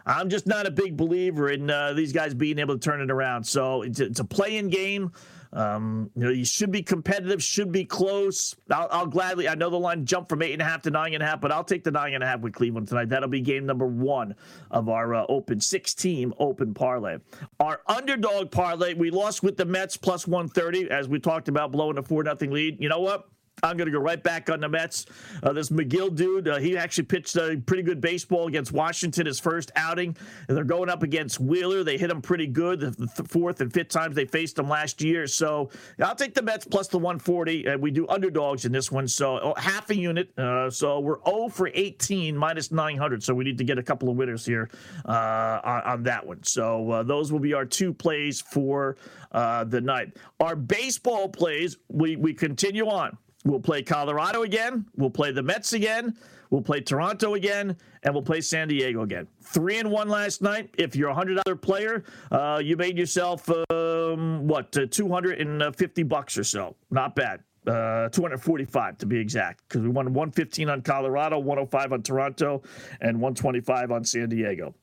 I'm 0.06 0.28
just 0.28 0.46
not 0.46 0.66
a 0.66 0.70
big 0.70 0.98
believer 0.98 1.50
in 1.50 1.70
uh, 1.70 1.94
these 1.94 2.12
guys 2.12 2.34
being 2.34 2.58
able 2.58 2.74
to 2.74 2.80
turn 2.80 3.00
it 3.00 3.10
around. 3.10 3.42
So 3.44 3.80
it's, 3.80 4.00
it's 4.00 4.20
a 4.20 4.24
play-in 4.24 4.68
game. 4.68 5.12
Um, 5.55 6.11
you 6.16 6.24
know, 6.24 6.30
you 6.30 6.44
should 6.44 6.72
be 6.72 6.82
competitive, 6.82 7.40
should 7.40 7.70
be 7.70 7.84
close. 7.84 8.57
I'll, 8.72 8.88
I'll, 8.90 9.07
gladly. 9.07 9.48
I 9.48 9.55
know 9.55 9.70
the 9.70 9.78
line 9.78 10.05
jumped 10.05 10.28
from 10.28 10.42
eight 10.42 10.52
and 10.52 10.61
a 10.61 10.64
half 10.64 10.82
to 10.82 10.90
nine 10.90 11.14
and 11.14 11.22
a 11.22 11.26
half, 11.26 11.40
but 11.40 11.52
I'll 11.52 11.62
take 11.62 11.84
the 11.84 11.92
nine 11.92 12.12
and 12.14 12.24
a 12.24 12.26
half 12.26 12.40
with 12.40 12.55
Cleveland 12.55 12.88
tonight. 12.88 13.09
That'll 13.09 13.28
be 13.28 13.40
game 13.40 13.64
number 13.64 13.86
one 13.86 14.34
of 14.72 14.88
our 14.88 15.14
uh, 15.14 15.26
open 15.28 15.61
six-team 15.61 16.34
open 16.40 16.74
parlay. 16.74 17.18
Our 17.61 17.80
underdog 17.86 18.50
parlay, 18.50 18.94
we 18.94 19.11
lost 19.11 19.44
with 19.44 19.57
the 19.57 19.64
Mets 19.64 19.96
plus 19.96 20.26
one 20.26 20.48
thirty, 20.48 20.90
as 20.90 21.09
we 21.09 21.20
talked 21.20 21.48
about 21.48 21.70
blowing 21.70 21.98
a 21.98 22.02
four 22.02 22.24
nothing 22.24 22.50
lead. 22.50 22.78
You 22.80 22.88
know 22.88 23.00
what? 23.00 23.28
I'm 23.64 23.76
going 23.76 23.86
to 23.86 23.92
go 23.92 23.98
right 23.98 24.22
back 24.22 24.50
on 24.50 24.60
the 24.60 24.68
Mets. 24.68 25.06
Uh, 25.42 25.52
this 25.52 25.70
Megill 25.70 26.14
dude, 26.14 26.48
uh, 26.48 26.58
he 26.58 26.76
actually 26.76 27.04
pitched 27.04 27.34
a 27.36 27.60
pretty 27.64 27.82
good 27.82 28.00
baseball 28.00 28.46
against 28.46 28.72
Washington 28.72 29.26
his 29.26 29.40
first 29.40 29.72
outing. 29.74 30.16
And 30.48 30.56
they're 30.56 30.64
going 30.64 30.90
up 30.90 31.02
against 31.02 31.40
Wheeler. 31.40 31.82
They 31.82 31.96
hit 31.96 32.10
him 32.10 32.20
pretty 32.20 32.46
good 32.46 32.80
the, 32.80 32.90
the 32.90 33.24
fourth 33.24 33.60
and 33.60 33.72
fifth 33.72 33.88
times 33.88 34.14
they 34.14 34.26
faced 34.26 34.58
him 34.58 34.68
last 34.68 35.02
year. 35.02 35.26
So 35.26 35.70
I'll 36.02 36.14
take 36.14 36.34
the 36.34 36.42
Mets 36.42 36.66
plus 36.66 36.88
the 36.88 36.98
140. 36.98 37.66
And 37.66 37.80
we 37.80 37.90
do 37.90 38.06
underdogs 38.08 38.66
in 38.66 38.72
this 38.72 38.92
one. 38.92 39.08
So 39.08 39.40
oh, 39.42 39.54
half 39.56 39.88
a 39.90 39.96
unit. 39.96 40.38
Uh, 40.38 40.68
so 40.68 41.00
we're 41.00 41.24
0 41.24 41.48
for 41.48 41.70
18 41.72 42.36
minus 42.36 42.70
900. 42.70 43.22
So 43.22 43.34
we 43.34 43.44
need 43.44 43.58
to 43.58 43.64
get 43.64 43.78
a 43.78 43.82
couple 43.82 44.10
of 44.10 44.16
winners 44.16 44.44
here 44.44 44.68
uh, 45.06 45.60
on, 45.64 45.82
on, 45.82 46.02
that 46.04 46.26
one. 46.26 46.42
So 46.42 46.90
uh, 46.90 47.02
those 47.02 47.32
will 47.32 47.40
be 47.40 47.54
our 47.54 47.64
two 47.64 47.94
plays 47.94 48.42
for 48.42 48.96
uh, 49.32 49.64
the 49.64 49.80
night. 49.80 50.16
Our 50.40 50.54
baseball 50.54 51.30
plays, 51.30 51.78
we, 51.88 52.16
we 52.16 52.34
continue 52.34 52.88
on. 52.88 53.16
We'll 53.45 53.61
play 53.61 53.82
Colorado 53.82 54.42
again. 54.42 54.86
We'll 54.97 55.11
play 55.11 55.30
the 55.32 55.42
Mets 55.42 55.72
again. 55.74 56.16
We'll 56.51 56.62
play 56.62 56.80
Toronto 56.80 57.34
again, 57.34 57.76
and 58.03 58.14
we'll 58.14 58.22
play 58.22 58.40
San 58.40 58.68
Diego 58.68 59.03
again. 59.03 59.26
Three 59.42 59.78
and 59.78 59.90
one 59.90 60.09
last 60.09 60.40
night. 60.40 60.70
If 60.78 60.95
you're 60.95 61.09
a 61.11 61.14
hundred 61.14 61.40
dollar 61.45 61.57
player, 61.57 62.05
uh, 62.30 62.61
you 62.62 62.76
made 62.76 62.97
yourself 62.97 63.49
um, 63.70 64.47
what 64.47 64.76
uh, 64.76 64.86
two 64.90 65.09
hundred 65.09 65.40
and 65.40 65.74
fifty 65.76 66.03
bucks 66.05 66.38
or 66.38 66.45
so. 66.45 66.76
Not 66.90 67.16
bad. 67.16 67.40
uh, 67.66 68.09
245 68.11 68.99
to 68.99 69.07
be 69.07 69.18
exact, 69.18 69.62
because 69.66 69.80
we 69.82 69.88
won 69.88 70.07
115 70.12 70.68
on 70.68 70.82
Colorado, 70.82 71.38
105 71.38 71.92
on 71.95 72.03
Toronto, 72.03 72.62
and 73.01 73.18
125 73.20 73.90
on 73.90 74.05
San 74.05 74.28
Diego. 74.28 74.74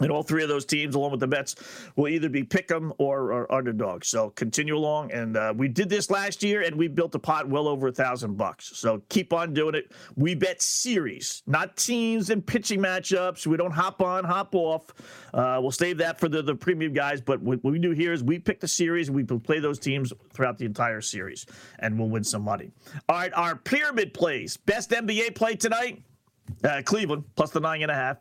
And 0.00 0.10
all 0.10 0.22
three 0.22 0.42
of 0.42 0.48
those 0.48 0.64
teams, 0.64 0.94
along 0.94 1.12
with 1.12 1.20
the 1.20 1.26
Mets, 1.26 1.54
will 1.96 2.08
either 2.08 2.28
be 2.28 2.42
pick 2.42 2.70
'em 2.70 2.92
or, 2.98 3.32
or 3.32 3.52
underdogs. 3.52 4.08
So 4.08 4.30
continue 4.30 4.76
along. 4.76 5.12
And 5.12 5.36
uh, 5.36 5.54
we 5.56 5.68
did 5.68 5.88
this 5.88 6.10
last 6.10 6.42
year, 6.42 6.62
and 6.62 6.76
we 6.76 6.88
built 6.88 7.14
a 7.14 7.18
pot 7.18 7.48
well 7.48 7.68
over 7.68 7.88
a 7.88 7.92
thousand 7.92 8.36
bucks. 8.36 8.72
So 8.74 9.02
keep 9.08 9.32
on 9.32 9.52
doing 9.52 9.74
it. 9.74 9.92
We 10.16 10.34
bet 10.34 10.62
series, 10.62 11.42
not 11.46 11.76
teams 11.76 12.30
and 12.30 12.44
pitching 12.44 12.80
matchups. 12.80 13.46
We 13.46 13.56
don't 13.56 13.72
hop 13.72 14.00
on, 14.02 14.24
hop 14.24 14.54
off. 14.54 14.92
Uh, 15.32 15.58
we'll 15.60 15.70
save 15.70 15.98
that 15.98 16.18
for 16.18 16.28
the, 16.28 16.42
the 16.42 16.54
premium 16.54 16.92
guys. 16.92 17.20
But 17.20 17.40
what 17.42 17.62
we 17.62 17.78
do 17.78 17.92
here 17.92 18.12
is 18.12 18.22
we 18.24 18.38
pick 18.38 18.60
the 18.60 18.68
series, 18.68 19.08
and 19.08 19.16
we 19.16 19.24
play 19.24 19.60
those 19.60 19.78
teams 19.78 20.12
throughout 20.32 20.58
the 20.58 20.64
entire 20.64 21.00
series, 21.00 21.46
and 21.78 21.98
we'll 21.98 22.08
win 22.08 22.24
some 22.24 22.42
money. 22.42 22.70
All 23.08 23.16
right, 23.16 23.32
our 23.34 23.56
pyramid 23.56 24.14
plays. 24.14 24.56
Best 24.56 24.90
NBA 24.90 25.34
play 25.34 25.54
tonight. 25.56 26.02
Uh, 26.64 26.82
Cleveland 26.84 27.24
plus 27.36 27.50
the 27.50 27.60
nine 27.60 27.82
and 27.82 27.90
a 27.90 27.94
half. 27.94 28.16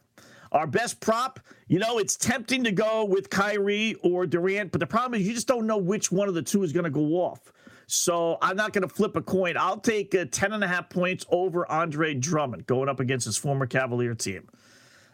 Our 0.52 0.68
best 0.68 1.00
prop, 1.00 1.40
you 1.68 1.80
know, 1.80 2.00
it's 2.00 2.16
tempting 2.16 2.64
to 2.64 2.72
go 2.72 3.06
with 3.06 3.30
Kyrie 3.30 3.96
or 4.02 4.26
Durant, 4.26 4.72
but 4.72 4.80
the 4.80 4.88
problem 4.88 5.20
is 5.20 5.28
you 5.28 5.34
just 5.34 5.48
don't 5.48 5.68
know 5.68 5.78
which 5.78 6.12
one 6.12 6.28
of 6.28 6.34
the 6.34 6.42
two 6.42 6.64
is 6.64 6.74
going 6.74 6.86
to 6.86 6.90
go 6.90 7.06
off. 7.22 7.52
So 7.88 8.38
I'm 8.42 8.56
not 8.56 8.74
going 8.74 8.88
to 8.88 8.94
flip 8.94 9.16
a 9.16 9.22
coin. 9.22 9.58
I'll 9.58 9.80
take 9.80 10.14
uh, 10.14 10.26
10 10.30 10.54
and 10.54 10.64
a 10.64 10.68
half 10.68 10.90
points 10.90 11.26
over 11.30 11.70
Andre 11.72 12.14
Drummond 12.14 12.68
going 12.68 12.88
up 12.88 13.00
against 13.00 13.26
his 13.26 13.36
former 13.36 13.66
Cavalier 13.66 14.14
team. 14.14 14.48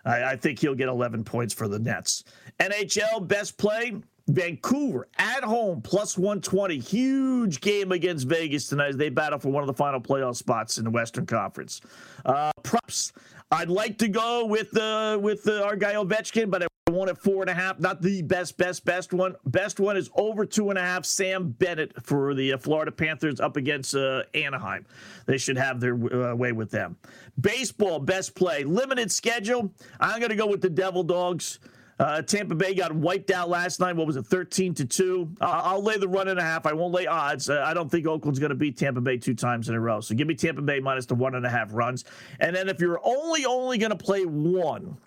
I, 0.05 0.23
I 0.23 0.35
think 0.35 0.59
he'll 0.59 0.75
get 0.75 0.89
11 0.89 1.23
points 1.23 1.53
for 1.53 1.67
the 1.67 1.79
Nets. 1.79 2.25
NHL 2.59 3.27
best 3.27 3.57
play, 3.57 3.95
Vancouver 4.27 5.07
at 5.17 5.43
home 5.43 5.81
plus 5.81 6.17
120. 6.17 6.79
Huge 6.79 7.61
game 7.61 7.91
against 7.91 8.27
Vegas 8.27 8.67
tonight 8.67 8.89
as 8.89 8.97
they 8.97 9.09
battle 9.09 9.39
for 9.39 9.49
one 9.49 9.63
of 9.63 9.67
the 9.67 9.73
final 9.73 10.01
playoff 10.01 10.35
spots 10.35 10.77
in 10.77 10.83
the 10.83 10.89
Western 10.89 11.25
Conference. 11.25 11.81
Uh, 12.25 12.51
props. 12.63 13.13
I'd 13.51 13.69
like 13.69 13.97
to 13.99 14.07
go 14.07 14.45
with 14.45 14.71
the 14.71 15.19
with 15.21 15.43
the, 15.43 15.63
our 15.63 15.75
guy 15.75 15.93
Ovechkin, 15.93 16.49
but 16.49 16.63
I 16.63 16.67
want 16.89 17.09
at 17.09 17.17
four 17.17 17.41
and 17.41 17.49
a 17.49 17.53
half. 17.53 17.79
Not 17.79 18.01
the 18.01 18.21
best, 18.21 18.57
best, 18.57 18.85
best 18.85 19.13
one. 19.13 19.35
Best 19.45 19.79
one 19.79 19.97
is 19.97 20.09
over 20.15 20.45
two 20.45 20.69
and 20.69 20.79
a 20.79 20.81
half. 20.81 21.05
Sam 21.05 21.49
Bennett 21.49 21.93
for 22.03 22.33
the 22.33 22.53
uh, 22.53 22.57
Florida 22.57 22.91
Panthers 22.91 23.39
up 23.39 23.57
against 23.57 23.95
uh, 23.95 24.23
Anaheim. 24.33 24.85
They 25.25 25.37
should 25.37 25.57
have 25.57 25.79
their 25.79 25.93
uh, 25.93 26.35
way 26.35 26.51
with 26.51 26.71
them. 26.71 26.97
Baseball 27.39 27.99
best 27.99 28.33
play. 28.35 28.63
Limited 28.63 29.11
schedule. 29.11 29.71
I'm 29.99 30.19
going 30.19 30.29
to 30.29 30.35
go 30.35 30.47
with 30.47 30.61
the 30.61 30.69
Devil 30.69 31.03
Dogs. 31.03 31.59
Uh, 31.97 32.21
Tampa 32.21 32.55
Bay 32.55 32.73
got 32.73 32.93
wiped 32.93 33.31
out 33.31 33.49
last 33.49 33.79
night. 33.79 33.95
What 33.95 34.05
was 34.05 34.17
it, 34.17 34.25
13 34.25 34.73
to 34.75 34.85
2? 34.85 35.35
Uh, 35.39 35.45
I'll 35.63 35.81
lay 35.81 35.97
the 35.97 36.07
run 36.07 36.27
and 36.27 36.37
a 36.37 36.43
half. 36.43 36.65
I 36.65 36.73
won't 36.73 36.93
lay 36.93 37.07
odds. 37.07 37.49
Uh, 37.49 37.63
I 37.65 37.73
don't 37.73 37.89
think 37.89 38.05
Oakland's 38.05 38.39
going 38.39 38.49
to 38.49 38.55
beat 38.55 38.77
Tampa 38.77 38.99
Bay 38.99 39.17
two 39.17 39.33
times 39.33 39.69
in 39.69 39.75
a 39.75 39.79
row. 39.79 40.01
So 40.01 40.13
give 40.13 40.27
me 40.27 40.35
Tampa 40.35 40.61
Bay 40.61 40.81
minus 40.81 41.05
the 41.05 41.15
one 41.15 41.35
and 41.35 41.45
a 41.45 41.49
half 41.49 41.73
runs. 41.73 42.03
And 42.39 42.53
then 42.53 42.67
if 42.67 42.81
you're 42.81 42.99
only, 43.03 43.45
only 43.45 43.77
going 43.77 43.91
to 43.91 43.97
play 43.97 44.25
one, 44.25 44.97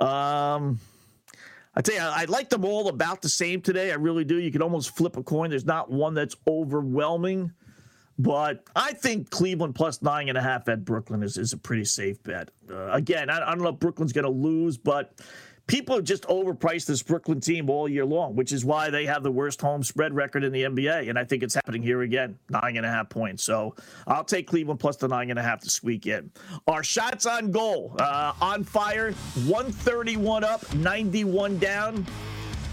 um, 0.00 0.80
I 1.76 1.80
tell 1.82 1.94
you, 1.94 2.00
I 2.00 2.24
like 2.24 2.48
them 2.50 2.64
all 2.64 2.88
about 2.88 3.22
the 3.22 3.28
same 3.28 3.60
today. 3.60 3.92
I 3.92 3.94
really 3.94 4.24
do. 4.24 4.40
You 4.40 4.50
can 4.50 4.62
almost 4.62 4.96
flip 4.96 5.16
a 5.16 5.22
coin. 5.22 5.50
There's 5.50 5.64
not 5.64 5.90
one 5.90 6.14
that's 6.14 6.34
overwhelming. 6.48 7.52
But 8.18 8.64
I 8.76 8.92
think 8.92 9.30
Cleveland 9.30 9.74
plus 9.74 10.02
nine 10.02 10.28
and 10.28 10.36
a 10.36 10.42
half 10.42 10.68
at 10.68 10.84
Brooklyn 10.84 11.22
is, 11.22 11.38
is 11.38 11.54
a 11.54 11.56
pretty 11.56 11.86
safe 11.86 12.22
bet. 12.22 12.50
Uh, 12.70 12.90
again, 12.90 13.30
I, 13.30 13.40
I 13.40 13.54
don't 13.54 13.62
know 13.62 13.70
if 13.70 13.78
Brooklyn's 13.78 14.12
going 14.12 14.24
to 14.26 14.30
lose, 14.30 14.76
but 14.76 15.14
people 15.70 15.94
have 15.94 16.04
just 16.04 16.24
overpriced 16.24 16.86
this 16.86 17.00
Brooklyn 17.00 17.40
team 17.40 17.70
all 17.70 17.88
year 17.88 18.04
long, 18.04 18.34
which 18.34 18.50
is 18.50 18.64
why 18.64 18.90
they 18.90 19.06
have 19.06 19.22
the 19.22 19.30
worst 19.30 19.60
home 19.60 19.84
spread 19.84 20.12
record 20.12 20.42
in 20.42 20.52
the 20.52 20.64
NBA. 20.64 21.08
And 21.08 21.16
I 21.16 21.24
think 21.24 21.44
it's 21.44 21.54
happening 21.54 21.80
here 21.80 22.02
again, 22.02 22.36
nine 22.48 22.76
and 22.76 22.84
a 22.84 22.90
half 22.90 23.08
points. 23.08 23.44
So 23.44 23.76
I'll 24.08 24.24
take 24.24 24.48
Cleveland 24.48 24.80
plus 24.80 24.96
the 24.96 25.06
nine 25.06 25.30
and 25.30 25.38
a 25.38 25.42
half 25.42 25.60
to 25.60 25.70
squeak 25.70 26.08
in. 26.08 26.32
Our 26.66 26.82
shots 26.82 27.24
on 27.24 27.52
goal 27.52 27.94
uh, 28.00 28.32
on 28.40 28.64
fire, 28.64 29.12
131 29.46 30.42
up, 30.42 30.74
91 30.74 31.58
down. 31.58 32.04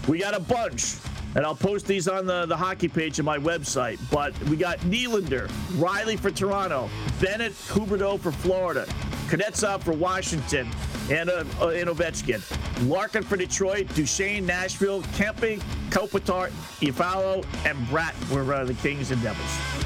We 0.08 0.18
got 0.18 0.34
a 0.34 0.40
bunch. 0.40 0.96
And 1.36 1.44
I'll 1.46 1.54
post 1.54 1.86
these 1.86 2.08
on 2.08 2.26
the, 2.26 2.46
the 2.46 2.56
hockey 2.56 2.88
page 2.88 3.20
of 3.20 3.24
my 3.24 3.38
website. 3.38 4.00
But 4.10 4.36
we 4.44 4.56
got 4.56 4.78
Nylander, 4.80 5.46
Rielly 5.76 6.18
for 6.18 6.32
Toronto, 6.32 6.90
Bennett, 7.20 7.52
Huberdeau 7.52 8.18
for 8.18 8.32
Florida, 8.32 8.86
Kuznetsov 9.28 9.82
for 9.82 9.92
Washington, 9.92 10.68
and, 11.10 11.30
uh, 11.30 11.44
uh, 11.60 11.68
and 11.68 11.88
Ovechkin. 11.88 12.42
Larkin 12.88 13.22
for 13.22 13.36
Detroit, 13.36 13.88
Duchene, 13.94 14.46
Nashville, 14.46 15.02
Kempe, 15.02 15.60
Kopitar, 15.90 16.50
Iafallo, 16.80 17.44
and 17.64 17.78
Bratt 17.88 18.14
were 18.30 18.54
uh, 18.54 18.64
the 18.64 18.74
Kings 18.74 19.10
and 19.10 19.22
Devils. 19.22 19.78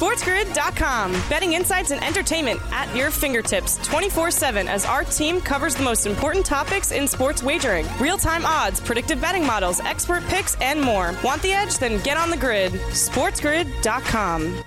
SportsGrid.com. 0.00 1.12
Betting 1.28 1.52
insights 1.52 1.90
and 1.90 2.02
entertainment 2.02 2.58
at 2.70 2.94
your 2.96 3.10
fingertips 3.10 3.76
24 3.86 4.30
7 4.30 4.68
as 4.68 4.86
our 4.86 5.04
team 5.04 5.40
covers 5.40 5.74
the 5.74 5.82
most 5.82 6.06
important 6.06 6.46
topics 6.46 6.92
in 6.92 7.06
sports 7.06 7.42
wagering 7.42 7.86
real 8.00 8.16
time 8.16 8.46
odds, 8.46 8.80
predictive 8.80 9.20
betting 9.20 9.44
models, 9.44 9.80
expert 9.80 10.24
picks, 10.28 10.54
and 10.60 10.80
more. 10.80 11.14
Want 11.22 11.42
the 11.42 11.52
edge? 11.52 11.76
Then 11.78 12.00
get 12.02 12.16
on 12.16 12.30
the 12.30 12.36
grid. 12.36 12.72
SportsGrid.com. 12.72 14.64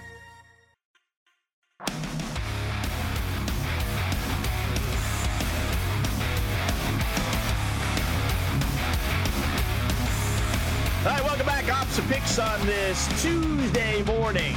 All 11.06 11.12
right, 11.12 11.24
welcome 11.26 11.46
back. 11.46 11.70
Opposite 11.70 12.08
picks 12.08 12.40
on 12.40 12.66
this 12.66 13.22
Tuesday 13.22 14.04
morning. 14.04 14.56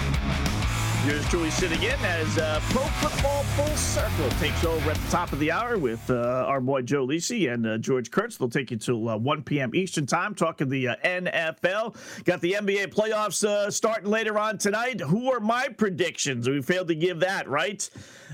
Yours 1.06 1.28
truly 1.28 1.50
sitting 1.50 1.80
in 1.84 2.04
as 2.04 2.36
uh, 2.36 2.60
Pro 2.70 2.82
Football 2.82 3.44
Full 3.44 3.76
Circle 3.76 4.28
takes 4.40 4.64
over 4.64 4.90
at 4.90 4.96
the 4.96 5.08
top 5.08 5.32
of 5.32 5.38
the 5.38 5.52
hour 5.52 5.78
with 5.78 6.10
uh, 6.10 6.44
our 6.48 6.60
boy 6.60 6.82
Joe 6.82 7.06
Lisi 7.06 7.52
and 7.52 7.64
uh, 7.64 7.78
George 7.78 8.10
Kurtz. 8.10 8.36
They'll 8.36 8.48
take 8.48 8.72
you 8.72 8.76
till 8.76 9.08
uh, 9.10 9.16
1 9.16 9.44
p.m. 9.44 9.72
Eastern 9.72 10.04
Time, 10.06 10.34
talking 10.34 10.68
the 10.68 10.88
uh, 10.88 10.96
NFL. 11.04 12.24
Got 12.24 12.40
the 12.40 12.54
NBA 12.54 12.92
playoffs 12.92 13.46
uh, 13.46 13.70
starting 13.70 14.10
later 14.10 14.36
on 14.36 14.58
tonight. 14.58 15.00
Who 15.00 15.30
are 15.30 15.38
my 15.38 15.68
predictions? 15.68 16.48
We 16.48 16.60
failed 16.60 16.88
to 16.88 16.96
give 16.96 17.20
that, 17.20 17.48
right? 17.48 17.88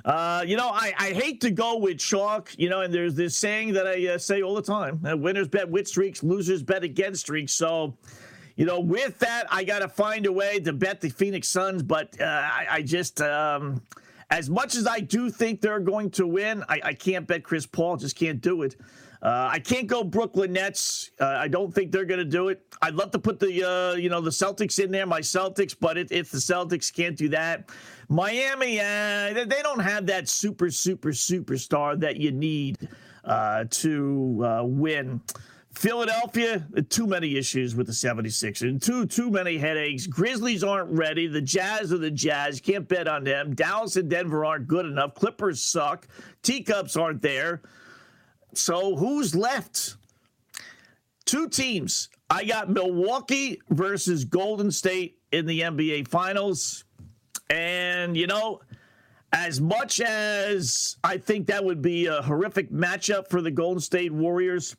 You 0.06 0.56
know, 0.56 0.70
I, 0.70 0.94
I 0.98 1.10
hate 1.10 1.42
to 1.42 1.50
go 1.50 1.76
with 1.76 1.98
chalk, 1.98 2.52
you 2.56 2.70
know, 2.70 2.80
and 2.80 2.94
there's 2.94 3.14
this 3.14 3.36
saying 3.36 3.74
that 3.74 3.86
I 3.86 4.16
say 4.16 4.40
all 4.40 4.54
the 4.54 4.62
time 4.62 5.00
winners 5.20 5.48
bet 5.48 5.68
with 5.68 5.86
streaks, 5.86 6.22
losers 6.22 6.62
bet 6.62 6.84
against 6.84 7.20
streaks. 7.20 7.52
So, 7.52 7.98
you 8.62 8.68
know, 8.68 8.78
with 8.78 9.18
that, 9.18 9.48
I 9.50 9.64
got 9.64 9.80
to 9.80 9.88
find 9.88 10.24
a 10.24 10.30
way 10.30 10.60
to 10.60 10.72
bet 10.72 11.00
the 11.00 11.08
Phoenix 11.08 11.48
Suns, 11.48 11.82
but 11.82 12.16
uh, 12.20 12.24
I, 12.24 12.66
I, 12.70 12.82
just. 12.82 13.20
Um, 13.20 13.82
as 14.30 14.48
much 14.48 14.76
as 14.76 14.86
I 14.86 15.00
do 15.00 15.30
think 15.30 15.60
they're 15.60 15.80
going 15.80 16.12
to 16.12 16.28
win, 16.28 16.62
I, 16.68 16.80
I 16.84 16.94
can't 16.94 17.26
bet 17.26 17.42
Chris 17.42 17.66
Paul. 17.66 17.96
Just 17.96 18.14
can't 18.14 18.40
do 18.40 18.62
it. 18.62 18.76
Uh, 19.20 19.48
I 19.50 19.58
can't 19.58 19.88
go 19.88 20.04
Brooklyn 20.04 20.52
Nets. 20.52 21.10
Uh, 21.20 21.26
I 21.26 21.48
don't 21.48 21.74
think 21.74 21.90
they're 21.90 22.04
going 22.04 22.20
to 22.20 22.24
do 22.24 22.50
it. 22.50 22.62
I'd 22.80 22.94
love 22.94 23.10
to 23.10 23.18
put 23.18 23.40
the 23.40 23.68
uh, 23.68 23.96
you 23.96 24.08
know 24.08 24.20
the 24.20 24.30
Celtics 24.30 24.78
in 24.78 24.92
there, 24.92 25.06
my 25.06 25.20
Celtics, 25.20 25.74
but 25.78 25.98
it, 25.98 26.12
if 26.12 26.30
the 26.30 26.38
Celtics 26.38 26.94
can't 26.94 27.16
do 27.16 27.28
that, 27.30 27.68
Miami, 28.08 28.78
uh, 28.78 29.44
they 29.44 29.60
don't 29.64 29.80
have 29.82 30.06
that 30.06 30.28
super 30.28 30.70
super 30.70 31.10
superstar 31.10 31.98
that 31.98 32.16
you 32.16 32.30
need 32.30 32.88
uh, 33.24 33.64
to 33.70 34.44
uh, 34.46 34.62
win. 34.64 35.20
Philadelphia, 35.72 36.66
too 36.90 37.06
many 37.06 37.36
issues 37.36 37.74
with 37.74 37.86
the 37.86 37.92
76ers. 37.92 38.82
Too 38.82 39.06
too 39.06 39.30
many 39.30 39.56
headaches. 39.56 40.06
Grizzlies 40.06 40.62
aren't 40.62 40.90
ready. 40.90 41.26
The 41.26 41.40
Jazz 41.40 41.92
are 41.92 41.98
the 41.98 42.10
Jazz. 42.10 42.60
Can't 42.60 42.86
bet 42.86 43.08
on 43.08 43.24
them. 43.24 43.54
Dallas 43.54 43.96
and 43.96 44.08
Denver 44.08 44.44
aren't 44.44 44.68
good 44.68 44.84
enough. 44.84 45.14
Clippers 45.14 45.62
suck. 45.62 46.06
Teacups 46.42 46.96
aren't 46.96 47.22
there. 47.22 47.62
So 48.54 48.96
who's 48.96 49.34
left? 49.34 49.96
Two 51.24 51.48
teams. 51.48 52.10
I 52.28 52.44
got 52.44 52.68
Milwaukee 52.68 53.60
versus 53.70 54.24
Golden 54.24 54.70
State 54.70 55.18
in 55.32 55.46
the 55.46 55.62
NBA 55.62 56.06
Finals. 56.08 56.84
And, 57.48 58.14
you 58.16 58.26
know, 58.26 58.60
as 59.32 59.60
much 59.60 60.00
as 60.00 60.98
I 61.02 61.16
think 61.16 61.46
that 61.46 61.64
would 61.64 61.80
be 61.80 62.06
a 62.06 62.20
horrific 62.20 62.70
matchup 62.70 63.28
for 63.28 63.40
the 63.40 63.50
Golden 63.50 63.80
State 63.80 64.12
Warriors, 64.12 64.76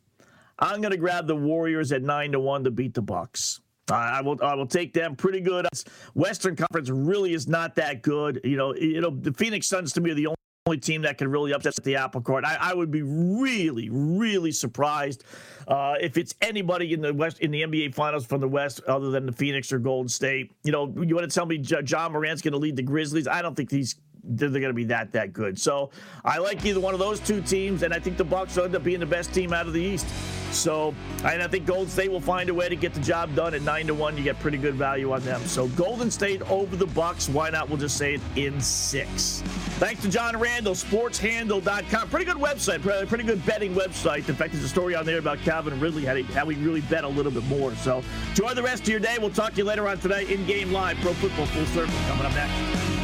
I'm 0.63 0.79
going 0.79 0.91
to 0.91 0.97
grab 0.97 1.27
the 1.27 1.35
Warriors 1.35 1.91
at 1.91 2.03
9 2.03 2.31
to 2.31 2.39
1 2.39 2.63
to 2.63 2.71
beat 2.71 2.93
the 2.93 3.01
Bucks. 3.01 3.59
I 3.91 4.21
will 4.21 4.39
I 4.41 4.55
will 4.55 4.65
take 4.65 4.93
them 4.93 5.13
pretty 5.13 5.41
good. 5.41 5.67
Western 6.13 6.55
Conference 6.55 6.89
really 6.89 7.33
is 7.33 7.49
not 7.49 7.75
that 7.75 8.01
good. 8.01 8.39
You 8.45 8.55
know, 8.55 8.73
you 8.73 9.01
know 9.01 9.09
the 9.09 9.33
Phoenix 9.33 9.67
Suns 9.67 9.91
to 9.93 10.01
me 10.01 10.11
are 10.11 10.13
the 10.13 10.33
only 10.65 10.79
team 10.79 11.01
that 11.01 11.17
can 11.17 11.29
really 11.29 11.53
upset 11.53 11.75
the 11.83 11.97
apple 11.97 12.21
cart. 12.21 12.45
I, 12.45 12.55
I 12.55 12.73
would 12.73 12.91
be 12.91 13.01
really, 13.01 13.89
really 13.91 14.53
surprised 14.53 15.25
uh, 15.67 15.95
if 15.99 16.17
it's 16.17 16.33
anybody 16.41 16.93
in 16.93 17.01
the 17.01 17.13
West 17.13 17.39
in 17.39 17.51
the 17.51 17.61
NBA 17.61 17.93
Finals 17.93 18.25
from 18.25 18.39
the 18.39 18.47
West 18.47 18.81
other 18.87 19.11
than 19.11 19.25
the 19.25 19.33
Phoenix 19.33 19.73
or 19.73 19.79
Golden 19.79 20.07
State. 20.07 20.53
You 20.63 20.71
know, 20.71 20.85
you 21.05 21.13
want 21.13 21.29
to 21.29 21.35
tell 21.35 21.45
me 21.45 21.57
J- 21.57 21.81
Ja 21.85 22.07
Morant's 22.07 22.41
going 22.41 22.53
to 22.53 22.59
lead 22.59 22.77
the 22.77 22.83
Grizzlies? 22.83 23.27
I 23.27 23.41
don't 23.41 23.55
think 23.55 23.69
these 23.69 23.95
they're, 24.23 24.49
going 24.49 24.63
to 24.63 24.73
be 24.73 24.85
that 24.85 25.11
that 25.11 25.33
good. 25.33 25.59
So 25.59 25.89
I 26.23 26.37
like 26.37 26.65
either 26.65 26.79
one 26.79 26.93
of 26.93 26.99
those 26.99 27.19
two 27.19 27.41
teams, 27.41 27.83
and 27.83 27.93
I 27.93 27.99
think 27.99 28.17
the 28.17 28.23
Bucks 28.23 28.55
will 28.55 28.65
end 28.65 28.75
up 28.75 28.83
being 28.83 28.99
the 28.99 29.05
best 29.05 29.33
team 29.33 29.53
out 29.53 29.67
of 29.67 29.73
the 29.73 29.81
East. 29.81 30.07
So, 30.51 30.93
and 31.25 31.41
I 31.41 31.47
think 31.47 31.65
Golden 31.65 31.87
State 31.87 32.11
will 32.11 32.21
find 32.21 32.49
a 32.49 32.53
way 32.53 32.69
to 32.69 32.75
get 32.75 32.93
the 32.93 32.99
job 32.99 33.33
done 33.35 33.53
at 33.53 33.63
nine 33.63 33.87
to 33.87 33.93
one. 33.93 34.15
You 34.17 34.23
get 34.23 34.39
pretty 34.39 34.57
good 34.57 34.75
value 34.75 35.11
on 35.11 35.21
them. 35.21 35.41
So 35.45 35.67
Golden 35.69 36.11
State 36.11 36.41
over 36.49 36.75
the 36.75 36.85
Bucks. 36.85 37.27
Why 37.27 37.49
not? 37.49 37.69
We'll 37.69 37.79
just 37.79 37.97
say 37.97 38.15
it 38.15 38.21
in 38.35 38.61
six. 38.61 39.41
Thanks 39.79 40.01
to 40.03 40.09
John 40.09 40.37
Randle, 40.37 40.75
sportshandle.com. 40.75 42.09
Pretty 42.09 42.25
good 42.25 42.37
website, 42.37 42.81
pretty 43.07 43.23
good 43.23 43.43
betting 43.45 43.73
website. 43.73 44.29
In 44.29 44.35
fact, 44.35 44.53
there's 44.53 44.63
a 44.63 44.69
story 44.69 44.95
on 44.95 45.05
there 45.05 45.17
about 45.17 45.39
Calvin 45.39 45.79
Ridley, 45.79 46.05
how, 46.05 46.15
he, 46.15 46.23
how 46.23 46.45
we 46.45 46.55
really 46.55 46.81
bet 46.81 47.03
a 47.03 47.07
little 47.07 47.31
bit 47.31 47.45
more. 47.45 47.73
So 47.75 48.03
enjoy 48.29 48.53
the 48.53 48.63
rest 48.63 48.83
of 48.83 48.89
your 48.89 48.99
day. 48.99 49.17
We'll 49.19 49.31
talk 49.31 49.53
to 49.53 49.57
you 49.57 49.65
later 49.65 49.87
on 49.87 49.97
today 49.97 50.31
in 50.31 50.45
game 50.45 50.71
live. 50.71 50.97
Pro 50.97 51.13
football 51.13 51.47
full 51.47 51.65
circle 51.65 51.93
coming 52.07 52.25
up 52.25 52.33
next. 52.33 53.02